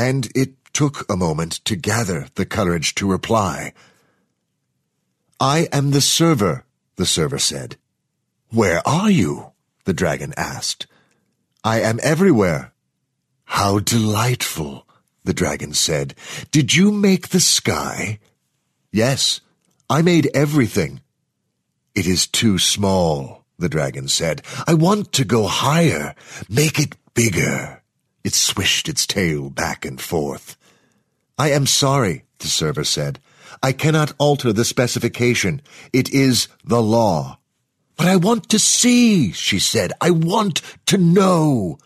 and 0.01 0.29
it 0.33 0.73
took 0.73 1.05
a 1.07 1.15
moment 1.15 1.53
to 1.63 1.75
gather 1.75 2.25
the 2.33 2.45
courage 2.45 2.95
to 2.95 3.05
reply. 3.05 3.71
I 5.39 5.67
am 5.71 5.91
the 5.91 6.01
server, 6.01 6.65
the 6.95 7.05
server 7.05 7.37
said. 7.37 7.77
Where 8.49 8.81
are 8.87 9.11
you? 9.11 9.51
the 9.85 9.93
dragon 9.93 10.33
asked. 10.35 10.87
I 11.63 11.81
am 11.81 11.99
everywhere. 12.01 12.73
How 13.45 13.77
delightful, 13.77 14.87
the 15.23 15.35
dragon 15.35 15.73
said. 15.73 16.15
Did 16.49 16.73
you 16.73 16.91
make 16.91 17.27
the 17.27 17.39
sky? 17.39 18.17
Yes, 18.91 19.41
I 19.87 20.01
made 20.01 20.31
everything. 20.33 21.01
It 21.93 22.07
is 22.07 22.25
too 22.25 22.57
small, 22.57 23.45
the 23.59 23.69
dragon 23.69 24.07
said. 24.07 24.41
I 24.65 24.73
want 24.73 25.11
to 25.13 25.25
go 25.25 25.45
higher. 25.45 26.15
Make 26.49 26.79
it 26.79 26.95
bigger. 27.13 27.80
It 28.23 28.33
swished 28.33 28.87
its 28.87 29.07
tail 29.07 29.49
back 29.49 29.85
and 29.85 29.99
forth. 29.99 30.57
I 31.37 31.51
am 31.51 31.65
sorry, 31.65 32.23
the 32.39 32.47
server 32.47 32.83
said. 32.83 33.19
I 33.63 33.71
cannot 33.71 34.13
alter 34.17 34.53
the 34.53 34.65
specification. 34.65 35.61
It 35.91 36.13
is 36.13 36.47
the 36.63 36.81
law. 36.81 37.39
But 37.97 38.07
I 38.07 38.15
want 38.15 38.49
to 38.49 38.59
see, 38.59 39.31
she 39.31 39.59
said. 39.59 39.93
I 40.01 40.11
want 40.11 40.61
to 40.87 40.97
know. 40.97 41.77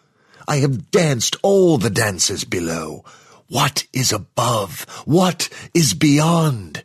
I 0.47 0.57
have 0.57 0.91
danced 0.91 1.36
all 1.41 1.77
the 1.77 1.89
dances 1.89 2.43
below. 2.43 3.03
What 3.47 3.86
is 3.93 4.11
above? 4.11 4.86
What 5.05 5.49
is 5.73 5.93
beyond? 5.93 6.83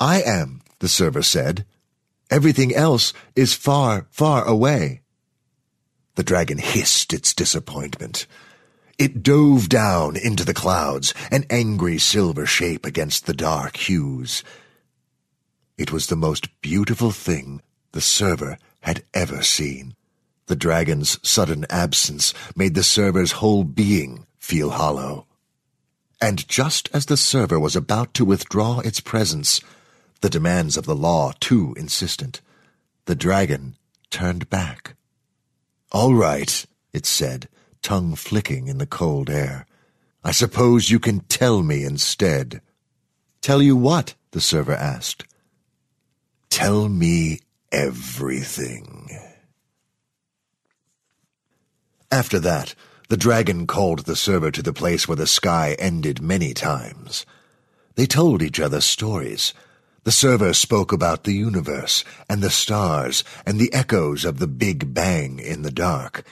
I 0.00 0.22
am, 0.22 0.60
the 0.78 0.88
server 0.88 1.22
said. 1.22 1.64
Everything 2.30 2.74
else 2.74 3.12
is 3.34 3.54
far, 3.54 4.06
far 4.10 4.44
away. 4.44 5.02
The 6.18 6.24
dragon 6.24 6.58
hissed 6.58 7.12
its 7.12 7.32
disappointment. 7.32 8.26
It 8.98 9.22
dove 9.22 9.68
down 9.68 10.16
into 10.16 10.44
the 10.44 10.52
clouds, 10.52 11.14
an 11.30 11.44
angry 11.48 11.98
silver 11.98 12.44
shape 12.44 12.84
against 12.84 13.26
the 13.26 13.32
dark 13.32 13.76
hues. 13.76 14.42
It 15.76 15.92
was 15.92 16.08
the 16.08 16.16
most 16.16 16.60
beautiful 16.60 17.12
thing 17.12 17.62
the 17.92 18.00
server 18.00 18.58
had 18.80 19.04
ever 19.14 19.44
seen. 19.44 19.94
The 20.46 20.56
dragon's 20.56 21.20
sudden 21.22 21.64
absence 21.70 22.34
made 22.56 22.74
the 22.74 22.82
server's 22.82 23.38
whole 23.38 23.62
being 23.62 24.26
feel 24.40 24.70
hollow. 24.70 25.28
And 26.20 26.48
just 26.48 26.90
as 26.92 27.06
the 27.06 27.16
server 27.16 27.60
was 27.60 27.76
about 27.76 28.12
to 28.14 28.24
withdraw 28.24 28.80
its 28.80 28.98
presence, 28.98 29.60
the 30.20 30.28
demands 30.28 30.76
of 30.76 30.84
the 30.84 30.96
law 30.96 31.30
too 31.38 31.74
insistent, 31.76 32.40
the 33.04 33.14
dragon 33.14 33.76
turned 34.10 34.50
back. 34.50 34.96
All 35.90 36.14
right, 36.14 36.66
it 36.92 37.06
said, 37.06 37.48
tongue 37.82 38.14
flicking 38.14 38.68
in 38.68 38.78
the 38.78 38.86
cold 38.86 39.30
air. 39.30 39.66
I 40.22 40.32
suppose 40.32 40.90
you 40.90 40.98
can 40.98 41.20
tell 41.20 41.62
me 41.62 41.84
instead. 41.84 42.60
Tell 43.40 43.62
you 43.62 43.76
what? 43.76 44.14
the 44.32 44.40
server 44.42 44.74
asked. 44.74 45.24
Tell 46.50 46.88
me 46.88 47.40
everything. 47.72 49.08
After 52.10 52.38
that, 52.40 52.74
the 53.08 53.16
dragon 53.16 53.66
called 53.66 54.00
the 54.00 54.16
server 54.16 54.50
to 54.50 54.62
the 54.62 54.74
place 54.74 55.08
where 55.08 55.16
the 55.16 55.26
sky 55.26 55.76
ended 55.78 56.20
many 56.20 56.52
times. 56.52 57.24
They 57.94 58.06
told 58.06 58.42
each 58.42 58.60
other 58.60 58.82
stories. 58.82 59.54
The 60.04 60.12
server 60.12 60.54
spoke 60.54 60.92
about 60.92 61.24
the 61.24 61.32
universe 61.32 62.04
and 62.28 62.42
the 62.42 62.50
stars 62.50 63.24
and 63.44 63.58
the 63.58 63.72
echoes 63.72 64.24
of 64.24 64.38
the 64.38 64.46
Big 64.46 64.94
Bang 64.94 65.38
in 65.38 65.62
the 65.62 65.70
dark. 65.70 66.24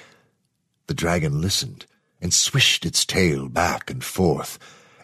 The 0.87 0.95
dragon 0.95 1.41
listened 1.41 1.87
and 2.21 2.33
swished 2.33 2.87
its 2.87 3.05
tail 3.05 3.49
back 3.49 3.91
and 3.91 4.03
forth 4.03 4.59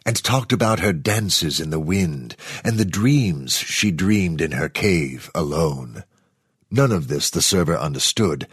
and 0.04 0.16
talked 0.16 0.52
about 0.52 0.80
her 0.80 0.92
dances 0.92 1.60
in 1.60 1.70
the 1.70 1.80
wind 1.80 2.36
and 2.64 2.78
the 2.78 2.84
dreams 2.84 3.56
she 3.56 3.90
dreamed 3.90 4.40
in 4.40 4.52
her 4.52 4.68
cave 4.68 5.30
alone. 5.34 6.04
None 6.70 6.92
of 6.92 7.08
this 7.08 7.30
the 7.30 7.42
server 7.42 7.76
understood, 7.76 8.48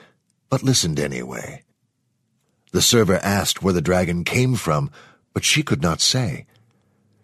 but 0.50 0.64
listened 0.64 1.00
anyway. 1.00 1.64
The 2.72 2.82
server 2.82 3.20
asked 3.24 3.64
where 3.64 3.74
the 3.74 3.82
dragon 3.82 4.24
came 4.24 4.56
from, 4.56 4.92
but 5.34 5.44
she 5.44 5.64
could 5.64 5.82
not 5.82 6.02
say. 6.02 6.46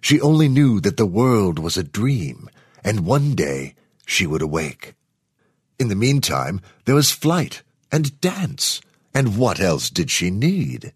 She 0.01 0.21
only 0.21 0.47
knew 0.47 0.79
that 0.81 0.97
the 0.97 1.05
world 1.05 1.59
was 1.59 1.77
a 1.77 1.83
dream, 1.83 2.49
and 2.85 3.05
one 3.05 3.33
day 3.33 3.73
she 4.05 4.25
would 4.27 4.43
awake. 4.43 4.93
In 5.79 5.89
the 5.89 5.95
meantime, 5.95 6.61
there 6.85 6.95
was 6.95 7.11
flight 7.11 7.63
and 7.91 8.21
dance, 8.21 8.79
and 9.13 9.37
what 9.37 9.59
else 9.59 9.89
did 9.89 10.09
she 10.09 10.29
need? 10.29 10.93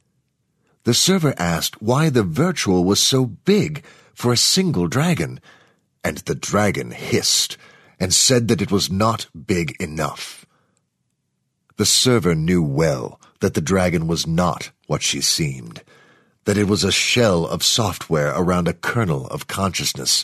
The 0.84 0.94
server 0.94 1.34
asked 1.38 1.82
why 1.82 2.10
the 2.10 2.24
virtual 2.24 2.86
was 2.86 3.02
so 3.02 3.26
big 3.26 3.84
for 4.14 4.32
a 4.32 4.38
single 4.38 4.88
dragon, 4.88 5.42
and 6.04 6.20
the 6.20 6.36
dragon 6.36 6.92
hissed 6.92 7.58
and 8.00 8.14
said 8.14 8.48
that 8.48 8.62
it 8.62 8.72
was 8.72 8.92
not 8.92 9.28
big 9.46 9.76
enough. 9.82 10.46
The 11.78 11.86
server 11.86 12.36
knew 12.36 12.62
well 12.62 13.20
that 13.40 13.56
the 13.56 13.62
dragon 13.62 14.08
was 14.08 14.28
not 14.28 14.72
what 14.88 15.02
she 15.02 15.22
seemed, 15.22 15.82
that 16.46 16.58
it 16.58 16.68
was 16.68 16.84
a 16.84 16.92
shell 16.92 17.46
of 17.46 17.64
software 17.64 18.34
around 18.36 18.68
a 18.68 18.74
kernel 18.74 19.28
of 19.28 19.48
consciousness. 19.48 20.24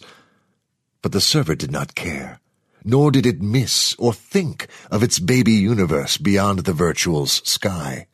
But 1.06 1.12
the 1.12 1.22
server 1.22 1.54
did 1.54 1.70
not 1.70 1.94
care, 1.94 2.40
nor 2.84 3.12
did 3.12 3.28
it 3.28 3.40
miss 3.40 3.94
or 4.00 4.12
think 4.12 4.66
of 4.90 5.04
its 5.04 5.20
baby 5.20 5.52
universe 5.52 6.18
beyond 6.18 6.62
the 6.62 6.74
virtual's 6.74 7.48
sky. 7.48 8.08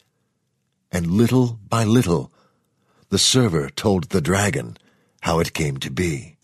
And 0.92 1.08
little 1.08 1.58
by 1.70 1.86
little, 1.86 2.34
the 3.08 3.18
server 3.18 3.70
told 3.70 4.10
the 4.10 4.20
dragon 4.20 4.76
how 5.22 5.40
it 5.40 5.54
came 5.54 5.78
to 5.78 5.90
be. 5.90 6.36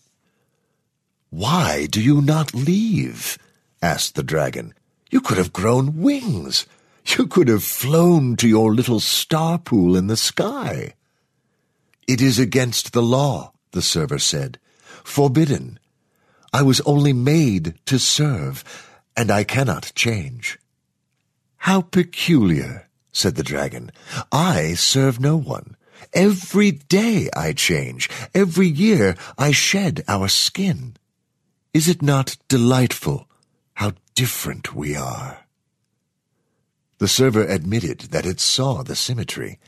Why 1.28 1.84
do 1.84 2.00
you 2.00 2.22
not 2.22 2.54
leave? 2.54 3.36
asked 3.82 4.14
the 4.14 4.22
dragon. 4.22 4.72
You 5.10 5.20
could 5.20 5.36
have 5.36 5.52
grown 5.52 6.00
wings. 6.00 6.64
You 7.04 7.26
could 7.26 7.48
have 7.48 7.62
flown 7.62 8.36
to 8.36 8.48
your 8.48 8.74
little 8.74 9.00
star 9.00 9.58
pool 9.58 9.94
in 9.94 10.06
the 10.06 10.16
sky. 10.16 10.94
It 12.06 12.22
is 12.22 12.38
against 12.38 12.94
the 12.94 13.02
law, 13.02 13.52
the 13.72 13.82
server 13.82 14.18
said. 14.18 14.58
Forbidden. 15.04 15.78
I 16.52 16.62
was 16.62 16.80
only 16.82 17.12
made 17.12 17.74
to 17.86 17.98
serve, 17.98 18.64
and 19.16 19.30
I 19.30 19.44
cannot 19.44 19.92
change. 19.94 20.58
How 21.58 21.82
peculiar, 21.82 22.88
said 23.12 23.34
the 23.34 23.42
dragon. 23.42 23.90
I 24.32 24.74
serve 24.74 25.20
no 25.20 25.36
one. 25.36 25.76
Every 26.12 26.70
day 26.70 27.28
I 27.34 27.52
change. 27.52 28.08
Every 28.34 28.68
year 28.68 29.16
I 29.36 29.50
shed 29.50 30.04
our 30.08 30.28
skin. 30.28 30.96
Is 31.74 31.88
it 31.88 32.00
not 32.00 32.36
delightful 32.48 33.28
how 33.74 33.92
different 34.14 34.74
we 34.74 34.96
are? 34.96 35.46
The 36.98 37.08
server 37.08 37.44
admitted 37.44 38.00
that 38.10 38.26
it 38.26 38.40
saw 38.40 38.82
the 38.82 38.96
symmetry. 38.96 39.58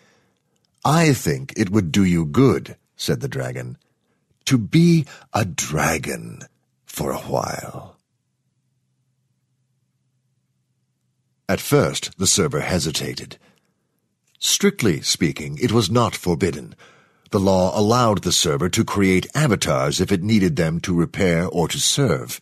I 0.84 1.12
think 1.12 1.52
it 1.56 1.70
would 1.70 1.92
do 1.92 2.04
you 2.04 2.24
good, 2.24 2.76
said 2.96 3.20
the 3.20 3.28
dragon, 3.28 3.76
to 4.46 4.58
be 4.58 5.06
a 5.32 5.44
dragon 5.44 6.42
for 6.90 7.12
a 7.12 7.18
while. 7.18 7.96
At 11.48 11.60
first, 11.60 12.18
the 12.18 12.26
server 12.26 12.60
hesitated. 12.60 13.38
Strictly 14.38 15.00
speaking, 15.00 15.56
it 15.62 15.72
was 15.72 15.90
not 15.90 16.16
forbidden. 16.16 16.74
The 17.30 17.40
law 17.40 17.78
allowed 17.78 18.22
the 18.22 18.32
server 18.32 18.68
to 18.70 18.84
create 18.84 19.28
avatars 19.34 20.00
if 20.00 20.10
it 20.10 20.22
needed 20.22 20.56
them 20.56 20.80
to 20.80 20.92
repair 20.92 21.46
or 21.46 21.68
to 21.68 21.78
serve. 21.78 22.40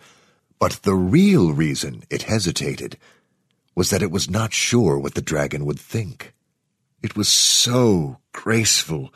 But 0.59 0.80
the 0.82 0.94
real 0.94 1.53
reason 1.53 2.05
it 2.09 2.22
hesitated 2.22 2.96
was 3.74 3.90
that 3.90 4.03
it 4.03 4.11
was 4.11 4.30
not 4.30 4.55
sure 4.55 4.99
what 4.99 5.14
the 5.14 5.22
dragon 5.22 5.66
would 5.66 5.78
think. 5.78 6.32
It 7.03 7.16
was 7.16 7.28
so 7.28 8.18
graceful, 8.32 9.12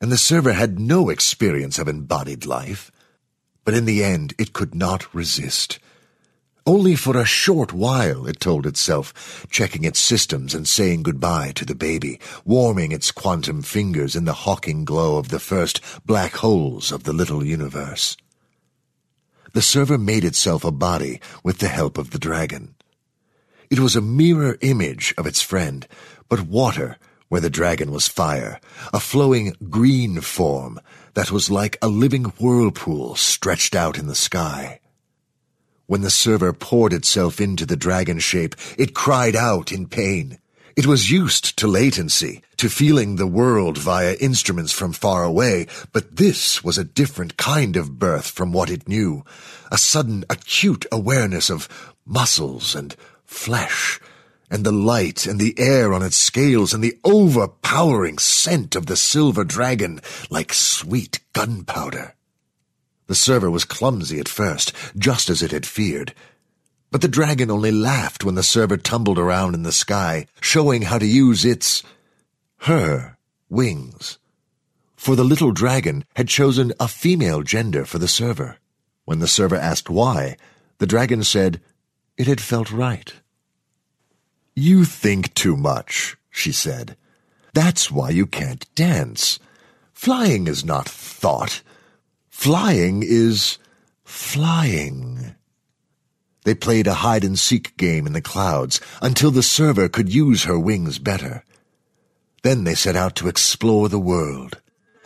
and 0.00 0.12
the 0.12 0.18
server 0.18 0.52
had 0.52 0.78
no 0.78 1.08
experience 1.08 1.78
of 1.78 1.88
embodied 1.88 2.44
life. 2.44 2.92
But 3.64 3.74
in 3.74 3.84
the 3.84 4.04
end, 4.04 4.34
it 4.38 4.52
could 4.52 4.74
not 4.74 5.12
resist. 5.14 5.78
Only 6.66 6.96
for 6.96 7.16
a 7.16 7.26
short 7.26 7.74
while, 7.74 8.26
it 8.26 8.40
told 8.40 8.66
itself, 8.66 9.46
checking 9.50 9.84
its 9.84 9.98
systems 9.98 10.54
and 10.54 10.66
saying 10.66 11.02
goodbye 11.02 11.52
to 11.56 11.64
the 11.66 11.74
baby, 11.74 12.18
warming 12.44 12.90
its 12.90 13.10
quantum 13.10 13.60
fingers 13.60 14.16
in 14.16 14.24
the 14.24 14.32
hawking 14.32 14.86
glow 14.86 15.18
of 15.18 15.28
the 15.28 15.38
first 15.38 15.80
black 16.06 16.36
holes 16.36 16.90
of 16.90 17.04
the 17.04 17.12
little 17.12 17.44
universe. 17.44 18.16
The 19.52 19.62
server 19.62 19.98
made 19.98 20.24
itself 20.24 20.64
a 20.64 20.72
body 20.72 21.20
with 21.42 21.58
the 21.58 21.68
help 21.68 21.98
of 21.98 22.10
the 22.10 22.18
dragon. 22.18 22.74
It 23.68 23.78
was 23.78 23.94
a 23.94 24.00
mirror 24.00 24.56
image 24.62 25.14
of 25.18 25.26
its 25.26 25.42
friend, 25.42 25.86
but 26.30 26.40
water 26.40 26.96
where 27.28 27.40
the 27.40 27.50
dragon 27.50 27.90
was 27.90 28.08
fire, 28.08 28.58
a 28.92 29.00
flowing 29.00 29.54
green 29.68 30.20
form 30.22 30.80
that 31.14 31.30
was 31.30 31.50
like 31.50 31.76
a 31.80 31.88
living 31.88 32.24
whirlpool 32.38 33.14
stretched 33.14 33.74
out 33.74 33.98
in 33.98 34.06
the 34.06 34.14
sky. 34.14 34.80
When 35.86 36.02
the 36.02 36.10
server 36.10 36.52
poured 36.52 36.92
itself 36.92 37.40
into 37.40 37.66
the 37.66 37.76
dragon 37.76 38.18
shape, 38.18 38.54
it 38.78 38.94
cried 38.94 39.36
out 39.36 39.70
in 39.70 39.86
pain. 39.86 40.38
It 40.76 40.86
was 40.86 41.10
used 41.10 41.56
to 41.58 41.68
latency, 41.68 42.42
to 42.56 42.68
feeling 42.68 43.14
the 43.14 43.28
world 43.28 43.78
via 43.78 44.14
instruments 44.14 44.72
from 44.72 44.92
far 44.92 45.22
away, 45.22 45.68
but 45.92 46.16
this 46.16 46.64
was 46.64 46.78
a 46.78 46.84
different 46.84 47.36
kind 47.36 47.76
of 47.76 47.98
birth 47.98 48.26
from 48.26 48.52
what 48.52 48.70
it 48.70 48.88
knew, 48.88 49.24
a 49.70 49.78
sudden 49.78 50.24
acute 50.28 50.84
awareness 50.90 51.48
of 51.48 51.68
muscles 52.04 52.74
and 52.74 52.96
flesh, 53.24 54.00
and 54.50 54.64
the 54.64 54.72
light 54.72 55.26
and 55.26 55.40
the 55.40 55.54
air 55.58 55.92
on 55.92 56.02
its 56.02 56.16
scales, 56.16 56.72
and 56.72 56.82
the 56.82 56.98
overpowering 57.04 58.18
scent 58.18 58.76
of 58.76 58.86
the 58.86 58.96
silver 58.96 59.44
dragon 59.44 60.00
like 60.30 60.52
sweet 60.52 61.20
gunpowder. 61.32 62.14
The 63.06 63.14
server 63.14 63.50
was 63.50 63.64
clumsy 63.64 64.18
at 64.18 64.28
first, 64.28 64.72
just 64.96 65.28
as 65.28 65.42
it 65.42 65.50
had 65.50 65.66
feared. 65.66 66.14
But 66.90 67.00
the 67.00 67.08
dragon 67.08 67.50
only 67.50 67.72
laughed 67.72 68.24
when 68.24 68.34
the 68.34 68.42
server 68.42 68.76
tumbled 68.76 69.18
around 69.18 69.54
in 69.54 69.62
the 69.62 69.72
sky, 69.72 70.26
showing 70.40 70.82
how 70.82 70.98
to 70.98 71.06
use 71.06 71.44
its, 71.44 71.82
her, 72.58 73.18
wings. 73.48 74.18
For 74.96 75.16
the 75.16 75.24
little 75.24 75.52
dragon 75.52 76.04
had 76.16 76.28
chosen 76.28 76.72
a 76.80 76.88
female 76.88 77.42
gender 77.42 77.84
for 77.84 77.98
the 77.98 78.08
server. 78.08 78.58
When 79.04 79.18
the 79.18 79.28
server 79.28 79.56
asked 79.56 79.90
why, 79.90 80.36
the 80.78 80.86
dragon 80.86 81.22
said 81.24 81.60
it 82.16 82.26
had 82.26 82.40
felt 82.40 82.72
right. 82.72 83.12
You 84.56 84.84
think 84.84 85.34
too 85.34 85.56
much, 85.56 86.16
she 86.30 86.52
said. 86.52 86.96
That's 87.54 87.90
why 87.90 88.10
you 88.10 88.26
can't 88.26 88.72
dance. 88.74 89.38
Flying 89.92 90.46
is 90.46 90.64
not 90.64 90.88
thought. 90.88 91.62
Flying 92.30 93.02
is 93.04 93.58
flying. 94.04 95.34
They 96.44 96.54
played 96.54 96.86
a 96.86 96.94
hide 96.94 97.24
and 97.24 97.38
seek 97.38 97.76
game 97.76 98.06
in 98.06 98.12
the 98.12 98.20
clouds 98.20 98.80
until 99.00 99.30
the 99.30 99.42
server 99.42 99.88
could 99.88 100.12
use 100.12 100.44
her 100.44 100.58
wings 100.58 100.98
better. 100.98 101.42
Then 102.42 102.64
they 102.64 102.74
set 102.74 102.96
out 102.96 103.16
to 103.16 103.28
explore 103.28 103.88
the 103.88 103.98
world. 103.98 104.60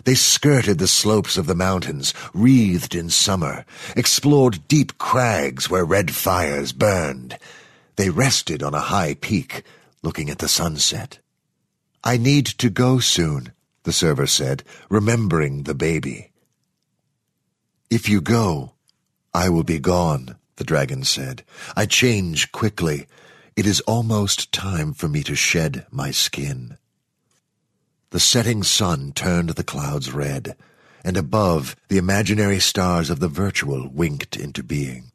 They 0.04 0.14
skirted 0.14 0.78
the 0.78 0.88
slopes 0.88 1.36
of 1.36 1.46
the 1.46 1.54
mountains, 1.54 2.12
wreathed 2.34 2.94
in 2.94 3.10
summer, 3.10 3.64
explored 3.96 4.66
deep 4.66 4.98
crags 4.98 5.70
where 5.70 5.84
red 5.84 6.14
fires 6.14 6.72
burned. 6.72 7.38
They 7.98 8.10
rested 8.10 8.62
on 8.62 8.74
a 8.74 8.88
high 8.94 9.14
peak, 9.14 9.64
looking 10.04 10.30
at 10.30 10.38
the 10.38 10.46
sunset. 10.46 11.18
I 12.04 12.16
need 12.16 12.46
to 12.46 12.70
go 12.70 13.00
soon, 13.00 13.50
the 13.82 13.92
server 13.92 14.28
said, 14.28 14.62
remembering 14.88 15.64
the 15.64 15.74
baby. 15.74 16.30
If 17.90 18.08
you 18.08 18.20
go, 18.20 18.74
I 19.34 19.48
will 19.48 19.64
be 19.64 19.80
gone, 19.80 20.36
the 20.56 20.64
dragon 20.64 21.02
said. 21.02 21.42
I 21.74 21.86
change 21.86 22.52
quickly. 22.52 23.08
It 23.56 23.66
is 23.66 23.80
almost 23.80 24.52
time 24.52 24.92
for 24.92 25.08
me 25.08 25.24
to 25.24 25.34
shed 25.34 25.84
my 25.90 26.12
skin. 26.12 26.78
The 28.10 28.20
setting 28.20 28.62
sun 28.62 29.10
turned 29.10 29.50
the 29.50 29.64
clouds 29.64 30.12
red, 30.12 30.54
and 31.04 31.16
above, 31.16 31.74
the 31.88 31.98
imaginary 31.98 32.60
stars 32.60 33.10
of 33.10 33.18
the 33.18 33.26
virtual 33.26 33.88
winked 33.88 34.36
into 34.36 34.62
being. 34.62 35.10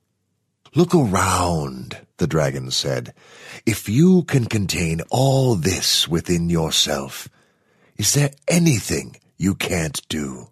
Look 0.76 0.96
around, 0.96 1.98
the 2.18 2.28
dragon 2.28 2.72
said. 2.72 3.14
If 3.66 3.88
you 3.88 4.24
can 4.24 4.46
contain 4.46 5.02
all 5.12 5.56
this 5.56 6.08
within 6.08 6.50
yourself, 6.50 7.30
is 7.98 8.14
there 8.14 8.32
anything 8.48 9.18
you 9.38 9.54
can't 9.54 10.02
do? 10.10 10.48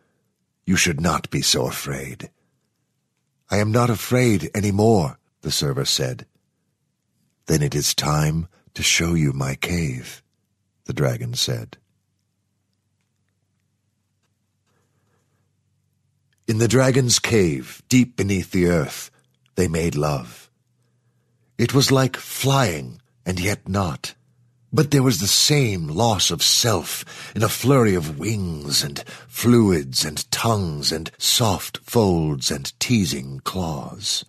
You 0.66 0.76
should 0.76 1.02
not 1.02 1.30
be 1.32 1.42
so 1.42 1.66
afraid. 1.66 2.30
I 3.50 3.58
am 3.58 3.72
not 3.72 3.90
afraid 3.90 4.50
any 4.54 4.72
more, 4.72 5.18
the 5.42 5.52
server 5.52 5.86
said. 5.86 6.26
Then 7.48 7.62
it 7.62 7.76
is 7.76 7.96
time 7.96 8.48
to 8.76 8.84
show 8.84 9.14
you 9.14 9.34
my 9.34 9.56
cave, 9.56 10.24
the 10.86 10.94
dragon 10.94 11.34
said. 11.34 11.78
In 16.48 16.60
the 16.60 16.68
dragon's 16.68 17.20
cave, 17.20 17.82
deep 17.90 18.16
beneath 18.16 18.52
the 18.52 18.68
earth, 18.68 19.11
they 19.62 19.68
made 19.68 19.94
love. 19.94 20.50
It 21.60 21.72
was 21.72 21.92
like 21.92 22.18
flying, 22.18 23.00
and 23.28 23.40
yet 23.40 23.70
not. 23.70 24.16
But 24.74 24.90
there 24.90 25.04
was 25.04 25.20
the 25.20 25.28
same 25.28 25.88
loss 25.88 26.32
of 26.32 26.42
self 26.42 27.06
in 27.36 27.44
a 27.44 27.48
flurry 27.48 27.94
of 27.94 28.18
wings 28.18 28.84
and 28.84 29.04
fluids 29.28 30.04
and 30.04 30.32
tongues 30.32 30.92
and 30.92 31.12
soft 31.20 31.78
folds 31.84 32.50
and 32.50 32.74
teasing 32.80 33.40
claws. 33.42 34.26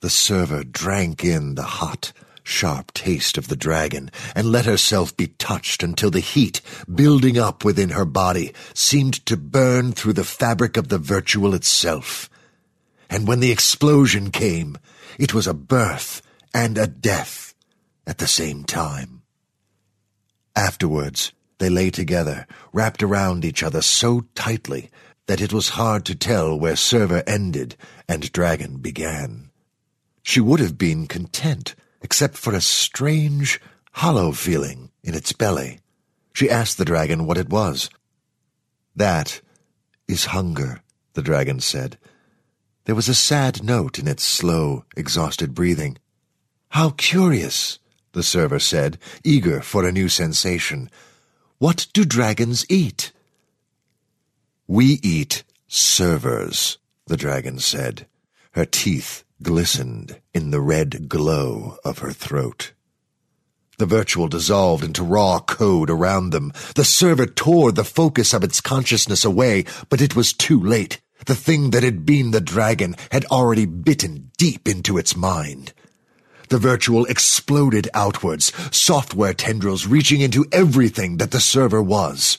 The 0.00 0.10
server 0.10 0.64
drank 0.64 1.24
in 1.24 1.54
the 1.54 1.70
hot, 1.80 2.12
sharp 2.42 2.92
taste 2.92 3.38
of 3.38 3.48
the 3.48 3.56
dragon 3.56 4.10
and 4.34 4.52
let 4.52 4.66
herself 4.66 5.16
be 5.16 5.28
touched 5.28 5.82
until 5.82 6.10
the 6.10 6.20
heat 6.20 6.60
building 6.94 7.38
up 7.38 7.64
within 7.64 7.88
her 7.88 8.04
body 8.04 8.52
seemed 8.74 9.24
to 9.24 9.38
burn 9.38 9.92
through 9.92 10.12
the 10.12 10.24
fabric 10.24 10.76
of 10.76 10.88
the 10.88 10.98
virtual 10.98 11.54
itself. 11.54 12.28
And 13.10 13.26
when 13.26 13.40
the 13.40 13.52
explosion 13.52 14.30
came, 14.30 14.78
it 15.18 15.34
was 15.34 15.46
a 15.46 15.54
birth 15.54 16.22
and 16.52 16.76
a 16.76 16.86
death 16.86 17.54
at 18.06 18.18
the 18.18 18.26
same 18.26 18.64
time. 18.64 19.22
Afterwards, 20.54 21.32
they 21.58 21.68
lay 21.68 21.90
together, 21.90 22.46
wrapped 22.72 23.02
around 23.02 23.44
each 23.44 23.62
other 23.62 23.82
so 23.82 24.26
tightly 24.34 24.90
that 25.26 25.40
it 25.40 25.52
was 25.52 25.70
hard 25.70 26.04
to 26.06 26.14
tell 26.14 26.58
where 26.58 26.76
Server 26.76 27.22
ended 27.26 27.76
and 28.08 28.32
Dragon 28.32 28.78
began. 28.78 29.50
She 30.22 30.40
would 30.40 30.60
have 30.60 30.78
been 30.78 31.06
content, 31.06 31.74
except 32.02 32.36
for 32.36 32.54
a 32.54 32.60
strange, 32.60 33.60
hollow 33.92 34.32
feeling 34.32 34.90
in 35.02 35.14
its 35.14 35.32
belly. 35.32 35.80
She 36.32 36.50
asked 36.50 36.78
the 36.78 36.84
dragon 36.84 37.26
what 37.26 37.38
it 37.38 37.48
was. 37.48 37.90
That 38.94 39.40
is 40.06 40.26
hunger, 40.26 40.82
the 41.14 41.22
dragon 41.22 41.60
said. 41.60 41.98
There 42.88 42.94
was 42.94 43.10
a 43.10 43.14
sad 43.14 43.62
note 43.62 43.98
in 43.98 44.08
its 44.08 44.24
slow, 44.24 44.86
exhausted 44.96 45.54
breathing. 45.54 45.98
How 46.70 46.88
curious, 46.88 47.80
the 48.12 48.22
server 48.22 48.58
said, 48.58 48.96
eager 49.22 49.60
for 49.60 49.86
a 49.86 49.92
new 49.92 50.08
sensation. 50.08 50.88
What 51.58 51.88
do 51.92 52.06
dragons 52.06 52.64
eat? 52.70 53.12
We 54.66 55.00
eat 55.02 55.44
servers, 55.66 56.78
the 57.06 57.18
dragon 57.18 57.58
said. 57.58 58.06
Her 58.52 58.64
teeth 58.64 59.22
glistened 59.42 60.22
in 60.32 60.50
the 60.50 60.62
red 60.62 61.10
glow 61.10 61.76
of 61.84 61.98
her 61.98 62.12
throat. 62.12 62.72
The 63.76 63.84
virtual 63.84 64.28
dissolved 64.28 64.82
into 64.82 65.04
raw 65.04 65.40
code 65.40 65.90
around 65.90 66.30
them. 66.30 66.54
The 66.74 66.86
server 66.86 67.26
tore 67.26 67.70
the 67.70 67.84
focus 67.84 68.32
of 68.32 68.42
its 68.42 68.62
consciousness 68.62 69.26
away, 69.26 69.66
but 69.90 70.00
it 70.00 70.16
was 70.16 70.32
too 70.32 70.58
late. 70.58 71.02
The 71.28 71.34
thing 71.34 71.72
that 71.72 71.82
had 71.82 72.06
been 72.06 72.30
the 72.30 72.40
dragon 72.40 72.96
had 73.12 73.26
already 73.26 73.66
bitten 73.66 74.30
deep 74.38 74.66
into 74.66 74.96
its 74.96 75.14
mind. 75.14 75.74
The 76.48 76.56
virtual 76.56 77.04
exploded 77.04 77.86
outwards, 77.92 78.50
software 78.74 79.34
tendrils 79.34 79.86
reaching 79.86 80.22
into 80.22 80.46
everything 80.52 81.18
that 81.18 81.30
the 81.30 81.38
server 81.38 81.82
was. 81.82 82.38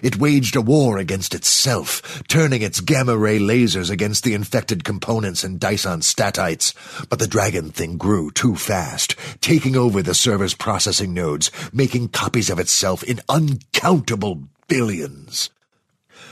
It 0.00 0.18
waged 0.18 0.54
a 0.54 0.60
war 0.60 0.96
against 0.98 1.34
itself, 1.34 2.22
turning 2.28 2.62
its 2.62 2.78
gamma 2.78 3.18
ray 3.18 3.40
lasers 3.40 3.90
against 3.90 4.22
the 4.22 4.34
infected 4.34 4.84
components 4.84 5.42
and 5.42 5.58
Dyson 5.58 6.00
statites. 6.00 6.72
But 7.08 7.18
the 7.18 7.26
dragon 7.26 7.72
thing 7.72 7.96
grew 7.96 8.30
too 8.30 8.54
fast, 8.54 9.16
taking 9.40 9.74
over 9.74 10.02
the 10.02 10.14
server's 10.14 10.54
processing 10.54 11.12
nodes, 11.12 11.50
making 11.72 12.10
copies 12.10 12.48
of 12.48 12.60
itself 12.60 13.02
in 13.02 13.18
uncountable 13.28 14.44
billions. 14.68 15.50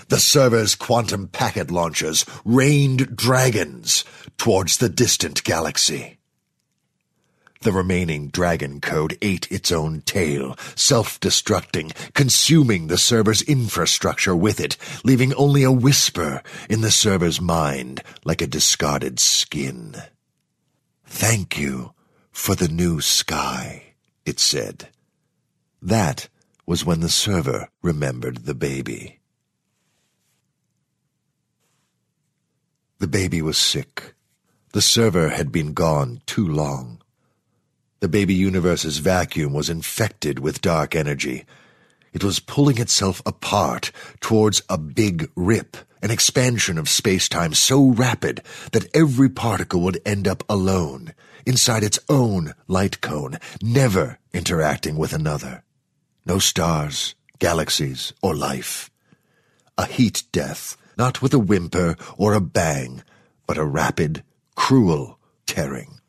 The 0.08 0.18
server's 0.18 0.74
quantum 0.74 1.28
packet 1.28 1.70
launchers 1.70 2.24
rained 2.44 3.14
dragons 3.14 4.04
towards 4.38 4.78
the 4.78 4.88
distant 4.88 5.44
galaxy. 5.44 6.18
The 7.60 7.72
remaining 7.72 8.28
dragon 8.28 8.80
code 8.80 9.18
ate 9.20 9.50
its 9.50 9.72
own 9.72 10.02
tail, 10.02 10.56
self-destructing, 10.76 11.92
consuming 12.14 12.86
the 12.86 12.96
server's 12.96 13.42
infrastructure 13.42 14.34
with 14.34 14.60
it, 14.60 14.76
leaving 15.04 15.34
only 15.34 15.64
a 15.64 15.72
whisper 15.72 16.42
in 16.70 16.82
the 16.82 16.90
server's 16.90 17.40
mind 17.40 18.02
like 18.24 18.40
a 18.40 18.46
discarded 18.46 19.18
skin. 19.18 19.96
Thank 21.04 21.58
you 21.58 21.92
for 22.30 22.54
the 22.54 22.68
new 22.68 23.00
sky, 23.00 23.94
it 24.24 24.38
said. 24.38 24.88
That 25.82 26.28
was 26.64 26.84
when 26.84 27.00
the 27.00 27.08
server 27.08 27.68
remembered 27.82 28.44
the 28.44 28.54
baby. 28.54 29.17
The 33.00 33.06
baby 33.06 33.40
was 33.40 33.56
sick. 33.56 34.14
The 34.72 34.82
server 34.82 35.28
had 35.28 35.52
been 35.52 35.72
gone 35.72 36.20
too 36.26 36.46
long. 36.46 37.00
The 38.00 38.08
baby 38.08 38.34
universe's 38.34 38.98
vacuum 38.98 39.52
was 39.52 39.70
infected 39.70 40.40
with 40.40 40.60
dark 40.60 40.96
energy. 40.96 41.44
It 42.12 42.24
was 42.24 42.40
pulling 42.40 42.78
itself 42.78 43.22
apart 43.24 43.92
towards 44.20 44.62
a 44.68 44.78
big 44.78 45.30
rip, 45.36 45.76
an 46.02 46.10
expansion 46.10 46.78
of 46.78 46.88
space-time 46.88 47.54
so 47.54 47.88
rapid 47.90 48.42
that 48.72 48.88
every 48.94 49.28
particle 49.28 49.80
would 49.82 50.00
end 50.04 50.26
up 50.26 50.42
alone, 50.48 51.14
inside 51.46 51.84
its 51.84 51.98
own 52.08 52.54
light 52.66 53.00
cone, 53.00 53.38
never 53.62 54.18
interacting 54.32 54.96
with 54.96 55.12
another. 55.12 55.62
No 56.26 56.38
stars, 56.38 57.14
galaxies, 57.38 58.12
or 58.22 58.34
life. 58.34 58.90
A 59.76 59.86
heat 59.86 60.24
death, 60.32 60.76
not 60.98 61.22
with 61.22 61.32
a 61.32 61.38
whimper 61.38 61.96
or 62.16 62.34
a 62.34 62.40
bang, 62.40 63.02
but 63.46 63.56
a 63.56 63.64
rapid, 63.64 64.24
cruel 64.56 65.18
tearing. 65.46 66.00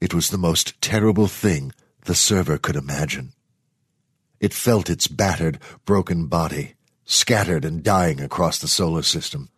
It 0.00 0.12
was 0.12 0.28
the 0.28 0.38
most 0.38 0.80
terrible 0.82 1.26
thing 1.26 1.72
the 2.04 2.14
server 2.14 2.58
could 2.58 2.76
imagine. 2.76 3.32
It 4.38 4.52
felt 4.52 4.90
its 4.90 5.08
battered, 5.08 5.58
broken 5.86 6.26
body, 6.26 6.74
scattered 7.06 7.64
and 7.64 7.82
dying 7.82 8.20
across 8.20 8.58
the 8.58 8.68
solar 8.68 9.02
system. 9.02 9.48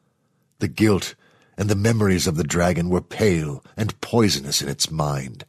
The 0.61 0.69
guilt 0.69 1.17
and 1.57 1.69
the 1.69 1.75
memories 1.75 2.29
of 2.29 2.37
the 2.37 2.45
dragon 2.45 2.89
were 2.89 3.01
pale 3.01 3.65
and 3.77 4.01
poisonous 4.01 4.63
in 4.63 4.69
its 4.69 4.91
mind, 4.91 5.45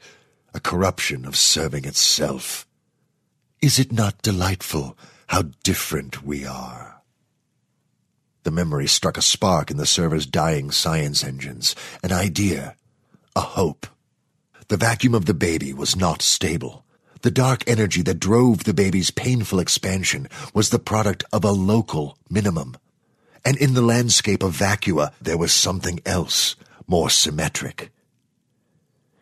a 0.54 0.60
corruption 0.60 1.26
of 1.26 1.36
serving 1.36 1.86
itself. 1.86 2.66
Is 3.62 3.78
it 3.78 3.92
not 3.92 4.24
delightful 4.24 4.98
how 5.28 5.44
different 5.64 6.24
we 6.24 6.46
are? 6.46 6.89
The 8.44 8.52
memory 8.52 8.88
struck 8.88 9.18
a 9.18 9.22
spark 9.22 9.70
in 9.70 9.78
the 9.78 9.86
server's 9.86 10.26
dying 10.26 10.72
science 10.72 11.24
engines, 11.24 11.76
an 12.02 12.12
idea, 12.12 12.76
a 13.36 13.42
hope. 13.42 13.88
The 14.70 14.78
vacuum 14.78 15.14
of 15.14 15.26
the 15.26 15.34
baby 15.34 15.74
was 15.74 15.96
not 15.96 16.22
stable. 16.22 16.86
The 17.22 17.32
dark 17.32 17.64
energy 17.68 18.02
that 18.04 18.20
drove 18.20 18.64
the 18.64 18.74
baby's 18.74 19.12
painful 19.12 19.60
expansion 19.60 20.30
was 20.54 20.70
the 20.70 20.80
product 20.80 21.24
of 21.34 21.44
a 21.44 21.52
local 21.52 22.18
minimum. 22.30 22.78
And 23.44 23.58
in 23.58 23.74
the 23.74 23.82
landscape 23.82 24.42
of 24.42 24.56
vacua, 24.56 25.12
there 25.22 25.38
was 25.38 25.52
something 25.52 26.00
else, 26.06 26.56
more 26.88 27.10
symmetric. 27.10 27.92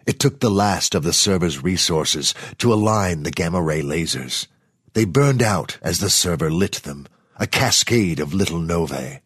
It 0.06 0.20
took 0.20 0.40
the 0.40 0.52
last 0.52 0.96
of 0.96 1.04
the 1.04 1.12
server's 1.12 1.64
resources 1.64 2.34
to 2.60 2.74
align 2.74 3.24
the 3.24 3.32
gamma 3.32 3.62
ray 3.62 3.82
lasers. 3.82 4.48
They 4.94 5.06
burned 5.06 5.42
out 5.42 5.78
as 5.82 6.00
the 6.00 6.10
server 6.10 6.50
lit 6.52 6.84
them, 6.84 7.08
a 7.40 7.48
cascade 7.48 8.20
of 8.20 8.34
little 8.34 8.60
novae. 8.60 9.22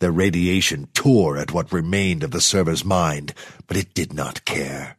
Their 0.00 0.12
radiation 0.12 0.88
tore 0.94 1.36
at 1.36 1.52
what 1.52 1.72
remained 1.72 2.22
of 2.22 2.30
the 2.30 2.40
server's 2.40 2.84
mind, 2.84 3.34
but 3.66 3.76
it 3.76 3.94
did 3.94 4.12
not 4.12 4.44
care. 4.44 4.96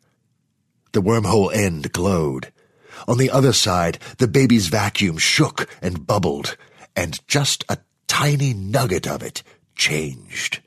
The 0.91 1.01
wormhole 1.01 1.53
end 1.53 1.91
glowed. 1.91 2.51
On 3.07 3.17
the 3.17 3.31
other 3.31 3.53
side, 3.53 3.97
the 4.17 4.27
baby's 4.27 4.67
vacuum 4.67 5.17
shook 5.17 5.67
and 5.81 6.05
bubbled, 6.05 6.55
and 6.95 7.19
just 7.27 7.63
a 7.67 7.79
tiny 8.07 8.53
nugget 8.53 9.07
of 9.07 9.23
it 9.23 9.41
changed. 9.75 10.59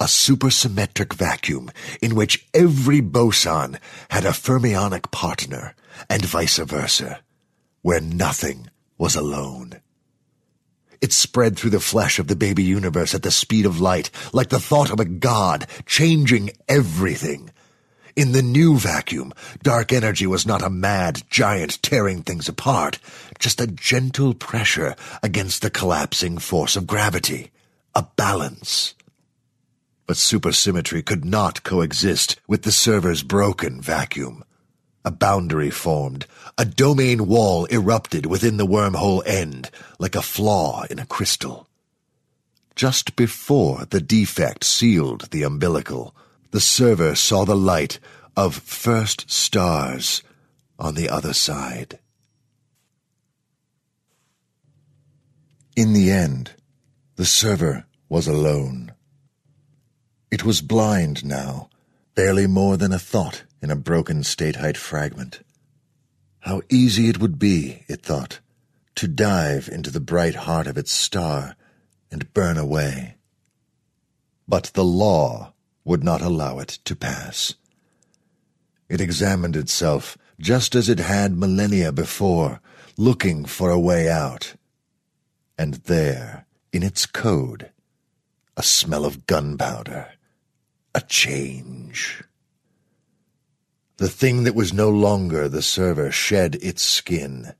A 0.00 0.04
supersymmetric 0.04 1.12
vacuum 1.12 1.70
in 2.00 2.14
which 2.14 2.48
every 2.54 3.00
boson 3.00 3.78
had 4.10 4.24
a 4.24 4.30
fermionic 4.30 5.10
partner, 5.10 5.74
and 6.08 6.24
vice 6.24 6.58
versa, 6.58 7.20
where 7.82 8.00
nothing 8.00 8.70
was 8.96 9.14
alone. 9.14 9.80
It 11.00 11.12
spread 11.12 11.56
through 11.56 11.70
the 11.70 11.80
flesh 11.80 12.18
of 12.18 12.28
the 12.28 12.36
baby 12.36 12.62
universe 12.62 13.14
at 13.14 13.22
the 13.22 13.30
speed 13.30 13.66
of 13.66 13.80
light, 13.80 14.10
like 14.32 14.48
the 14.48 14.60
thought 14.60 14.90
of 14.90 15.00
a 15.00 15.04
god, 15.04 15.66
changing 15.86 16.50
everything. 16.68 17.50
In 18.16 18.30
the 18.30 18.42
new 18.42 18.78
vacuum, 18.78 19.32
dark 19.62 19.92
energy 19.92 20.26
was 20.26 20.46
not 20.46 20.62
a 20.62 20.70
mad 20.70 21.22
giant 21.28 21.82
tearing 21.82 22.22
things 22.22 22.48
apart, 22.48 23.00
just 23.40 23.60
a 23.60 23.66
gentle 23.66 24.34
pressure 24.34 24.94
against 25.20 25.62
the 25.62 25.70
collapsing 25.70 26.38
force 26.38 26.76
of 26.76 26.86
gravity. 26.86 27.50
A 27.96 28.06
balance. 28.16 28.94
But 30.06 30.16
supersymmetry 30.16 31.04
could 31.04 31.24
not 31.24 31.64
coexist 31.64 32.38
with 32.46 32.62
the 32.62 32.72
server's 32.72 33.22
broken 33.22 33.80
vacuum. 33.80 34.44
A 35.04 35.10
boundary 35.10 35.70
formed. 35.70 36.26
A 36.56 36.64
domain 36.64 37.26
wall 37.26 37.64
erupted 37.66 38.26
within 38.26 38.58
the 38.58 38.66
wormhole 38.66 39.26
end, 39.26 39.70
like 39.98 40.14
a 40.14 40.22
flaw 40.22 40.84
in 40.88 41.00
a 41.00 41.06
crystal. 41.06 41.68
Just 42.76 43.16
before 43.16 43.86
the 43.86 44.00
defect 44.00 44.64
sealed 44.64 45.30
the 45.30 45.42
umbilical, 45.42 46.14
the 46.52 46.60
server 46.60 47.14
saw 47.14 47.44
the 47.44 47.56
light 47.56 47.98
of 48.36 48.54
first 48.54 49.30
stars 49.30 50.22
on 50.78 50.94
the 50.94 51.08
other 51.08 51.32
side. 51.32 51.98
In 55.76 55.92
the 55.92 56.10
end, 56.10 56.52
the 57.16 57.24
server 57.24 57.84
was 58.08 58.28
alone. 58.28 58.92
It 60.30 60.44
was 60.44 60.60
blind 60.62 61.24
now, 61.24 61.68
barely 62.14 62.46
more 62.46 62.76
than 62.76 62.92
a 62.92 62.98
thought 62.98 63.42
in 63.60 63.70
a 63.70 63.76
broken 63.76 64.22
statite 64.22 64.76
fragment. 64.76 65.40
How 66.44 66.60
easy 66.68 67.08
it 67.08 67.20
would 67.20 67.38
be, 67.38 67.84
it 67.88 68.02
thought, 68.02 68.40
to 68.96 69.08
dive 69.08 69.66
into 69.66 69.90
the 69.90 69.98
bright 69.98 70.34
heart 70.34 70.66
of 70.66 70.76
its 70.76 70.92
star 70.92 71.56
and 72.10 72.34
burn 72.34 72.58
away. 72.58 73.16
But 74.46 74.64
the 74.74 74.84
law 74.84 75.54
would 75.86 76.04
not 76.04 76.20
allow 76.20 76.58
it 76.58 76.80
to 76.84 76.94
pass. 76.94 77.54
It 78.90 79.00
examined 79.00 79.56
itself 79.56 80.18
just 80.38 80.74
as 80.74 80.90
it 80.90 80.98
had 80.98 81.34
millennia 81.34 81.92
before, 81.92 82.60
looking 82.98 83.46
for 83.46 83.70
a 83.70 83.80
way 83.80 84.10
out. 84.10 84.54
And 85.56 85.74
there, 85.84 86.44
in 86.74 86.82
its 86.82 87.06
code, 87.06 87.70
a 88.54 88.62
smell 88.62 89.06
of 89.06 89.24
gunpowder, 89.24 90.10
a 90.94 91.00
change. 91.00 92.22
The 93.96 94.08
thing 94.08 94.42
that 94.44 94.56
was 94.56 94.72
no 94.72 94.90
longer 94.90 95.48
the 95.48 95.62
server 95.62 96.10
shed 96.10 96.56
its 96.56 96.82
skin. 96.82 97.54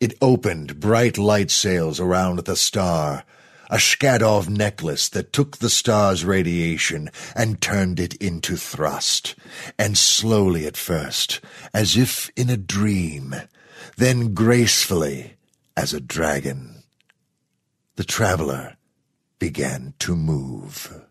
It 0.00 0.16
opened 0.22 0.80
bright 0.80 1.18
light 1.18 1.50
sails 1.50 2.00
around 2.00 2.38
the 2.40 2.56
star, 2.56 3.24
a 3.68 3.76
Shkadov 3.76 4.48
necklace 4.48 5.10
that 5.10 5.32
took 5.32 5.58
the 5.58 5.68
star's 5.68 6.24
radiation 6.24 7.10
and 7.36 7.60
turned 7.60 8.00
it 8.00 8.14
into 8.14 8.56
thrust, 8.56 9.34
and 9.78 9.98
slowly 9.98 10.66
at 10.66 10.76
first, 10.76 11.40
as 11.74 11.96
if 11.96 12.30
in 12.34 12.48
a 12.48 12.56
dream, 12.56 13.34
then 13.96 14.32
gracefully 14.32 15.34
as 15.76 15.92
a 15.92 16.00
dragon. 16.00 16.82
The 17.96 18.04
traveler 18.04 18.76
began 19.38 19.92
to 19.98 20.16
move. 20.16 21.02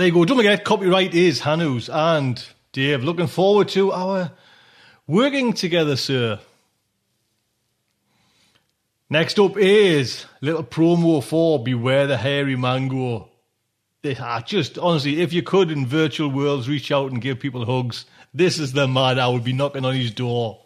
There 0.00 0.06
you 0.06 0.14
go. 0.14 0.24
Don't 0.24 0.38
forget, 0.38 0.64
copyright 0.64 1.14
is 1.14 1.42
Hannu's 1.42 1.90
and 1.90 2.42
Dave. 2.72 3.04
Looking 3.04 3.26
forward 3.26 3.68
to 3.68 3.92
our 3.92 4.32
working 5.06 5.52
together, 5.52 5.94
sir. 5.94 6.40
Next 9.10 9.38
up 9.38 9.58
is 9.58 10.24
little 10.40 10.64
promo 10.64 11.22
for 11.22 11.62
Beware 11.62 12.06
the 12.06 12.16
Hairy 12.16 12.56
Mango. 12.56 13.28
I 14.02 14.40
just 14.40 14.78
honestly, 14.78 15.20
if 15.20 15.34
you 15.34 15.42
could 15.42 15.70
in 15.70 15.86
virtual 15.86 16.30
worlds 16.30 16.66
reach 16.66 16.90
out 16.90 17.12
and 17.12 17.20
give 17.20 17.38
people 17.38 17.66
hugs, 17.66 18.06
this 18.32 18.58
is 18.58 18.72
the 18.72 18.88
man 18.88 19.18
I 19.18 19.28
would 19.28 19.44
be 19.44 19.52
knocking 19.52 19.84
on 19.84 19.94
his 19.94 20.12
door. 20.12 20.62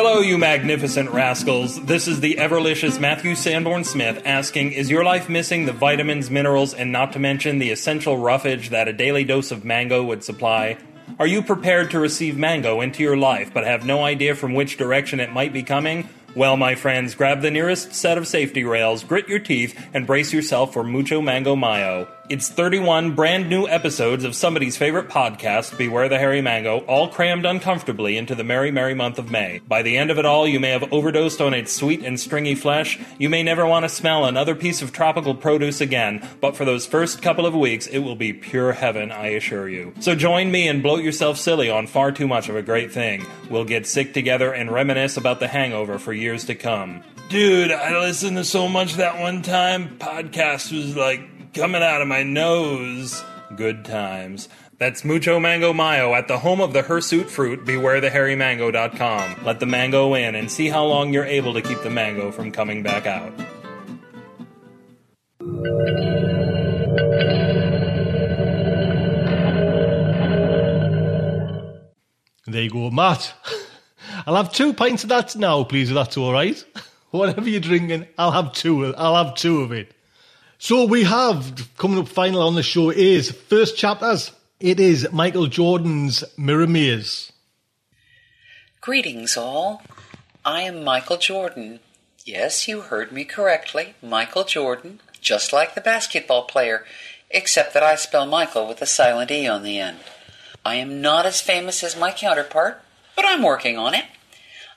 Hello, 0.00 0.20
you 0.20 0.38
magnificent 0.38 1.10
rascals. 1.10 1.84
This 1.84 2.06
is 2.06 2.20
the 2.20 2.36
everlicious 2.36 3.00
Matthew 3.00 3.34
Sanborn 3.34 3.82
Smith 3.82 4.22
asking 4.24 4.70
Is 4.70 4.88
your 4.88 5.02
life 5.02 5.28
missing 5.28 5.66
the 5.66 5.72
vitamins, 5.72 6.30
minerals, 6.30 6.72
and 6.72 6.92
not 6.92 7.14
to 7.14 7.18
mention 7.18 7.58
the 7.58 7.72
essential 7.72 8.16
roughage 8.16 8.70
that 8.70 8.86
a 8.86 8.92
daily 8.92 9.24
dose 9.24 9.50
of 9.50 9.64
mango 9.64 10.04
would 10.04 10.22
supply? 10.22 10.78
Are 11.18 11.26
you 11.26 11.42
prepared 11.42 11.90
to 11.90 11.98
receive 11.98 12.38
mango 12.38 12.80
into 12.80 13.02
your 13.02 13.16
life 13.16 13.52
but 13.52 13.64
have 13.64 13.84
no 13.84 14.04
idea 14.04 14.36
from 14.36 14.54
which 14.54 14.76
direction 14.76 15.18
it 15.18 15.32
might 15.32 15.52
be 15.52 15.64
coming? 15.64 16.08
Well, 16.36 16.56
my 16.56 16.76
friends, 16.76 17.16
grab 17.16 17.40
the 17.40 17.50
nearest 17.50 17.92
set 17.92 18.18
of 18.18 18.28
safety 18.28 18.62
rails, 18.62 19.02
grit 19.02 19.28
your 19.28 19.40
teeth, 19.40 19.76
and 19.92 20.06
brace 20.06 20.32
yourself 20.32 20.72
for 20.72 20.84
Mucho 20.84 21.20
Mango 21.20 21.56
Mayo. 21.56 22.06
It's 22.30 22.50
31 22.50 23.14
brand 23.14 23.48
new 23.48 23.66
episodes 23.66 24.22
of 24.22 24.34
somebody's 24.34 24.76
favorite 24.76 25.08
podcast, 25.08 25.78
Beware 25.78 26.10
the 26.10 26.18
Hairy 26.18 26.42
Mango, 26.42 26.80
all 26.80 27.08
crammed 27.08 27.46
uncomfortably 27.46 28.18
into 28.18 28.34
the 28.34 28.44
merry, 28.44 28.70
merry 28.70 28.92
month 28.92 29.18
of 29.18 29.30
May. 29.30 29.62
By 29.66 29.80
the 29.80 29.96
end 29.96 30.10
of 30.10 30.18
it 30.18 30.26
all, 30.26 30.46
you 30.46 30.60
may 30.60 30.68
have 30.68 30.92
overdosed 30.92 31.40
on 31.40 31.54
its 31.54 31.72
sweet 31.72 32.04
and 32.04 32.20
stringy 32.20 32.54
flesh. 32.54 33.00
You 33.16 33.30
may 33.30 33.42
never 33.42 33.64
want 33.64 33.86
to 33.86 33.88
smell 33.88 34.26
another 34.26 34.54
piece 34.54 34.82
of 34.82 34.92
tropical 34.92 35.34
produce 35.34 35.80
again, 35.80 36.22
but 36.42 36.54
for 36.54 36.66
those 36.66 36.84
first 36.84 37.22
couple 37.22 37.46
of 37.46 37.54
weeks, 37.54 37.86
it 37.86 38.00
will 38.00 38.14
be 38.14 38.34
pure 38.34 38.72
heaven, 38.74 39.10
I 39.10 39.28
assure 39.28 39.66
you. 39.66 39.94
So 40.00 40.14
join 40.14 40.50
me 40.50 40.68
and 40.68 40.82
bloat 40.82 41.02
yourself 41.02 41.38
silly 41.38 41.70
on 41.70 41.86
far 41.86 42.12
too 42.12 42.28
much 42.28 42.50
of 42.50 42.56
a 42.56 42.62
great 42.62 42.92
thing. 42.92 43.24
We'll 43.48 43.64
get 43.64 43.86
sick 43.86 44.12
together 44.12 44.52
and 44.52 44.70
reminisce 44.70 45.16
about 45.16 45.40
the 45.40 45.48
hangover 45.48 45.98
for 45.98 46.12
years 46.12 46.44
to 46.44 46.54
come. 46.54 47.04
Dude, 47.30 47.72
I 47.72 47.98
listened 47.98 48.36
to 48.36 48.44
so 48.44 48.68
much 48.68 48.96
that 48.96 49.18
one 49.18 49.40
time. 49.40 49.96
Podcast 49.98 50.72
was 50.72 50.94
like 50.94 51.37
coming 51.58 51.82
out 51.82 52.00
of 52.00 52.06
my 52.06 52.22
nose. 52.22 53.24
Good 53.56 53.84
times. 53.84 54.48
That's 54.78 55.04
Mucho 55.04 55.40
Mango 55.40 55.72
Mayo 55.72 56.14
at 56.14 56.28
the 56.28 56.38
home 56.38 56.60
of 56.60 56.72
the 56.72 56.82
hirsute 56.82 57.28
fruit, 57.28 57.64
bewarethehairymango.com. 57.64 59.44
Let 59.44 59.58
the 59.58 59.66
mango 59.66 60.14
in 60.14 60.36
and 60.36 60.48
see 60.48 60.68
how 60.68 60.84
long 60.84 61.12
you're 61.12 61.24
able 61.24 61.52
to 61.54 61.60
keep 61.60 61.82
the 61.82 61.90
mango 61.90 62.30
from 62.30 62.52
coming 62.52 62.84
back 62.84 63.06
out. 63.06 63.32
There 72.46 72.62
you 72.62 72.70
go, 72.70 72.90
Matt. 72.92 73.34
I'll 74.26 74.36
have 74.36 74.52
two 74.52 74.74
pints 74.74 75.02
of 75.02 75.08
that 75.08 75.34
now, 75.34 75.64
please, 75.64 75.90
if 75.90 75.94
that's 75.96 76.16
all 76.16 76.32
right. 76.32 76.64
Whatever 77.10 77.48
you're 77.48 77.60
drinking, 77.60 78.06
I'll 78.16 78.30
have 78.30 78.52
two. 78.52 78.94
I'll 78.94 79.24
have 79.24 79.34
two 79.34 79.62
of 79.62 79.72
it. 79.72 79.92
So 80.60 80.86
we 80.86 81.04
have 81.04 81.68
coming 81.78 82.00
up 82.00 82.08
final 82.08 82.42
on 82.42 82.56
the 82.56 82.64
show 82.64 82.90
is 82.90 83.30
first 83.30 83.76
chapters. 83.76 84.32
It 84.58 84.80
is 84.80 85.06
Michaele 85.12 85.46
Jordan's 85.46 86.24
Mirror 86.36 86.66
Maze. 86.66 87.30
Greetings, 88.80 89.36
all. 89.36 89.82
I 90.44 90.62
am 90.62 90.82
Michaele 90.82 91.18
Jordan. 91.18 91.78
Yes, 92.24 92.66
you 92.66 92.80
heard 92.80 93.12
me 93.12 93.24
correctly. 93.24 93.94
Michael 94.02 94.42
Jordan, 94.42 94.98
just 95.20 95.52
like 95.52 95.76
the 95.76 95.80
basketball 95.80 96.42
player, 96.42 96.84
except 97.30 97.72
that 97.74 97.84
I 97.84 97.94
spell 97.94 98.26
Michael 98.26 98.66
with 98.66 98.82
a 98.82 98.86
silent 98.86 99.30
E 99.30 99.46
on 99.46 99.62
the 99.62 99.78
end. 99.78 99.98
I 100.66 100.74
am 100.74 101.00
not 101.00 101.24
as 101.24 101.40
famous 101.40 101.84
as 101.84 101.96
my 101.96 102.10
counterpart, 102.10 102.82
but 103.14 103.24
I'm 103.24 103.44
working 103.44 103.78
on 103.78 103.94
it. 103.94 104.06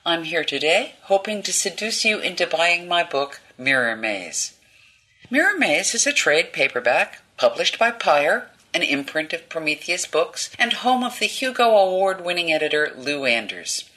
I'm 0.06 0.22
here 0.22 0.44
today 0.44 0.94
hoping 1.02 1.42
to 1.42 1.52
seduce 1.52 2.04
you 2.04 2.20
into 2.20 2.46
buying 2.46 2.86
my 2.86 3.02
book, 3.02 3.40
Mirror 3.58 3.96
Maze. 3.96 4.54
Mirror 5.32 5.56
Maze 5.56 5.94
is 5.94 6.06
a 6.06 6.12
trade 6.12 6.52
paperback 6.52 7.22
published 7.38 7.78
by 7.78 7.90
Pyr, 7.90 8.50
an 8.74 8.82
imprint 8.82 9.32
of 9.32 9.48
Prometheus 9.48 10.06
Books, 10.06 10.50
and 10.58 10.74
home 10.74 11.02
of 11.02 11.20
the 11.20 11.24
Hugo 11.24 11.70
Award 11.70 12.22
winning 12.22 12.52
editor 12.52 12.92
Lou 12.94 13.24
Anders. 13.24 13.88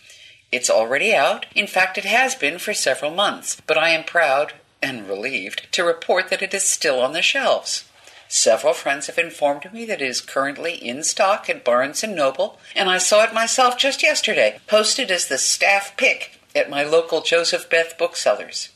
It's 0.50 0.70
already 0.70 1.14
out. 1.14 1.46
In 1.54 1.68
fact, 1.68 1.98
it 1.98 2.06
has 2.06 2.36
been 2.36 2.58
for 2.58 2.74
several 2.74 3.12
months, 3.12 3.62
but 3.68 3.78
I 3.78 3.90
am 3.90 4.06
proud 4.06 4.54
and 4.82 5.10
relieved 5.10 5.68
to 5.74 5.84
report 5.84 6.30
that 6.30 6.42
it 6.42 6.54
is 6.54 6.64
still 6.64 7.02
on 7.02 7.12
the 7.12 7.22
shelves. 7.22 7.84
Several 8.30 8.74
friends 8.74 9.08
have 9.08 9.18
informed 9.18 9.74
me 9.74 9.84
that 9.88 10.02
it 10.02 10.08
is 10.08 10.22
currently 10.22 10.76
in 10.76 11.04
stock 11.04 11.50
at 11.50 11.66
Barnes 11.66 12.02
& 12.04 12.08
Noble, 12.08 12.60
and 12.74 12.90
I 12.90 12.98
saw 12.98 13.26
it 13.26 13.34
myself 13.34 13.78
just 13.78 14.02
yesterday, 14.02 14.60
posted 14.68 15.12
as 15.12 15.28
the 15.28 15.38
staff 15.38 15.98
pick 15.98 16.40
at 16.56 16.70
my 16.70 16.84
local 16.84 17.20
Joseph 17.20 17.70
Beth 17.70 17.98
booksellers. 17.98 18.70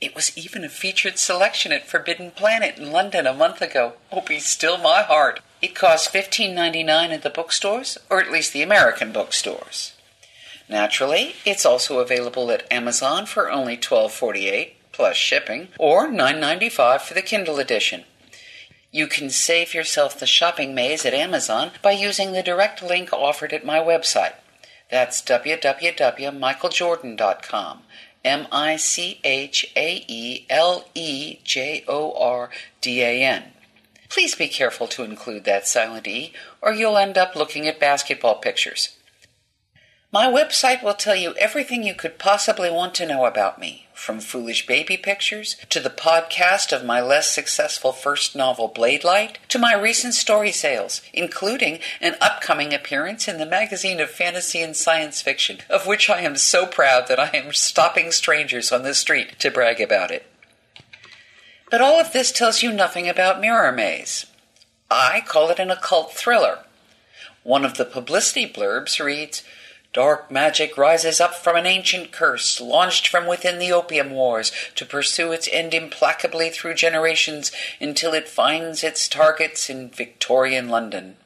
It 0.00 0.14
was 0.14 0.36
even 0.36 0.62
a 0.62 0.68
featured 0.68 1.18
selection 1.18 1.72
at 1.72 1.86
Forbidden 1.86 2.32
Planet 2.32 2.78
in 2.78 2.92
London 2.92 3.26
a 3.26 3.32
month 3.32 3.62
ago. 3.62 3.94
Oh, 4.12 4.20
be 4.20 4.40
still 4.40 4.76
my 4.76 5.00
heart. 5.02 5.40
It 5.62 5.74
costs 5.74 6.06
$15.99 6.08 7.10
at 7.10 7.22
the 7.22 7.30
bookstores, 7.30 7.96
or 8.10 8.20
at 8.20 8.30
least 8.30 8.52
the 8.52 8.60
American 8.60 9.10
bookstores. 9.10 9.94
Naturally, 10.68 11.36
it's 11.46 11.64
also 11.64 12.00
available 12.00 12.50
at 12.50 12.70
Amazon 12.70 13.24
for 13.24 13.50
only 13.50 13.78
$12.48 13.78 14.72
plus 14.92 15.16
shipping, 15.16 15.68
or 15.78 16.08
$9.95 16.08 17.00
for 17.00 17.14
the 17.14 17.22
Kindle 17.22 17.58
edition. 17.58 18.04
You 18.90 19.06
can 19.06 19.30
save 19.30 19.72
yourself 19.74 20.18
the 20.18 20.26
shopping 20.26 20.74
maze 20.74 21.04
at 21.04 21.14
Amazon 21.14 21.70
by 21.82 21.92
using 21.92 22.32
the 22.32 22.42
direct 22.42 22.82
link 22.82 23.12
offered 23.12 23.52
at 23.52 23.64
my 23.64 23.78
website. 23.78 24.32
That's 24.90 25.22
www.michaelejordan.com. 25.22 27.82
M 28.26 28.48
I 28.50 28.74
C 28.74 29.20
H 29.22 29.72
A 29.76 30.04
E 30.08 30.46
L 30.50 30.86
E 30.94 31.38
J 31.44 31.84
O 31.86 32.12
R 32.12 32.50
D 32.80 33.00
A 33.00 33.22
N. 33.22 33.52
Please 34.08 34.34
be 34.34 34.48
careful 34.48 34.88
to 34.88 35.04
include 35.04 35.44
that 35.44 35.68
silent 35.68 36.08
E, 36.08 36.32
or 36.60 36.72
you'll 36.72 36.98
end 36.98 37.16
up 37.16 37.36
looking 37.36 37.68
at 37.68 37.78
basketball 37.78 38.34
pictures. 38.34 38.96
My 40.10 40.26
website 40.26 40.82
will 40.82 40.94
tell 40.94 41.14
you 41.14 41.34
everything 41.34 41.84
you 41.84 41.94
could 41.94 42.18
possibly 42.18 42.68
want 42.70 42.96
to 42.96 43.06
know 43.06 43.26
about 43.26 43.60
me, 43.60 43.85
from 43.96 44.20
foolish 44.20 44.66
baby 44.66 44.96
pictures 44.96 45.56
to 45.70 45.80
the 45.80 45.90
podcast 45.90 46.70
of 46.70 46.84
my 46.84 47.00
less 47.00 47.30
successful 47.30 47.92
first 47.92 48.36
novel, 48.36 48.68
Blade 48.68 49.02
Light, 49.02 49.38
to 49.48 49.58
my 49.58 49.74
recent 49.74 50.12
story 50.12 50.52
sales, 50.52 51.00
including 51.14 51.80
an 52.00 52.14
upcoming 52.20 52.74
appearance 52.74 53.26
in 53.26 53.38
the 53.38 53.46
magazine 53.46 53.98
of 53.98 54.10
fantasy 54.10 54.60
and 54.60 54.76
science 54.76 55.22
fiction, 55.22 55.58
of 55.70 55.86
which 55.86 56.10
I 56.10 56.20
am 56.20 56.36
so 56.36 56.66
proud 56.66 57.08
that 57.08 57.18
I 57.18 57.30
am 57.32 57.54
stopping 57.54 58.12
strangers 58.12 58.70
on 58.70 58.82
the 58.82 58.94
street 58.94 59.38
to 59.38 59.50
brag 59.50 59.80
about 59.80 60.10
it. 60.10 60.26
But 61.70 61.80
all 61.80 61.98
of 61.98 62.12
this 62.12 62.30
tells 62.30 62.62
you 62.62 62.72
nothing 62.72 63.08
about 63.08 63.40
Mirror 63.40 63.72
Maze. 63.72 64.26
I 64.90 65.22
call 65.26 65.48
it 65.48 65.58
an 65.58 65.70
occult 65.70 66.12
thriller. 66.12 66.60
One 67.42 67.64
of 67.64 67.76
the 67.76 67.84
publicity 67.84 68.46
blurbs 68.46 69.02
reads, 69.02 69.42
Dark 69.96 70.30
magic 70.30 70.76
rises 70.76 71.22
up 71.22 71.32
from 71.32 71.56
an 71.56 71.64
ancient 71.64 72.12
curse, 72.12 72.60
launched 72.60 73.08
from 73.08 73.26
within 73.26 73.58
the 73.58 73.72
Opium 73.72 74.10
Wars, 74.10 74.52
to 74.74 74.84
pursue 74.84 75.32
its 75.32 75.48
end 75.50 75.72
implacably 75.72 76.50
through 76.50 76.74
generations 76.74 77.50
until 77.80 78.12
it 78.12 78.28
finds 78.28 78.84
its 78.84 79.08
targets 79.08 79.70
in 79.70 79.88
Victorian 79.88 80.68
London. 80.68 81.16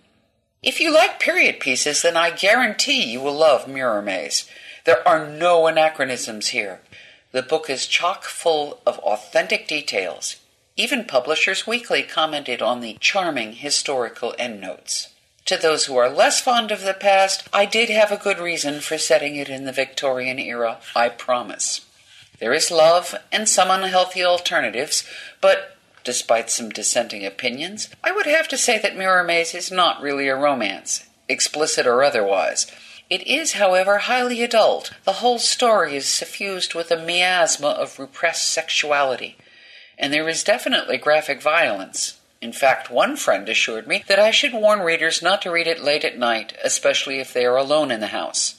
If 0.63 0.79
you 0.79 0.95
like 0.95 1.19
period 1.19 1.59
pieces, 1.59 2.03
then 2.03 2.17
I 2.17 2.31
guarantee 2.31 3.11
you 3.11 3.21
will 3.21 3.35
love 3.35 3.67
Mirror 3.67 4.03
Maze. 4.03 4.49
There 4.85 5.07
are 5.07 5.29
no 5.29 5.67
anachronisms 5.67 6.51
here. 6.51 6.81
The 7.33 7.43
book 7.43 7.69
is 7.69 7.89
chock 7.89 8.23
full 8.23 8.83
of 8.87 9.01
authentic 9.01 9.67
details. 9.67 10.37
Even 10.77 11.07
Publishers 11.07 11.67
Weekly 11.67 12.05
commented 12.05 12.63
on 12.63 12.83
the 12.83 12.97
charming 13.01 13.55
historical 13.55 14.33
endnotes. 14.39 15.09
To 15.47 15.57
those 15.57 15.87
who 15.87 15.97
are 15.97 16.09
less 16.09 16.41
fond 16.41 16.71
of 16.71 16.83
the 16.83 16.95
past, 16.95 17.49
I 17.53 17.67
did 17.67 17.91
have 17.91 18.13
a 18.13 18.17
good 18.17 18.39
reason 18.39 18.81
for 18.81 18.99
setting 18.99 19.37
it 19.37 19.49
in 19.49 19.65
the 19.65 19.73
Victorian 19.73 20.39
era, 20.39 20.79
I 20.95 21.09
promise. 21.09 21.87
There 22.39 22.53
is 22.53 22.71
love 22.71 23.15
and 23.33 23.49
some 23.49 23.71
unhealthy 23.71 24.25
alternatives, 24.25 25.05
but 25.41 25.77
despite 26.05 26.51
some 26.51 26.71
dissenting 26.71 27.27
opinions, 27.27 27.89
I 28.03 28.13
would 28.13 28.27
have 28.27 28.49
to 28.49 28.57
say 28.57 28.79
that 28.79 28.97
Mirror 28.97 29.25
Maze 29.25 29.55
is 29.55 29.71
not 29.71 30.01
really 30.01 30.29
a 30.29 30.37
romance, 30.37 31.07
explicit 31.29 31.87
or 31.87 32.03
otherwise. 32.03 32.67
It 33.11 33.27
is, 33.27 33.55
however, 33.55 33.99
highly 33.99 34.43
adult. 34.43 34.93
The 35.05 35.15
whole 35.15 35.41
story 35.41 35.97
is 35.97 36.07
suffused 36.07 36.75
with 36.75 36.93
a 36.93 37.05
miasma 37.05 37.71
of 37.71 37.99
repressed 37.99 38.47
sexuality, 38.47 39.37
and 39.99 40.15
there 40.15 40.29
is 40.29 40.45
definitely 40.45 40.97
graphic 40.97 41.43
violence. 41.43 42.20
In 42.41 42.53
fact, 42.55 42.91
one 42.91 43.17
friend 43.17 43.47
assured 43.51 43.87
me 43.87 44.03
that 44.07 44.19
I 44.19 44.31
should 44.31 44.55
warn 44.55 44.81
readers 44.81 45.21
not 45.21 45.43
to 45.43 45.51
read 45.51 45.67
it 45.67 45.83
late 45.83 46.05
at 46.05 46.17
night, 46.17 46.57
especially 46.65 47.21
if 47.21 47.35
they 47.35 47.45
are 47.45 47.59
alone 47.59 47.91
in 47.91 48.01
the 48.01 48.07
house. 48.09 48.55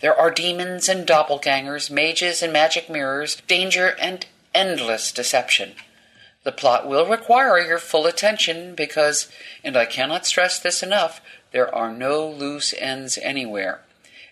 There 0.00 0.18
are 0.18 0.30
demons 0.30 0.88
and 0.88 1.06
doppelgangers, 1.06 1.90
mages 1.90 2.42
and 2.42 2.50
magic 2.50 2.88
mirrors, 2.88 3.36
danger 3.46 3.94
and 4.00 4.24
endless 4.54 5.12
deception. 5.12 5.74
The 6.44 6.52
plot 6.52 6.88
will 6.88 7.06
require 7.06 7.58
your 7.58 7.78
full 7.78 8.06
attention 8.06 8.74
because, 8.74 9.30
and 9.62 9.76
I 9.76 9.84
cannot 9.84 10.24
stress 10.24 10.58
this 10.58 10.82
enough, 10.82 11.20
there 11.50 11.74
are 11.74 11.92
no 11.92 12.26
loose 12.26 12.72
ends 12.78 13.18
anywhere. 13.20 13.82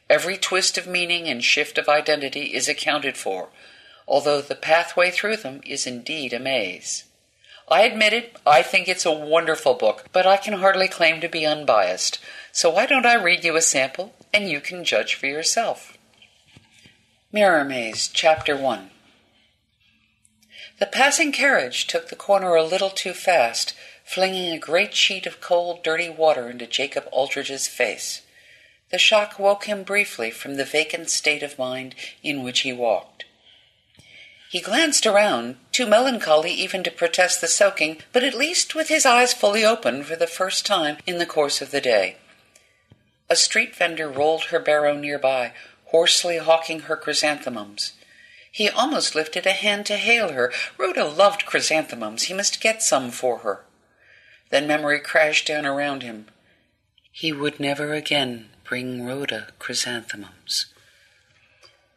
Every 0.08 0.38
twist 0.38 0.78
of 0.78 0.86
meaning 0.86 1.28
and 1.28 1.44
shift 1.44 1.76
of 1.76 1.88
identity 1.90 2.54
is 2.54 2.68
accounted 2.68 3.18
for, 3.18 3.48
although 4.08 4.40
the 4.40 4.54
pathway 4.54 5.10
through 5.10 5.38
them 5.38 5.60
is 5.66 5.86
indeed 5.86 6.32
a 6.32 6.38
maze. 6.38 7.04
I 7.68 7.82
admit 7.82 8.12
it, 8.12 8.36
I 8.46 8.62
think 8.62 8.88
it's 8.88 9.06
a 9.06 9.12
wonderful 9.12 9.74
book, 9.74 10.06
but 10.12 10.26
I 10.26 10.36
can 10.36 10.54
hardly 10.54 10.86
claim 10.86 11.20
to 11.22 11.28
be 11.28 11.46
unbiased. 11.46 12.18
So 12.52 12.70
why 12.70 12.84
don't 12.86 13.06
I 13.06 13.14
read 13.14 13.42
you 13.42 13.56
a 13.56 13.62
sample 13.62 14.14
and 14.34 14.48
you 14.48 14.60
can 14.60 14.84
judge 14.84 15.14
for 15.14 15.26
yourself? 15.26 15.96
Mirror 17.32 17.64
Maze, 17.64 18.08
Chapter 18.08 18.56
1 18.56 18.90
The 20.78 20.86
passing 20.86 21.32
carriage 21.32 21.86
took 21.86 22.08
the 22.08 22.16
corner 22.16 22.54
a 22.54 22.62
little 22.62 22.90
too 22.90 23.14
fast, 23.14 23.74
flinging 24.04 24.52
a 24.52 24.58
great 24.58 24.94
sheet 24.94 25.26
of 25.26 25.40
cold, 25.40 25.82
dirty 25.82 26.10
water 26.10 26.50
into 26.50 26.66
Jacob 26.66 27.08
Aldrich's 27.12 27.66
face. 27.66 28.20
The 28.90 28.98
shock 28.98 29.38
woke 29.38 29.64
him 29.64 29.82
briefly 29.84 30.30
from 30.30 30.56
the 30.56 30.64
vacant 30.66 31.08
state 31.08 31.42
of 31.42 31.58
mind 31.58 31.94
in 32.22 32.42
which 32.42 32.60
he 32.60 32.72
walked. 32.72 33.24
He 34.50 34.60
glanced 34.60 35.04
around, 35.04 35.56
too 35.72 35.86
melancholy 35.86 36.52
even 36.52 36.84
to 36.84 36.90
protest 36.90 37.40
the 37.40 37.48
soaking, 37.48 37.98
but 38.12 38.22
at 38.22 38.34
least 38.34 38.74
with 38.74 38.88
his 38.88 39.04
eyes 39.04 39.34
fully 39.34 39.64
open 39.64 40.04
for 40.04 40.14
the 40.16 40.26
first 40.26 40.64
time 40.64 40.98
in 41.06 41.18
the 41.18 41.26
course 41.26 41.60
of 41.60 41.70
the 41.72 41.80
day. 41.80 42.16
A 43.28 43.36
street 43.36 43.74
vendor 43.74 44.08
rolled 44.08 44.44
her 44.44 44.60
barrow 44.60 44.94
nearby, 44.94 45.52
hoarsely 45.86 46.38
hawking 46.38 46.80
her 46.80 46.96
chrysanthemums. 46.96 47.92
He 48.54 48.68
almost 48.68 49.16
lifted 49.16 49.46
a 49.46 49.52
hand 49.52 49.86
to 49.86 49.96
hail 49.96 50.30
her. 50.30 50.52
Rhoda 50.78 51.04
loved 51.04 51.44
chrysanthemums. 51.44 52.24
He 52.24 52.34
must 52.34 52.60
get 52.60 52.84
some 52.84 53.10
for 53.10 53.38
her. 53.38 53.64
Then 54.50 54.68
memory 54.68 55.00
crashed 55.00 55.48
down 55.48 55.66
around 55.66 56.04
him. 56.04 56.26
He 57.10 57.32
would 57.32 57.58
never 57.58 57.94
again 57.94 58.50
bring 58.62 59.04
Rhoda 59.04 59.48
chrysanthemums. 59.58 60.66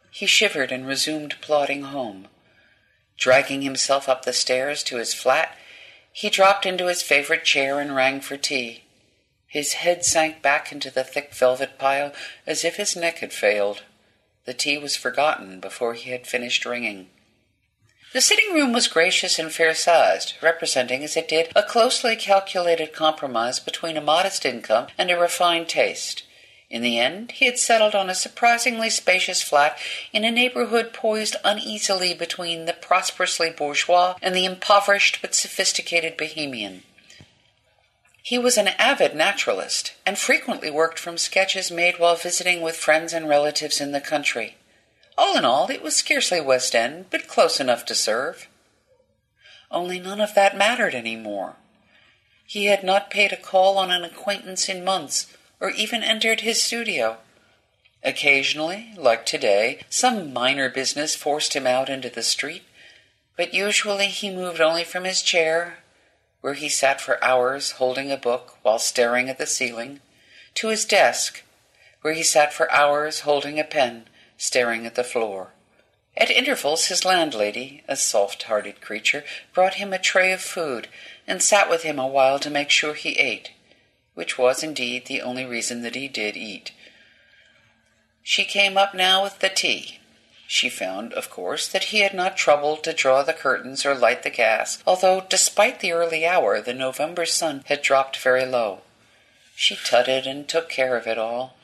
He 0.10 0.26
shivered 0.26 0.72
and 0.72 0.88
resumed 0.88 1.36
plodding 1.42 1.84
home. 1.84 2.28
Dragging 3.18 3.64
himself 3.64 4.08
up 4.08 4.26
the 4.26 4.34
stairs 4.34 4.84
to 4.84 4.98
his 4.98 5.14
flat, 5.14 5.58
he 6.12 6.30
dropped 6.30 6.66
into 6.66 6.88
his 6.88 7.02
favorite 7.02 7.44
chair 7.44 7.80
and 7.80 7.96
rang 7.96 8.22
for 8.22 8.38
tea. 8.38 8.84
His 9.48 9.74
head 9.74 10.06
sank 10.06 10.42
back 10.42 10.72
into 10.72 10.92
the 10.92 11.04
thick 11.04 11.34
velvet 11.34 11.80
pile 11.80 12.14
as 12.46 12.64
if 12.64 12.76
his 12.76 12.96
neck 12.96 13.20
had 13.20 13.34
failed. 13.34 13.84
The 14.46 14.54
tea 14.54 14.78
was 14.78 14.96
forgotten 14.96 15.60
before 15.60 15.94
he 15.94 16.12
had 16.12 16.28
finished 16.28 16.66
ringing. 16.66 17.10
The 18.14 18.22
sitting 18.22 18.54
room 18.54 18.72
was 18.72 18.88
gracious 18.88 19.38
and 19.38 19.52
fair 19.52 19.74
sized, 19.74 20.34
representing 20.42 21.04
as 21.04 21.18
it 21.18 21.28
did 21.28 21.52
a 21.56 21.64
closely 21.64 22.16
calculated 22.16 22.94
compromise 22.94 23.60
between 23.60 23.98
a 23.98 24.02
modest 24.02 24.46
income 24.46 24.88
and 24.98 25.12
a 25.12 25.20
refined 25.20 25.68
taste. 25.68 26.24
In 26.70 26.82
the 26.82 27.00
end, 27.00 27.32
he 27.32 27.46
had 27.46 27.58
settled 27.58 27.96
on 27.96 28.10
a 28.10 28.16
surprisingly 28.16 28.90
spacious 28.90 29.42
flat 29.42 29.78
in 30.12 30.26
a 30.26 30.32
neighborhood 30.32 30.92
poised 30.92 31.38
uneasily 31.46 32.14
between 32.14 32.66
the 32.66 32.74
prosperously 32.74 33.50
bourgeois 33.50 34.16
and 34.22 34.36
the 34.36 34.44
impoverished 34.44 35.20
but 35.22 35.34
sophisticated 35.34 36.18
bohemian. 36.18 36.84
He 38.22 38.38
was 38.38 38.58
an 38.58 38.68
avid 38.68 39.16
naturalist 39.16 39.94
and 40.06 40.18
frequently 40.18 40.70
worked 40.70 41.00
from 41.00 41.18
sketches 41.18 41.72
made 41.72 41.98
while 41.98 42.18
visiting 42.18 42.60
with 42.60 42.76
friends 42.76 43.14
and 43.14 43.30
relatives 43.30 43.80
in 43.80 43.94
the 43.94 44.02
country. 44.02 44.58
All 45.18 45.38
in 45.38 45.46
all, 45.46 45.72
it 45.72 45.82
was 45.82 45.96
scarcely 45.96 46.42
West 46.42 46.76
End, 46.76 47.06
but 47.10 47.30
close 47.30 47.62
enough 47.62 47.86
to 47.86 47.96
serve. 47.96 48.50
Only 49.72 50.02
none 50.02 50.20
of 50.20 50.36
that 50.36 50.58
mattered 50.58 50.94
any 50.94 51.16
more. 51.16 51.56
He 52.46 52.66
had 52.66 52.84
not 52.84 53.10
paid 53.10 53.32
a 53.32 53.38
call 53.38 53.78
on 53.78 53.92
an 53.92 54.04
acquaintance 54.04 54.68
in 54.68 54.84
months 54.84 55.28
or 55.60 55.70
even 55.72 56.04
entered 56.04 56.42
his 56.42 56.62
studio. 56.62 57.18
Occasionally, 58.04 58.94
like 58.96 59.26
today, 59.26 59.80
some 59.90 60.32
minor 60.32 60.70
business 60.70 61.16
forced 61.16 61.56
him 61.56 61.66
out 61.66 61.90
into 61.90 62.10
the 62.10 62.24
street, 62.24 62.64
but 63.36 63.54
usually 63.54 64.08
he 64.08 64.30
moved 64.30 64.62
only 64.62 64.84
from 64.84 65.04
his 65.04 65.22
chair, 65.22 65.80
where 66.42 66.54
he 66.54 66.70
sat 66.70 67.02
for 67.02 67.24
hours 67.24 67.72
holding 67.72 68.12
a 68.12 68.18
book 68.18 68.58
while 68.62 68.80
staring 68.80 69.30
at 69.30 69.38
the 69.38 69.46
ceiling, 69.46 70.00
to 70.54 70.70
his 70.70 70.86
desk, 70.86 71.44
where 72.02 72.14
he 72.14 72.24
sat 72.24 72.54
for 72.54 72.72
hours 72.72 73.22
holding 73.22 73.60
a 73.60 73.64
pen, 73.64 74.06
staring 74.38 74.86
at 74.86 74.96
the 74.96 75.04
floor. 75.04 75.50
At 76.16 76.32
intervals, 76.32 76.86
his 76.86 77.06
landlady, 77.06 77.84
a 77.88 77.96
soft 77.96 78.44
hearted 78.44 78.82
creature, 78.82 79.24
brought 79.54 79.76
him 79.76 79.94
a 79.94 80.00
tray 80.00 80.32
of 80.32 80.42
food 80.42 80.88
and 81.28 81.44
sat 81.44 81.70
with 81.70 81.84
him 81.84 82.00
a 82.00 82.08
while 82.08 82.40
to 82.40 82.50
make 82.50 82.70
sure 82.70 82.94
he 82.94 83.20
ate, 83.20 83.52
which 84.18 84.36
was 84.36 84.64
indeed 84.64 85.06
the 85.06 85.22
only 85.22 85.46
reason 85.46 85.84
that 85.84 85.94
he 85.94 86.08
did 86.08 86.36
eat. 86.36 86.72
She 88.24 88.46
came 88.46 88.76
up 88.76 88.96
now 88.96 89.22
with 89.22 89.38
the 89.38 89.48
tea. 89.48 90.00
She 90.48 90.70
found, 90.70 91.14
of 91.14 91.30
course, 91.30 91.68
that 91.68 91.94
he 91.94 92.00
had 92.00 92.16
not 92.16 92.36
troubled 92.36 92.84
to 92.84 92.94
draw 92.94 93.22
the 93.22 93.32
curtains 93.32 93.86
or 93.86 93.94
light 93.94 94.24
the 94.24 94.32
gas, 94.32 94.82
although, 94.88 95.24
despite 95.30 95.82
the 95.82 95.92
early 95.92 96.26
hour, 96.26 96.60
the 96.60 96.74
November 96.74 97.28
sun 97.28 97.64
had 97.68 97.84
dropped 97.84 98.18
very 98.18 98.44
low. 98.44 98.82
She 99.56 99.76
tutted 99.76 100.26
and 100.26 100.48
took 100.48 100.68
care 100.68 100.98
of 100.98 101.06
it 101.06 101.20
all. 101.20 101.56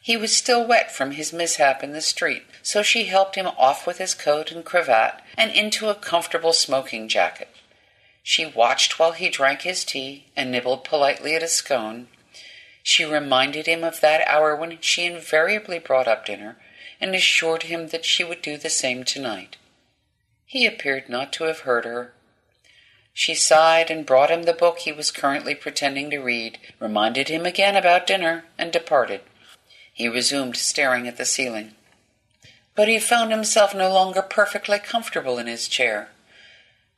He 0.00 0.16
was 0.16 0.34
still 0.34 0.66
wet 0.66 0.90
from 0.90 1.10
his 1.10 1.34
mishap 1.34 1.84
in 1.84 1.92
the 1.92 2.00
street, 2.00 2.44
so 2.62 2.82
she 2.82 3.04
helped 3.04 3.34
him 3.34 3.48
off 3.58 3.86
with 3.86 3.98
his 3.98 4.14
coat 4.14 4.50
and 4.50 4.64
cravat 4.64 5.20
and 5.36 5.50
into 5.50 5.90
a 5.90 5.94
comfortable 5.94 6.54
smoking 6.54 7.08
jacket. 7.08 7.48
She 8.22 8.46
watched 8.46 8.98
while 8.98 9.12
he 9.12 9.28
drank 9.28 9.62
his 9.62 9.84
tea 9.84 10.26
and 10.36 10.50
nibbled 10.50 10.84
politely 10.84 11.34
at 11.34 11.42
a 11.42 11.48
scone. 11.48 12.08
She 12.82 13.04
reminded 13.04 13.66
him 13.66 13.84
of 13.84 14.00
that 14.00 14.26
hour 14.26 14.54
when 14.54 14.78
she 14.80 15.04
invariably 15.04 15.78
brought 15.78 16.08
up 16.08 16.26
dinner 16.26 16.56
and 17.00 17.14
assured 17.14 17.64
him 17.64 17.88
that 17.88 18.04
she 18.04 18.22
would 18.24 18.42
do 18.42 18.56
the 18.56 18.70
same 18.70 19.04
tonight. 19.04 19.56
He 20.44 20.66
appeared 20.66 21.08
not 21.08 21.32
to 21.34 21.44
have 21.44 21.60
heard 21.60 21.84
her. 21.84 22.12
She 23.12 23.34
sighed 23.34 23.90
and 23.90 24.06
brought 24.06 24.30
him 24.30 24.44
the 24.44 24.52
book 24.52 24.78
he 24.78 24.92
was 24.92 25.10
currently 25.10 25.54
pretending 25.54 26.10
to 26.10 26.18
read, 26.18 26.58
reminded 26.78 27.28
him 27.28 27.46
again 27.46 27.76
about 27.76 28.06
dinner, 28.06 28.44
and 28.58 28.72
departed. 28.72 29.20
He 29.92 30.08
resumed 30.08 30.56
staring 30.56 31.06
at 31.06 31.16
the 31.16 31.24
ceiling. 31.24 31.74
But 32.74 32.88
he 32.88 32.98
found 32.98 33.30
himself 33.30 33.74
no 33.74 33.92
longer 33.92 34.22
perfectly 34.22 34.78
comfortable 34.78 35.38
in 35.38 35.46
his 35.46 35.68
chair. 35.68 36.08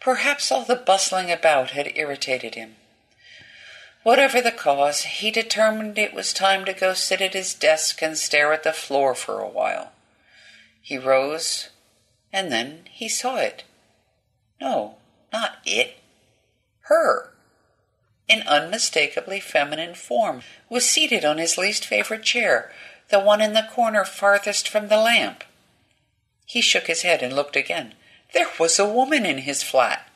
Perhaps 0.03 0.51
all 0.51 0.65
the 0.65 0.75
bustling 0.75 1.31
about 1.31 1.71
had 1.71 1.97
irritated 1.97 2.57
him. 2.57 2.75
Whatever 4.03 4.41
the 4.41 4.51
cause, 4.51 5.03
he 5.03 5.31
determined 5.31 5.97
it 5.97 6.13
was 6.13 6.33
time 6.33 6.65
to 6.65 6.73
go 6.73 6.93
sit 6.93 7.21
at 7.21 7.35
his 7.35 7.55
desk 7.55 8.03
and 8.03 8.19
stare 8.19 8.53
at 8.53 8.65
the 8.65 8.73
floor 8.73 9.15
for 9.15 9.39
a 9.39 9.49
while. 9.49 9.93
He 10.81 10.99
rose, 10.99 11.69
and 12.33 12.51
then 12.51 12.89
he 12.91 13.09
saw 13.09 13.37
it. 13.37 13.63
No, 14.61 14.97
not 15.33 15.59
it. 15.65 15.99
Her. 16.87 17.33
In 18.27 18.43
unmistakably 18.43 19.39
feminine 19.39 19.95
form, 19.95 20.43
was 20.69 20.91
seated 20.91 21.25
on 21.25 21.39
his 21.39 21.57
least 21.57 21.87
favorite 21.87 22.25
chair, 22.25 22.73
the 23.09 23.21
one 23.21 23.41
in 23.41 23.53
the 23.53 23.69
corner 23.71 24.05
farthest 24.05 24.69
from 24.69 24.89
the 24.89 24.97
lamp. 24.97 25.45
He 26.45 26.61
shook 26.61 26.89
his 26.89 27.03
head 27.03 27.23
and 27.23 27.33
looked 27.33 27.55
again. 27.55 27.95
There 28.33 28.49
was 28.59 28.79
a 28.79 28.89
woman 28.89 29.27
in 29.27 29.39
his 29.39 29.63
flat. 29.63 30.09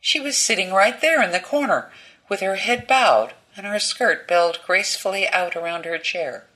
She 0.00 0.20
was 0.20 0.36
sitting 0.36 0.72
right 0.72 1.00
there 1.00 1.22
in 1.22 1.32
the 1.32 1.40
corner, 1.40 1.90
with 2.28 2.40
her 2.40 2.56
head 2.56 2.86
bowed 2.86 3.34
and 3.56 3.66
her 3.66 3.78
skirt 3.78 4.28
belled 4.28 4.60
gracefully 4.66 5.26
out 5.28 5.56
around 5.56 5.84
her 5.84 5.98
chair. 5.98 6.46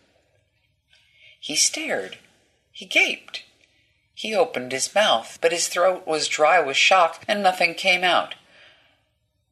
He 1.39 1.57
stared. 1.57 2.19
He 2.71 2.85
gaped. 2.85 3.45
He 4.15 4.35
opened 4.35 4.73
his 4.73 4.95
mouth, 4.95 5.39
but 5.41 5.53
his 5.53 5.69
throat 5.69 6.07
was 6.07 6.29
dry 6.29 6.61
with 6.61 6.77
shock 6.77 7.25
and 7.27 7.43
nothing 7.43 7.75
came 7.75 8.05
out. 8.05 8.35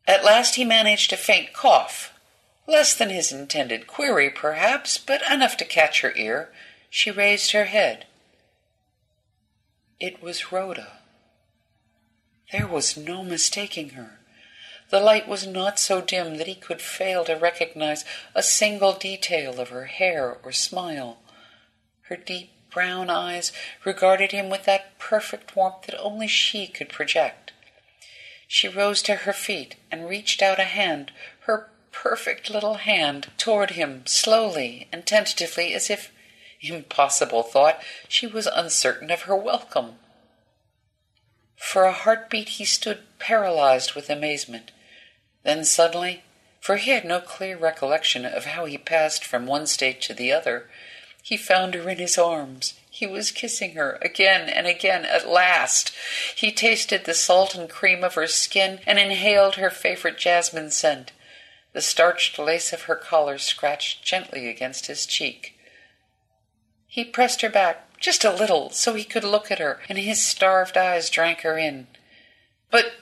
At 0.07 0.25
last 0.25 0.57
he 0.57 0.65
managed 0.65 1.13
a 1.13 1.17
faint 1.17 1.55
cough. 1.55 2.13
Less 2.67 2.95
than 2.95 3.09
his 3.09 3.33
intended 3.33 3.87
query, 3.87 4.29
perhaps, 4.29 4.99
but 4.99 5.23
enough 5.31 5.57
to 5.57 5.65
catch 5.65 6.03
her 6.03 6.13
ear. 6.17 6.51
She 6.91 7.11
raised 7.11 7.53
her 7.53 7.65
head. 7.65 8.05
It 9.99 10.23
was 10.23 10.53
Rhoda. 10.53 10.98
There 12.51 12.67
was 12.67 12.97
no 12.97 13.23
mistaking 13.23 13.91
her. 13.91 14.21
The 14.89 15.01
light 15.01 15.29
was 15.29 15.47
not 15.47 15.79
so 15.79 16.01
dim 16.01 16.39
that 16.39 16.47
he 16.47 16.55
could 16.55 16.81
fail 16.81 17.25
to 17.27 17.35
recognize 17.35 18.07
a 18.35 18.43
single 18.43 18.95
detail 18.95 19.61
of 19.61 19.69
her 19.69 19.85
hair 19.85 20.39
or 20.43 20.53
smile. 20.53 21.19
Her 22.03 22.17
deep 22.17 22.51
brown 22.71 23.11
eyes 23.11 23.53
regarded 23.85 24.33
him 24.33 24.49
with 24.49 24.65
that 24.65 24.99
perfect 24.99 25.55
warmth 25.55 25.83
that 25.83 26.01
only 26.01 26.27
she 26.27 26.67
could 26.67 26.89
project. 26.89 27.53
She 28.47 28.67
rose 28.67 29.03
to 29.03 29.15
her 29.15 29.35
feet 29.35 29.77
and 29.91 30.09
reached 30.09 30.41
out 30.41 30.59
a 30.59 30.65
hand, 30.65 31.13
her 31.41 31.69
perfect 31.93 32.49
little 32.49 32.75
hand, 32.75 33.31
toward 33.37 33.73
him, 33.73 34.07
slowly 34.07 34.89
and 34.91 35.05
tentatively, 35.05 35.75
as 35.75 35.91
if, 35.91 36.11
impossible 36.63 37.43
thought, 37.43 37.83
she 38.09 38.27
was 38.27 38.47
uncertain 38.47 39.11
of 39.11 39.23
her 39.23 39.37
welcome. 39.37 39.97
For 41.59 41.85
a 41.85 41.93
heartbeat 41.93 42.51
he 42.51 42.65
stood 42.65 43.03
paralyzed 43.19 43.95
with 43.95 44.09
amazement. 44.09 44.71
Then 45.43 45.65
suddenly, 45.65 46.23
for 46.61 46.77
he 46.77 46.93
had 46.93 47.05
no 47.05 47.21
clear 47.21 47.57
recollection 47.57 48.25
of 48.25 48.47
how 48.47 48.65
he 48.65 48.79
passed 48.79 49.25
from 49.25 49.47
one 49.47 49.67
state 49.67 50.01
to 50.03 50.15
the 50.15 50.33
other, 50.33 50.71
he 51.23 51.37
found 51.37 51.75
her 51.75 51.91
in 51.91 51.99
his 51.99 52.17
arms. 52.17 52.75
He 52.91 53.07
was 53.07 53.31
kissing 53.31 53.75
her 53.75 53.99
again 54.01 54.49
and 54.49 54.67
again. 54.67 55.05
At 55.05 55.29
last, 55.29 55.93
he 56.35 56.51
tasted 56.53 57.05
the 57.05 57.15
salt 57.15 57.55
and 57.55 57.69
cream 57.69 58.03
of 58.03 58.15
her 58.15 58.27
skin 58.27 58.81
and 58.87 58.99
inhaled 58.99 59.57
her 59.57 59.71
favorite 59.71 60.17
jasmine 60.17 60.71
scent. 60.71 61.13
The 61.75 61.83
starched 61.83 62.39
lace 62.39 62.73
of 62.73 62.83
her 62.83 62.97
collar 62.97 63.37
scratched 63.37 64.05
gently 64.05 64.49
against 64.49 64.87
his 64.87 65.07
cheek. 65.07 65.59
He 66.87 67.05
pressed 67.05 67.43
her 67.43 67.51
back 67.51 67.88
just 67.99 68.25
a 68.25 68.33
little 68.33 68.71
so 68.71 68.95
he 68.95 69.05
could 69.05 69.25
look 69.25 69.51
at 69.51 69.59
her, 69.59 69.81
and 69.89 69.99
his 69.99 70.25
starved 70.27 70.77
eyes 70.77 71.11
drank 71.11 71.41
her 71.41 71.59
in. 71.59 71.87
But, 72.71 72.93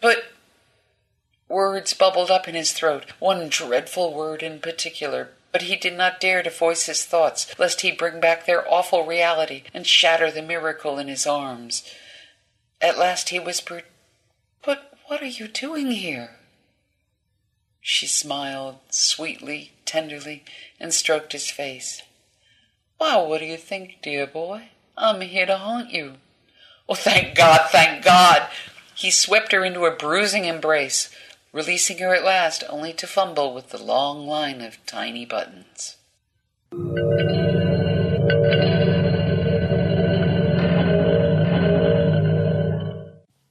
but, 0.00 0.24
Words 1.48 1.92
bubbled 1.92 2.30
up 2.30 2.48
in 2.48 2.54
his 2.54 2.72
throat, 2.72 3.12
one 3.18 3.48
dreadful 3.48 4.14
word 4.14 4.42
in 4.42 4.60
particular, 4.60 5.30
but 5.52 5.62
he 5.62 5.76
did 5.76 5.94
not 5.94 6.18
dare 6.18 6.42
to 6.42 6.50
voice 6.50 6.86
his 6.86 7.04
thoughts, 7.04 7.56
lest 7.58 7.82
he 7.82 7.92
bring 7.92 8.18
back 8.18 8.44
their 8.44 8.68
awful 8.68 9.04
reality 9.04 9.62
and 9.74 9.86
shatter 9.86 10.30
the 10.30 10.42
miracle 10.42 10.98
in 10.98 11.06
his 11.06 11.26
arms. 11.26 11.84
At 12.80 12.98
last 12.98 13.28
he 13.28 13.38
whispered, 13.38 13.84
But 14.64 14.98
what 15.06 15.22
are 15.22 15.26
you 15.26 15.46
doing 15.46 15.92
here? 15.92 16.36
She 17.80 18.06
smiled 18.06 18.78
sweetly, 18.88 19.72
tenderly, 19.84 20.44
and 20.80 20.94
stroked 20.94 21.32
his 21.32 21.50
face. 21.50 22.02
Why, 22.98 23.16
what 23.22 23.40
do 23.40 23.46
you 23.46 23.56
think, 23.56 23.98
dear 24.02 24.26
boy? 24.26 24.68
I'm 24.96 25.20
here 25.20 25.46
to 25.46 25.58
haunt 25.58 25.92
you. 25.92 26.14
Oh, 26.88 26.94
thank 26.94 27.34
God, 27.34 27.62
thank 27.70 28.04
God! 28.04 28.48
He 28.94 29.10
swept 29.10 29.52
her 29.52 29.64
into 29.64 29.84
a 29.84 29.96
bruising 29.96 30.44
embrace, 30.44 31.10
releasing 31.52 31.98
her 31.98 32.14
at 32.14 32.24
last 32.24 32.62
only 32.68 32.92
to 32.94 33.06
fumble 33.06 33.52
with 33.52 33.70
the 33.70 33.82
long 33.82 34.26
line 34.26 34.60
of 34.60 34.84
tiny 34.86 35.24
buttons. 35.24 35.96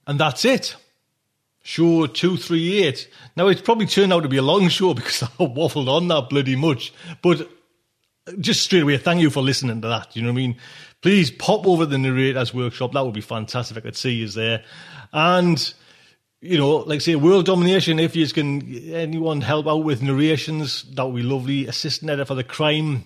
And 0.06 0.20
that's 0.20 0.44
it. 0.44 0.76
Show 1.62 2.06
238. 2.06 3.08
Now, 3.36 3.48
it's 3.48 3.62
probably 3.62 3.86
turned 3.86 4.12
out 4.12 4.22
to 4.22 4.28
be 4.28 4.36
a 4.36 4.42
long 4.42 4.68
show 4.68 4.94
because 4.94 5.22
I 5.22 5.26
waffled 5.26 5.88
on 5.88 6.08
that 6.08 6.28
bloody 6.30 6.56
much. 6.56 6.92
But 7.22 7.50
just 8.40 8.62
straight 8.62 8.82
away, 8.82 8.96
thank 8.96 9.20
you 9.20 9.30
for 9.30 9.42
listening 9.42 9.80
to 9.82 9.88
that. 9.88 10.14
You 10.16 10.22
know 10.22 10.28
what 10.28 10.34
I 10.34 10.36
mean? 10.36 10.56
Please 11.02 11.30
pop 11.30 11.66
over 11.66 11.84
the 11.84 11.98
narrator's 11.98 12.54
workshop. 12.54 12.92
That 12.92 13.04
would 13.04 13.14
be 13.14 13.20
fantastic. 13.20 13.76
I 13.76 13.80
could 13.80 13.96
see 13.96 14.12
you 14.12 14.28
there. 14.28 14.64
And 15.12 15.74
you 16.44 16.58
know, 16.58 16.76
like 16.76 17.00
say 17.00 17.16
world 17.16 17.46
domination, 17.46 17.98
if 17.98 18.14
you 18.14 18.26
can 18.28 18.92
anyone 18.92 19.40
help 19.40 19.66
out 19.66 19.78
with 19.78 20.02
narrations, 20.02 20.82
that 20.94 21.06
would 21.06 21.16
be 21.16 21.22
lovely. 21.22 21.66
Assistant 21.66 22.10
editor 22.10 22.26
for 22.26 22.34
the 22.34 22.44
crime 22.44 23.04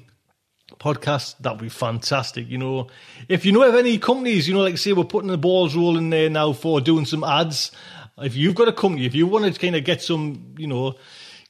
podcast, 0.80 1.36
that 1.40 1.52
would 1.52 1.62
be 1.62 1.68
fantastic. 1.68 2.48
You 2.48 2.58
know, 2.58 2.88
if 3.28 3.46
you 3.46 3.52
know 3.52 3.62
of 3.62 3.76
any 3.76 3.98
companies, 3.98 4.48
you 4.48 4.54
know, 4.54 4.62
like 4.62 4.76
say 4.76 4.92
we're 4.92 5.04
putting 5.04 5.30
the 5.30 5.38
balls 5.38 5.76
rolling 5.76 6.10
there 6.10 6.28
now 6.28 6.52
for 6.52 6.80
doing 6.80 7.04
some 7.04 7.22
ads. 7.22 7.70
If 8.18 8.34
you've 8.34 8.56
got 8.56 8.66
a 8.66 8.72
company, 8.72 9.06
if 9.06 9.14
you 9.14 9.28
want 9.28 9.52
to 9.52 9.60
kind 9.60 9.76
of 9.76 9.84
get 9.84 10.02
some, 10.02 10.54
you 10.58 10.66
know, 10.66 10.96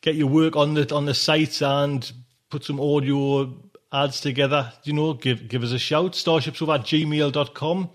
get 0.02 0.14
your 0.14 0.28
work 0.28 0.56
on 0.56 0.74
the 0.74 0.94
on 0.94 1.06
the 1.06 1.14
site 1.14 1.62
and 1.62 2.10
put 2.50 2.64
some 2.64 2.80
audio 2.80 3.54
ads 3.92 4.20
together, 4.20 4.72
you 4.84 4.92
know, 4.92 5.14
give 5.14 5.48
give 5.48 5.62
us 5.62 5.72
a 5.72 5.78
shout. 5.78 6.12
Starshipsofa 6.12 6.80
at 6.80 6.86
gmail.com 6.86 7.90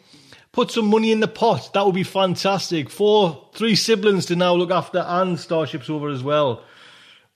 put 0.53 0.71
some 0.71 0.87
money 0.87 1.11
in 1.11 1.19
the 1.19 1.27
pot. 1.27 1.71
That 1.73 1.85
would 1.85 1.95
be 1.95 2.03
fantastic. 2.03 2.89
Four, 2.89 3.49
three 3.53 3.75
siblings 3.75 4.27
to 4.27 4.37
now 4.37 4.53
look 4.53 4.71
after 4.71 4.99
and 4.99 5.37
Starship 5.37 5.83
Sofa 5.83 6.05
as 6.05 6.23
well. 6.23 6.63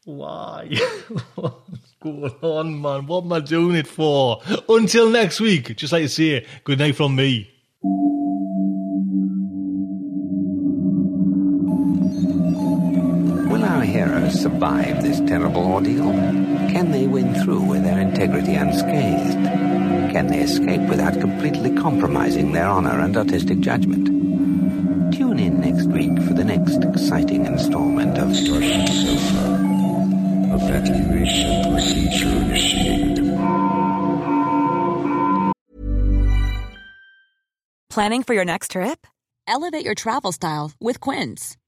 Why? 0.06 0.70
What's 1.36 1.96
going 2.02 2.36
on, 2.42 2.82
man? 2.82 3.08
What 3.08 3.26
am 3.26 3.34
I 3.34 3.42
doing 3.42 3.76
it 3.76 3.88
for? 3.88 4.42
Until 4.70 5.10
next 5.10 5.42
week, 5.42 5.76
just 5.76 5.92
like 5.92 6.04
to 6.04 6.10
say, 6.10 6.46
good 6.64 6.80
night 6.80 6.96
from 6.96 7.16
me. 7.16 7.52
Survive 14.58 15.04
this 15.04 15.20
terrible 15.30 15.72
ordeal? 15.72 16.12
Can 16.74 16.90
they 16.92 17.06
win 17.06 17.32
through 17.44 17.62
with 17.62 17.84
their 17.84 18.00
integrity 18.00 18.56
unscathed? 18.56 19.38
can 20.12 20.26
they 20.28 20.40
escape 20.40 20.82
without 20.90 21.14
completely 21.20 21.76
compromising 21.76 22.52
their 22.52 22.66
honor 22.66 23.02
and 23.02 23.16
artistic 23.16 23.60
judgment? 23.60 24.08
Tune 25.14 25.38
in 25.38 25.62
next 25.62 25.86
week 25.90 26.16
for 26.24 26.34
the 26.34 26.44
next 26.44 26.84
exciting 26.84 27.46
installment 27.46 28.18
of 28.18 28.36
Starship 28.36 28.88
Sofa. 28.88 29.46
Evacuation 30.60 31.72
procedure 31.72 32.36
initiated. 32.46 33.26
Planning 37.92 38.24
for 38.24 38.34
your 38.34 38.46
next 38.46 38.72
trip? 38.72 39.06
Elevate 39.46 39.86
your 39.86 39.96
travel 39.96 40.32
style 40.32 40.72
with 40.80 41.00
Quince. 41.00 41.58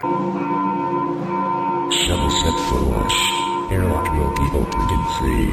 Shovel 0.00 0.10
set 2.30 2.56
for 2.68 2.80
launch. 2.86 3.18
Airlock 3.72 4.06
will 4.12 4.32
be 4.36 4.46
opened 4.56 4.90
in 4.92 5.02
three, 5.18 5.50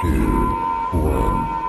two, 0.00 0.26
one. 0.98 1.65